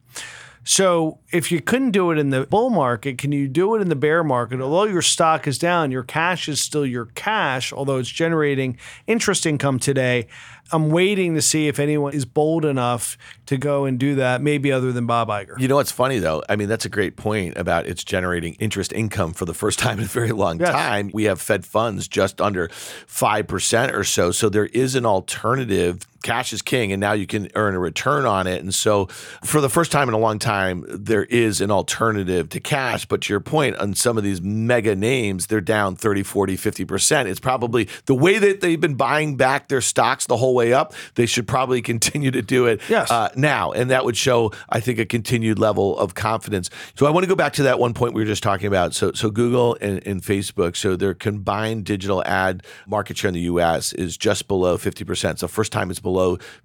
So 0.65 1.19
if 1.33 1.51
you 1.51 1.61
couldn't 1.61 1.91
do 1.91 2.13
it 2.13 2.19
in 2.19 2.31
the 2.31 2.47
bull 2.47 2.71
market, 2.71 3.19
can 3.19 3.33
you 3.33 3.49
do 3.49 3.75
it 3.75 3.81
in 3.83 3.89
the 3.89 3.97
bear 3.97 4.23
market? 4.23 4.61
Although 4.61 4.85
your 4.85 5.03
stock 5.03 5.49
is 5.49 5.59
down, 5.59 5.91
your 5.91 6.05
cash 6.05 6.49
is 6.49 6.61
still 6.61 6.87
your 6.87 7.07
cash, 7.07 7.73
although 7.73 7.97
it's 7.99 8.09
generating 8.09 8.79
interest 9.09 9.45
income 9.45 9.81
today. 9.81 10.29
I'm 10.71 10.89
waiting 10.91 11.35
to 11.35 11.43
see 11.43 11.67
if 11.69 11.79
anyone 11.81 12.15
is 12.15 12.25
bold 12.25 12.65
enough 12.65 13.19
to 13.47 13.59
go 13.59 13.85
and 13.85 13.99
do 13.99 14.15
that, 14.15 14.41
maybe 14.41 14.71
other 14.71 14.93
than 14.93 15.05
Bob 15.05 15.29
Iger. 15.29 15.59
You 15.59 15.67
know 15.69 15.75
what's 15.77 15.91
funny 15.93 16.19
though? 16.21 16.43
I 16.49 16.55
mean, 16.57 16.69
that's 16.69 16.85
a 16.85 16.89
great 16.89 17.17
point 17.17 17.57
about 17.59 17.87
it's 17.87 18.05
generating 18.05 18.55
interest 18.55 18.93
income 18.93 19.33
for 19.33 19.45
the 19.45 19.55
first 19.55 19.79
time 19.81 19.99
in 19.99 20.05
a 20.05 20.09
very 20.09 20.31
long 20.33 20.61
Yes. 20.61 20.71
time. 20.71 21.11
We 21.13 21.25
have 21.25 21.41
Fed 21.41 21.67
funds 21.67 22.07
just 22.09 22.41
under 22.41 22.69
5% 22.69 23.93
or 23.93 24.05
so. 24.05 24.31
So 24.31 24.49
there 24.49 24.67
is 24.67 24.95
an 24.95 25.05
alternative. 25.07 26.07
Cash 26.23 26.53
is 26.53 26.63
king, 26.63 26.93
and 26.93 27.01
now 27.01 27.13
you 27.13 27.27
can 27.27 27.49
earn 27.55 27.75
a 27.75 27.79
return 27.79 28.25
on 28.25 28.47
it. 28.47 28.63
And 28.63 28.75
so, 28.75 29.07
for 29.45 29.61
the 29.61 29.69
first 29.69 29.93
time 29.93 30.09
in 30.09 30.15
a 30.15 30.19
long 30.19 30.39
time, 30.39 30.85
there 30.89 31.25
is 31.25 31.61
an 31.61 31.71
alternative 31.71 32.49
to 32.51 32.61
cash. 32.61 33.05
But 33.05 33.23
to 33.23 33.33
your 33.33 33.41
point, 33.41 33.77
on 33.77 33.95
some 33.95 34.17
of 34.17 34.25
these 34.25 34.41
mega 34.41 34.95
names, 34.95 35.49
they're 35.49 35.61
down 35.61 35.97
30, 35.97 36.23
40, 36.23 36.57
50%. 36.57 37.27
It's 37.27 37.41
probably 37.41 37.89
the 38.07 38.15
way 38.15 38.39
that 38.39 38.61
they've 38.61 38.81
been 38.81 38.95
buying 38.95 39.37
back 39.37 39.69
their 39.69 39.81
stocks 39.81 40.27
the 40.27 40.37
whole 40.37 40.55
way 40.55 40.73
up, 40.73 40.95
they 41.15 41.27
should 41.27 41.49
probably 41.49 41.83
continue 41.93 42.31
to 42.31 42.43
do 42.43 42.67
it 42.67 42.81
Yes. 42.89 43.11
uh, 43.11 43.31
now. 43.35 43.73
And 43.73 43.91
that 43.91 44.05
would 44.05 44.17
show, 44.17 44.53
I 44.69 44.81
think, 44.81 44.99
a 44.99 45.05
continued 45.07 45.59
level 45.59 45.99
of 45.99 46.15
confidence. 46.15 46.71
So 46.97 47.07
I 47.07 47.11
want 47.11 47.25
to 47.25 47.29
go 47.29 47.35
back 47.35 47.53
to 47.55 47.63
that 47.65 47.79
one 47.79 47.95
point 47.95 48.15
we 48.15 48.23
were 48.23 48.27
just 48.27 48.43
talking 48.43 48.67
about. 48.67 48.95
So, 48.95 49.13
so 49.13 49.31
Google 49.31 49.77
and, 49.81 50.07
and 50.07 50.23
Facebook, 50.23 50.77
so 50.77 50.95
their 50.97 51.15
combined 51.15 51.85
digital 51.85 52.23
ad 52.25 52.63
market 52.87 53.17
share 53.19 53.29
in 53.29 53.35
the 53.35 53.41
US 53.43 53.93
is 53.95 54.17
just 54.17 54.47
below 54.49 54.77
50%. 54.79 55.39
So 55.39 55.49
first 55.49 55.73
time 55.73 55.91
it's 55.91 55.99
below 56.01 56.12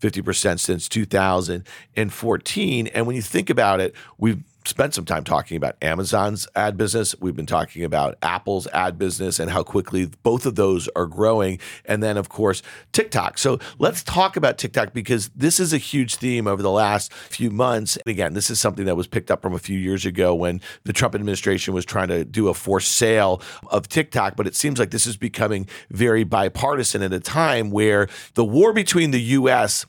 50% 0.02 0.60
since 0.60 0.88
2014. 0.90 2.88
And 2.88 3.08
when 3.08 3.16
you 3.16 3.22
think 3.22 3.50
about 3.50 3.80
it, 3.80 3.96
we've 4.18 4.44
spent 4.68 4.94
some 4.94 5.06
time 5.06 5.24
talking 5.24 5.58
about 5.58 5.76
Amazon's 5.82 6.48
ad 6.56 6.78
business. 6.78 7.16
We've 7.20 7.36
been 7.36 7.46
talking 7.46 7.84
about 7.84 8.18
Apple's 8.22 8.68
ad 8.68 8.98
business 8.98 9.40
and 9.40 9.50
how 9.50 9.64
quickly 9.64 10.10
both 10.24 10.46
of 10.46 10.56
those 10.56 10.88
are 10.96 11.06
growing. 11.06 11.60
And 11.86 12.04
then, 12.04 12.18
of 12.18 12.30
course, 12.30 12.62
TikTok. 12.92 13.38
So 13.38 13.60
let's 13.80 14.04
talk 14.04 14.36
about 14.38 14.58
TikTok 14.58 14.94
because 14.94 15.30
this 15.36 15.60
is 15.60 15.74
a 15.74 15.78
huge 15.78 16.16
theme 16.16 16.48
over 16.48 16.62
the 16.62 16.72
last 16.72 17.14
few 17.14 17.50
months. 17.50 17.98
And 17.98 18.12
again, 18.12 18.34
this 18.34 18.50
is 18.50 18.60
something 18.60 18.86
that 18.86 18.96
was 18.96 19.08
picked 19.08 19.32
up 19.32 19.42
from 19.42 19.54
a 19.54 19.60
few 19.60 19.78
years 19.78 20.06
ago 20.06 20.36
when 20.36 20.62
the 20.84 20.94
Trump 20.94 21.16
administration 21.16 21.74
was 21.74 21.86
trying 21.86 22.10
to 22.10 22.26
do 22.26 22.50
a 22.50 22.54
forced 22.54 22.92
sale 22.94 23.42
of 23.70 23.88
TikTok. 23.88 24.36
But 24.36 24.48
it 24.48 24.56
seems 24.56 24.80
like 24.80 24.92
this 24.92 25.08
is 25.08 25.18
becoming 25.18 25.68
very 25.90 26.24
bipartisan 26.24 27.02
at 27.02 27.14
a 27.14 27.20
time 27.20 27.72
where 27.72 28.08
the 28.34 28.46
war 28.46 28.74
between 28.74 29.12
the 29.12 29.22
U.S 29.22 29.86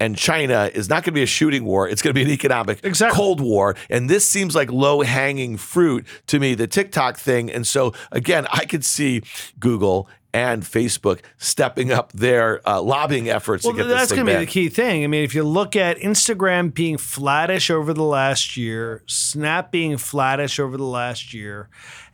and 0.00 0.16
China 0.16 0.70
is 0.72 0.88
not 0.88 0.96
going 0.96 1.04
to 1.04 1.12
be 1.12 1.22
a 1.22 1.26
shooting 1.26 1.64
war. 1.64 1.88
It's 1.88 2.02
going 2.02 2.14
to 2.14 2.18
be 2.18 2.22
an 2.22 2.30
economic 2.30 2.84
Exactly. 2.84 3.16
Cold 3.16 3.40
War. 3.40 3.76
And 3.90 4.08
this 4.08 4.28
seems 4.28 4.54
like 4.54 4.70
low 4.70 5.02
hanging 5.02 5.56
fruit 5.56 6.06
to 6.28 6.38
me, 6.38 6.54
the 6.54 6.66
TikTok 6.66 7.16
thing. 7.16 7.50
And 7.50 7.66
so, 7.66 7.92
again, 8.12 8.46
I 8.52 8.64
could 8.64 8.84
see 8.84 9.22
Google 9.58 10.08
and 10.32 10.62
Facebook 10.62 11.20
stepping 11.38 11.90
up 11.90 12.12
their 12.12 12.66
uh, 12.68 12.80
lobbying 12.82 13.28
efforts 13.28 13.64
Well, 13.64 13.72
to 13.72 13.78
get 13.78 13.88
this 13.88 13.98
that's 13.98 14.12
going 14.12 14.26
to 14.26 14.32
be 14.32 14.38
the 14.38 14.46
key 14.46 14.68
thing. 14.68 15.02
I 15.02 15.06
mean, 15.06 15.24
if 15.24 15.34
you 15.34 15.42
look 15.42 15.74
at 15.74 15.98
Instagram 15.98 16.72
being 16.72 16.98
flattish 16.98 17.70
over 17.70 17.94
the 17.94 18.04
last 18.04 18.56
year, 18.56 19.02
Snap 19.06 19.72
being 19.72 19.96
flattish 19.96 20.60
over 20.60 20.76
the 20.76 20.84
last 20.84 21.32
year, 21.32 21.68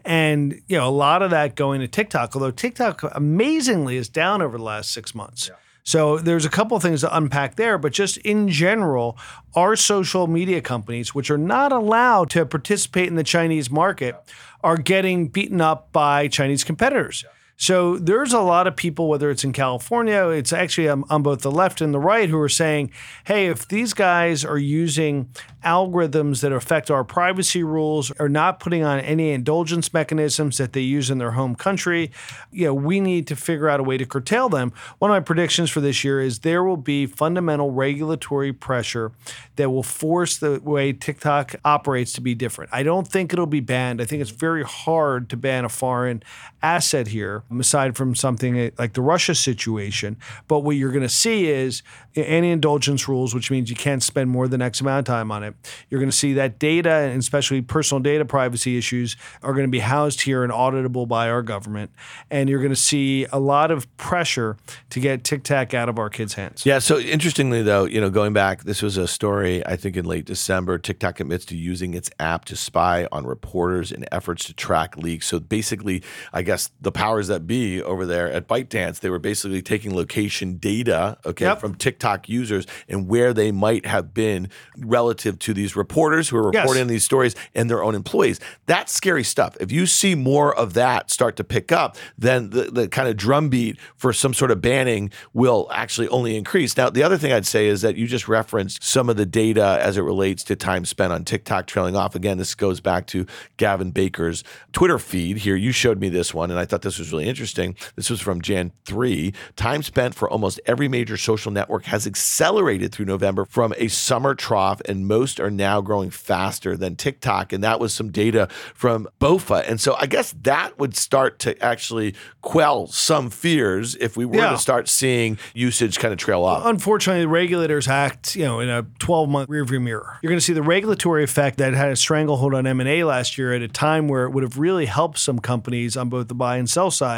and 0.05 0.61
you 0.69 0.77
know 0.77 0.89
a 0.89 0.91
lot 0.91 1.23
of 1.23 1.31
that 1.31 1.57
going 1.57 1.81
to 1.81 1.89
TikTok. 1.89 2.37
Although 2.37 2.53
TikTok 2.53 3.03
amazingly 3.15 3.97
is 3.97 4.09
down 4.09 4.43
over 4.43 4.59
the 4.59 4.65
last 4.65 4.93
six 4.93 5.15
months. 5.15 5.51
So 5.85 6.17
there's 6.17 6.47
a 6.47 6.51
couple 6.51 6.77
of 6.77 6.83
things 6.83 7.03
to 7.03 7.15
unpack 7.15 7.57
there, 7.57 7.77
but 7.77 7.93
just 7.93 8.17
in 8.19 8.49
general, 8.49 9.19
our 9.55 9.77
social 9.77 10.27
media 10.27 10.63
companies, 10.63 11.15
which 11.15 11.31
are 11.31 11.39
not 11.39 11.73
allowed 11.73 12.31
to 12.31 12.47
participate 12.47 13.09
in 13.09 13.17
the 13.17 13.23
Chinese 13.23 13.71
market, 13.71 14.17
are 14.63 14.79
getting 14.79 15.29
beaten 15.29 15.61
up 15.61 15.93
by 15.93 16.27
Chinese 16.27 16.65
competitors. 16.65 17.27
So 17.57 17.97
there's 17.99 18.33
a 18.33 18.41
lot 18.41 18.67
of 18.67 18.75
people, 18.75 19.09
whether 19.09 19.31
it's 19.31 19.45
in 19.45 19.53
California, 19.53 20.29
it's 20.29 20.53
actually 20.53 20.89
um, 20.89 21.05
on 21.09 21.23
both 21.23 21.43
the 21.43 21.53
left 21.53 21.81
and 21.81 21.95
the 21.95 22.01
right, 22.01 22.29
who 22.29 22.39
are 22.39 22.49
saying, 22.49 22.91
hey, 23.25 23.47
if 23.47 23.69
these 23.69 23.95
guys 23.95 24.45
are 24.45 24.59
using 24.59 25.29
algorithms 25.65 26.41
that 26.41 26.53
affect 26.53 26.91
our 26.91 27.05
privacy 27.05 27.63
rules, 27.63 28.11
are 28.19 28.29
not 28.29 28.59
putting 28.61 28.83
on 28.83 28.99
anti-indulgence 28.99 29.95
mechanisms 29.95 30.59
that 30.59 30.73
they 30.73 30.81
use 30.81 31.11
in 31.11 31.19
their 31.19 31.31
home 31.31 31.55
country, 31.55 32.11
you 32.51 32.67
know, 32.67 32.75
we 32.75 32.99
need 33.01 33.27
to 33.29 33.37
figure 33.37 33.69
out 33.69 33.81
a 33.81 33.85
way 33.85 33.97
to 33.97 34.05
curtail 34.05 34.49
them. 34.49 34.73
One 34.99 35.11
of 35.11 35.15
my 35.15 35.21
predictions 35.21 35.71
for 35.71 35.81
this 35.81 36.03
year 36.03 36.21
is 36.21 36.41
there 36.41 36.65
will 36.65 36.77
be 36.77 37.07
fundamental 37.07 37.71
regulatory 37.71 38.53
pressure 38.53 39.13
that 39.57 39.71
will 39.71 39.85
force 39.85 40.37
the 40.37 40.61
way 40.61 40.93
TikTok 40.93 41.55
operates 41.65 42.13
to 42.15 42.21
be 42.21 42.35
different. 42.35 42.71
I 42.75 42.83
don't 42.83 43.07
think 43.07 43.33
it'll 43.33 43.47
be 43.47 43.61
banned. 43.61 44.03
I 44.03 44.05
think 44.05 44.21
it's 44.21 44.31
very 44.31 44.65
hard 44.65 45.31
to 45.31 45.37
ban 45.37 45.65
a 45.65 45.69
foreign 45.69 46.23
asset 46.63 47.09
here, 47.09 47.44
aside 47.59 47.97
from 47.97 48.15
something 48.15 48.59
eh, 48.59 48.71
like 48.79 48.95
the 48.95 49.03
Russia 49.03 49.35
situation. 49.35 50.17
But 50.49 50.61
what 50.61 50.77
you're 50.77 50.93
going 50.93 51.03
to 51.03 51.09
see 51.09 51.49
is 51.49 51.83
anti-indulgence 52.17 53.09
rules, 53.09 53.35
which 53.35 53.51
means 53.51 53.71
you 53.71 53.77
can't 53.77 54.03
spend 54.03 54.31
more 54.31 54.49
than 54.49 54.63
X 54.63 54.81
amount 54.81 55.01
of 55.01 55.05
time 55.05 55.31
on 55.31 55.43
it. 55.43 55.55
You're 55.91 56.01
going 56.01 56.11
to 56.11 56.17
see 56.17 56.33
that 56.35 56.59
data, 56.59 56.91
and 56.91 57.19
especially 57.19 57.63
personal 57.63 58.01
data 58.01 58.25
privacy 58.25 58.79
issues, 58.79 59.17
are 59.43 59.53
going 59.53 59.67
to 59.67 59.71
be 59.71 59.81
housed 59.81 60.23
here 60.23 60.45
and 60.45 60.53
auditable 60.53 61.07
by 61.09 61.29
our 61.29 61.43
government. 61.43 61.91
And 62.31 62.49
you're 62.49 62.61
going 62.61 62.71
to 62.71 62.77
see 62.77 63.27
a 63.33 63.39
lot 63.39 63.71
of 63.71 63.95
pressure 63.97 64.57
to 64.91 65.01
get 65.01 65.25
TikTok 65.25 65.75
out 65.75 65.89
of 65.89 65.99
our 65.99 66.11
kids' 66.11 66.35
hands. 66.35 66.65
Yeah. 66.65 66.79
So 66.79 66.99
interestingly, 66.99 67.63
though, 67.63 67.85
you 67.85 68.01
know, 68.01 68.11
going 68.11 68.33
back, 68.33 68.65
this 68.65 68.83
was 68.83 68.97
a 68.97 69.09
story 69.09 69.65
I 69.67 69.77
think 69.77 69.97
in 69.97 70.05
late 70.05 70.25
December. 70.25 70.79
TikTok 70.79 71.21
admits 71.21 71.45
to 71.47 71.57
using 71.57 71.95
its 71.95 72.11
app 72.19 72.45
to 72.47 72.57
spy 72.57 73.09
on 73.11 73.27
reporters 73.27 73.93
in 73.93 74.05
efforts 74.13 74.45
to 74.47 74.55
track 74.55 74.97
leaks. 74.97 75.27
So 75.27 75.41
basically, 75.41 76.03
I 76.33 76.43
guess 76.43 76.71
the 76.81 76.93
powers 76.93 77.29
that 77.29 77.34
be 77.41 77.83
over 77.83 78.07
there 78.07 78.31
at 78.31 78.49
ByteDance, 78.49 79.01
they 79.01 79.11
were 79.11 79.19
basically 79.19 79.63
taking 79.63 79.95
location 79.95 80.57
data, 80.57 81.19
okay, 81.25 81.45
Yep. 81.47 81.61
from 81.61 81.75
TikTok 81.75 82.29
users 82.29 82.67
and 82.89 83.09
where 83.09 83.33
they 83.33 83.53
might 83.53 83.87
have 83.87 84.15
been 84.15 84.49
relative 84.79 85.39
to 85.41 85.55
these 85.55 85.77
reporters 85.77 86.29
who 86.29 86.37
are 86.37 86.51
Yes. 86.53 86.63
reporting 86.63 86.87
these 86.87 87.05
stories 87.05 87.35
and 87.55 87.69
their 87.71 87.83
own 87.83 87.95
employees. 87.95 88.41
That's 88.67 88.93
scary 88.93 89.25
stuff. 89.25 89.57
If 89.61 89.71
you 89.73 89.87
see 89.87 90.15
more 90.15 90.55
of 90.55 90.75
that 90.75 91.11
start 91.11 91.37
to 91.37 91.45
pick 91.45 91.73
up, 91.73 91.97
then 92.19 92.51
the, 92.51 92.65
the 92.71 92.89
kind 92.89 93.09
of 93.09 93.17
drumbeat 93.17 93.79
for 93.97 94.13
some 94.13 94.35
sort 94.35 94.51
of 94.51 94.61
banning 94.61 95.11
will 95.33 95.69
actually 95.73 96.09
only 96.09 96.37
increase. 96.37 96.77
Now, 96.77 96.91
the 96.91 97.03
other 97.03 97.17
thing 97.19 97.33
I'd 97.33 97.47
say 97.47 97.67
is 97.67 97.83
that 97.83 97.97
you 97.97 98.07
just 98.07 98.29
referenced 98.29 98.83
some 98.83 99.09
of 99.09 99.17
the 99.17 99.27
data 99.27 99.79
as 99.81 99.97
it 99.97 100.03
relates 100.03 100.43
to 100.45 100.57
time 100.57 100.85
spent 100.85 101.13
on 101.13 101.25
TikTok 101.25 101.67
trailing 101.67 101.97
off. 101.97 102.15
Again, 102.15 102.39
this 102.39 102.55
goes 102.55 102.81
back 102.81 103.07
to 103.09 103.27
Gavin 103.57 103.91
Baker's 103.91 104.45
Twitter 104.73 104.99
feed 104.99 105.39
here. 105.39 105.57
You 105.57 105.73
showed 105.73 106.01
me 106.01 106.09
this 106.09 106.33
one, 106.35 106.51
and 106.51 106.59
I 106.59 106.65
thought 106.65 106.83
this 106.83 106.99
was 106.99 107.13
really 107.13 107.24
interesting. 107.25 107.77
This 107.97 108.11
was 108.11 108.21
from 108.21 108.41
Jan 108.41 108.73
3. 108.85 109.33
Time 109.57 109.83
spent 109.83 110.15
for 110.15 110.29
almost 110.31 110.61
every 110.67 110.89
major 110.89 111.17
social 111.17 111.51
network 111.51 111.85
has 111.85 112.07
accelerated 112.07 112.93
through 112.93 113.07
November 113.07 113.45
from 113.45 113.75
a 113.77 113.89
summer 113.89 114.35
trough, 114.35 114.81
and 114.87 115.07
most 115.07 115.41
are 115.41 115.51
now 115.51 115.81
growing 115.81 116.11
faster 116.11 116.77
than 116.77 116.97
TikTok. 116.97 117.53
And 117.53 117.63
that 117.65 117.81
was 117.81 117.93
some 117.95 118.11
data 118.11 118.49
from 118.75 119.09
BOFA. 119.21 119.69
And 119.69 119.81
so 119.81 119.97
I 119.99 120.07
guess 120.07 120.35
that 120.43 120.79
would 120.79 120.97
start 120.97 121.39
to 121.41 121.61
actually 121.63 122.15
quell 122.43 122.87
some 122.89 123.31
fears 123.31 123.95
if 123.97 124.17
we 124.17 124.25
were 124.25 124.37
Yeah. 124.37 124.51
to 124.51 124.59
start 124.59 124.89
seeing 124.89 125.39
usage 125.55 125.99
kind 125.99 126.13
of 126.13 126.19
trail 126.19 126.45
off. 126.45 126.65
Unfortunately, 126.67 127.23
the 127.23 127.29
regulators 127.29 127.89
act, 127.89 128.37
you 128.37 128.45
know, 128.45 128.61
in 128.61 128.69
a 128.69 128.83
12-month 129.01 129.49
rearview 129.49 129.81
mirror. 129.81 130.19
You're 130.23 130.31
going 130.31 130.39
to 130.39 130.45
see 130.45 130.53
the 130.53 130.63
regulatory 130.63 131.25
effect 131.25 131.59
that 131.59 131.75
had 131.75 131.91
a 131.91 131.97
stranglehold 131.97 132.55
on 132.55 132.67
M&A 132.67 133.05
last 133.05 133.39
year 133.39 133.53
at 133.55 133.63
a 133.63 133.69
time 133.69 134.09
where 134.09 134.25
it 134.25 134.31
would 134.31 134.43
have 134.43 134.59
really 134.59 134.87
helped 134.87 135.19
some 135.19 135.39
companies 135.39 135.97
on 135.97 136.09
both 136.09 136.29
the 136.29 136.35
buy 136.35 136.57
and 136.57 136.69
sell 136.69 136.91
side. 136.91 137.14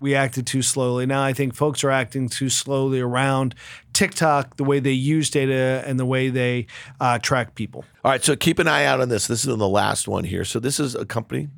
We 0.00 0.14
acted 0.14 0.46
too 0.46 0.62
slowly. 0.62 1.06
Now 1.06 1.22
I 1.22 1.32
think 1.32 1.54
folks 1.54 1.84
are 1.84 1.90
acting 1.90 2.28
too 2.28 2.48
slowly 2.48 3.00
around 3.00 3.54
TikTok, 3.92 4.56
the 4.56 4.64
way 4.64 4.80
they 4.80 4.92
use 4.92 5.30
data 5.30 5.82
and 5.86 5.98
the 5.98 6.06
way 6.06 6.28
they 6.28 6.66
uh, 7.00 7.18
track 7.18 7.54
people. 7.54 7.84
All 8.04 8.10
right, 8.10 8.24
so 8.24 8.36
keep 8.36 8.58
an 8.58 8.68
eye 8.68 8.84
out 8.84 9.00
on 9.00 9.08
this. 9.08 9.26
This 9.26 9.44
is 9.44 9.56
the 9.56 9.68
last 9.68 10.08
one 10.08 10.24
here. 10.24 10.44
So 10.44 10.58
this 10.58 10.80
is 10.80 10.94
a 10.94 11.04
company. 11.04 11.48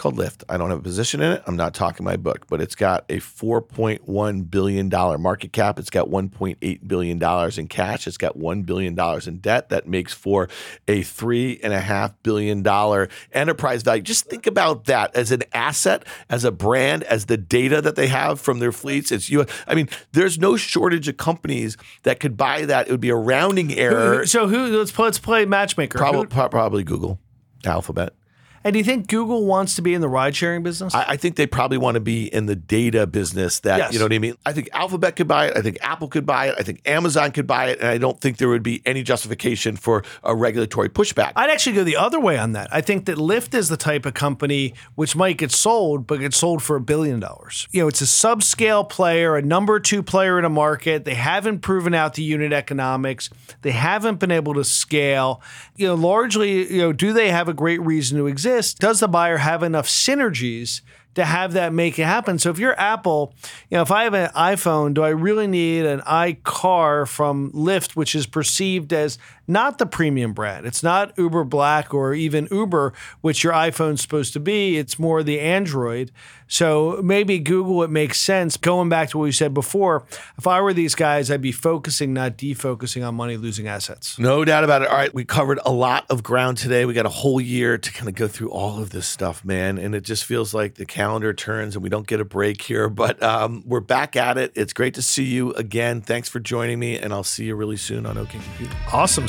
Called 0.00 0.16
Lyft. 0.16 0.44
I 0.48 0.56
don't 0.56 0.70
have 0.70 0.78
a 0.78 0.82
position 0.82 1.20
in 1.20 1.30
it. 1.30 1.42
I'm 1.46 1.56
not 1.56 1.74
talking 1.74 2.04
my 2.04 2.16
book, 2.16 2.46
but 2.48 2.62
it's 2.62 2.74
got 2.74 3.04
a 3.10 3.18
4.1 3.18 4.50
billion 4.50 4.88
dollar 4.88 5.18
market 5.18 5.52
cap. 5.52 5.78
It's 5.78 5.90
got 5.90 6.08
1.8 6.08 6.88
billion 6.88 7.18
dollars 7.18 7.58
in 7.58 7.68
cash. 7.68 8.06
It's 8.06 8.16
got 8.16 8.34
one 8.34 8.62
billion 8.62 8.94
dollars 8.94 9.28
in 9.28 9.40
debt. 9.40 9.68
That 9.68 9.86
makes 9.86 10.14
for 10.14 10.48
a 10.88 11.02
three 11.02 11.60
and 11.62 11.74
a 11.74 11.80
half 11.80 12.14
billion 12.22 12.62
dollar 12.62 13.10
enterprise 13.32 13.82
value. 13.82 14.00
Just 14.00 14.24
think 14.24 14.46
about 14.46 14.86
that 14.86 15.14
as 15.14 15.32
an 15.32 15.42
asset, 15.52 16.06
as 16.30 16.46
a 16.46 16.50
brand, 16.50 17.02
as 17.02 17.26
the 17.26 17.36
data 17.36 17.82
that 17.82 17.94
they 17.94 18.06
have 18.06 18.40
from 18.40 18.58
their 18.58 18.72
fleets. 18.72 19.12
It's 19.12 19.28
you. 19.28 19.44
I 19.66 19.74
mean, 19.74 19.90
there's 20.12 20.38
no 20.38 20.56
shortage 20.56 21.08
of 21.08 21.18
companies 21.18 21.76
that 22.04 22.20
could 22.20 22.38
buy 22.38 22.64
that. 22.64 22.88
It 22.88 22.90
would 22.90 23.02
be 23.02 23.10
a 23.10 23.16
rounding 23.16 23.74
error. 23.74 24.24
So 24.24 24.48
who? 24.48 24.78
Let's 24.78 24.92
play, 24.92 25.04
let's 25.04 25.18
play 25.18 25.44
matchmaker. 25.44 25.98
Probably, 25.98 26.26
probably 26.26 26.84
Google, 26.84 27.18
Alphabet. 27.66 28.14
And 28.62 28.72
do 28.74 28.78
you 28.78 28.84
think 28.84 29.08
Google 29.08 29.46
wants 29.46 29.74
to 29.76 29.82
be 29.82 29.94
in 29.94 30.00
the 30.00 30.08
ride 30.08 30.36
sharing 30.36 30.62
business? 30.62 30.94
I, 30.94 31.04
I 31.10 31.16
think 31.16 31.36
they 31.36 31.46
probably 31.46 31.78
want 31.78 31.94
to 31.94 32.00
be 32.00 32.26
in 32.26 32.46
the 32.46 32.56
data 32.56 33.06
business. 33.06 33.60
That 33.60 33.78
Yes. 33.78 33.92
you 33.92 33.98
know 33.98 34.04
what 34.04 34.12
I 34.12 34.18
mean. 34.18 34.34
I 34.44 34.52
think 34.52 34.68
Alphabet 34.72 35.16
could 35.16 35.28
buy 35.28 35.46
it. 35.46 35.56
I 35.56 35.62
think 35.62 35.78
Apple 35.80 36.08
could 36.08 36.26
buy 36.26 36.48
it. 36.48 36.56
I 36.58 36.62
think 36.62 36.82
Amazon 36.86 37.32
could 37.32 37.46
buy 37.46 37.70
it. 37.70 37.78
And 37.80 37.88
I 37.88 37.96
don't 37.96 38.20
think 38.20 38.36
there 38.36 38.48
would 38.48 38.62
be 38.62 38.82
any 38.84 39.02
justification 39.02 39.76
for 39.76 40.04
a 40.22 40.34
regulatory 40.34 40.88
pushback. 40.90 41.32
I'd 41.36 41.48
actually 41.50 41.76
go 41.76 41.84
the 41.84 41.96
other 41.96 42.20
way 42.20 42.36
on 42.38 42.52
that. 42.52 42.68
I 42.70 42.82
think 42.82 43.06
that 43.06 43.16
Lyft 43.16 43.54
is 43.54 43.68
the 43.70 43.76
type 43.78 44.04
of 44.04 44.12
company 44.14 44.74
which 44.94 45.16
might 45.16 45.38
get 45.38 45.52
sold, 45.52 46.06
but 46.06 46.20
gets 46.20 46.36
sold 46.36 46.62
for 46.62 46.76
a 46.76 46.80
billion 46.80 47.18
dollars. 47.20 47.66
You 47.70 47.82
know, 47.82 47.88
it's 47.88 48.02
a 48.02 48.04
subscale 48.04 48.86
player, 48.88 49.36
a 49.36 49.42
number 49.42 49.80
two 49.80 50.02
player 50.02 50.38
in 50.38 50.44
a 50.44 50.50
market. 50.50 51.04
They 51.06 51.14
haven't 51.14 51.60
proven 51.60 51.94
out 51.94 52.14
the 52.14 52.22
unit 52.22 52.52
economics. 52.52 53.30
They 53.62 53.70
haven't 53.70 54.18
been 54.20 54.30
able 54.30 54.52
to 54.54 54.64
scale. 54.64 55.40
You 55.76 55.86
know, 55.86 55.94
largely, 55.94 56.70
you 56.70 56.82
know, 56.82 56.92
do 56.92 57.12
they 57.14 57.30
have 57.30 57.48
a 57.48 57.54
great 57.54 57.80
reason 57.80 58.18
to 58.18 58.26
exist? 58.26 58.49
Does 58.78 59.00
the 59.00 59.08
buyer 59.08 59.38
have 59.38 59.62
enough 59.62 59.88
synergies? 59.88 60.82
To 61.16 61.24
have 61.24 61.54
that 61.54 61.72
make 61.72 61.98
it 61.98 62.04
happen. 62.04 62.38
So 62.38 62.50
if 62.50 62.60
you're 62.60 62.78
Apple, 62.78 63.34
you 63.68 63.76
know, 63.76 63.82
if 63.82 63.90
I 63.90 64.04
have 64.04 64.14
an 64.14 64.30
iPhone, 64.30 64.94
do 64.94 65.02
I 65.02 65.08
really 65.08 65.48
need 65.48 65.84
an 65.84 66.02
iCar 66.02 67.08
from 67.08 67.50
Lyft, 67.50 67.96
which 67.96 68.14
is 68.14 68.28
perceived 68.28 68.92
as 68.92 69.18
not 69.50 69.78
the 69.78 69.86
premium 69.86 70.32
brand? 70.32 70.66
It's 70.66 70.82
not 70.82 71.12
Uber 71.18 71.44
Black 71.44 71.92
or 71.92 72.14
even 72.14 72.48
Uber, 72.50 72.92
which 73.20 73.44
your 73.44 73.52
iPhone's 73.52 74.00
supposed 74.00 74.32
to 74.32 74.40
be. 74.40 74.78
It's 74.78 74.98
more 74.98 75.22
the 75.22 75.40
Android. 75.40 76.12
So 76.46 77.00
maybe 77.02 77.38
Google, 77.38 77.84
it 77.84 77.90
makes 77.90 78.18
sense. 78.18 78.56
Going 78.56 78.88
back 78.88 79.10
to 79.10 79.18
what 79.18 79.24
we 79.24 79.32
said 79.32 79.54
before, 79.54 80.04
if 80.36 80.48
I 80.48 80.60
were 80.60 80.72
these 80.72 80.96
guys, 80.96 81.30
I'd 81.30 81.40
be 81.40 81.52
focusing, 81.52 82.12
not 82.12 82.36
defocusing 82.36 83.06
on 83.06 83.14
money 83.14 83.36
losing 83.36 83.68
assets. 83.68 84.18
No 84.18 84.44
doubt 84.44 84.64
about 84.64 84.82
it. 84.82 84.88
All 84.88 84.96
right, 84.96 85.14
we 85.14 85.24
covered 85.24 85.60
a 85.64 85.70
lot 85.70 86.06
of 86.10 86.24
ground 86.24 86.58
today. 86.58 86.84
We 86.86 86.94
got 86.94 87.06
a 87.06 87.10
whole 87.10 87.40
year 87.40 87.78
to 87.78 87.92
kind 87.92 88.08
of 88.08 88.16
go 88.16 88.26
through 88.26 88.50
all 88.50 88.82
of 88.82 88.90
this 88.90 89.06
stuff, 89.06 89.44
man. 89.44 89.78
And 89.78 89.94
it 89.94 90.00
just 90.00 90.24
feels 90.24 90.52
like 90.52 90.74
the 90.74 90.86
calendar 90.86 91.32
turns 91.32 91.76
and 91.76 91.84
we 91.84 91.88
don't 91.88 92.06
get 92.06 92.20
a 92.20 92.24
break 92.24 92.62
here. 92.62 92.88
But 92.88 93.22
um, 93.22 93.62
we're 93.64 93.78
back 93.78 94.16
at 94.16 94.36
it. 94.36 94.52
It's 94.56 94.72
great 94.72 94.94
to 94.94 95.02
see 95.02 95.24
you 95.24 95.52
again. 95.52 96.00
Thanks 96.00 96.28
for 96.28 96.40
joining 96.40 96.80
me, 96.80 96.98
and 96.98 97.12
I'll 97.12 97.22
see 97.22 97.44
you 97.44 97.54
really 97.54 97.76
soon 97.76 98.06
on 98.06 98.18
OK 98.18 98.38
Computer. 98.38 98.76
Awesome. 98.92 99.28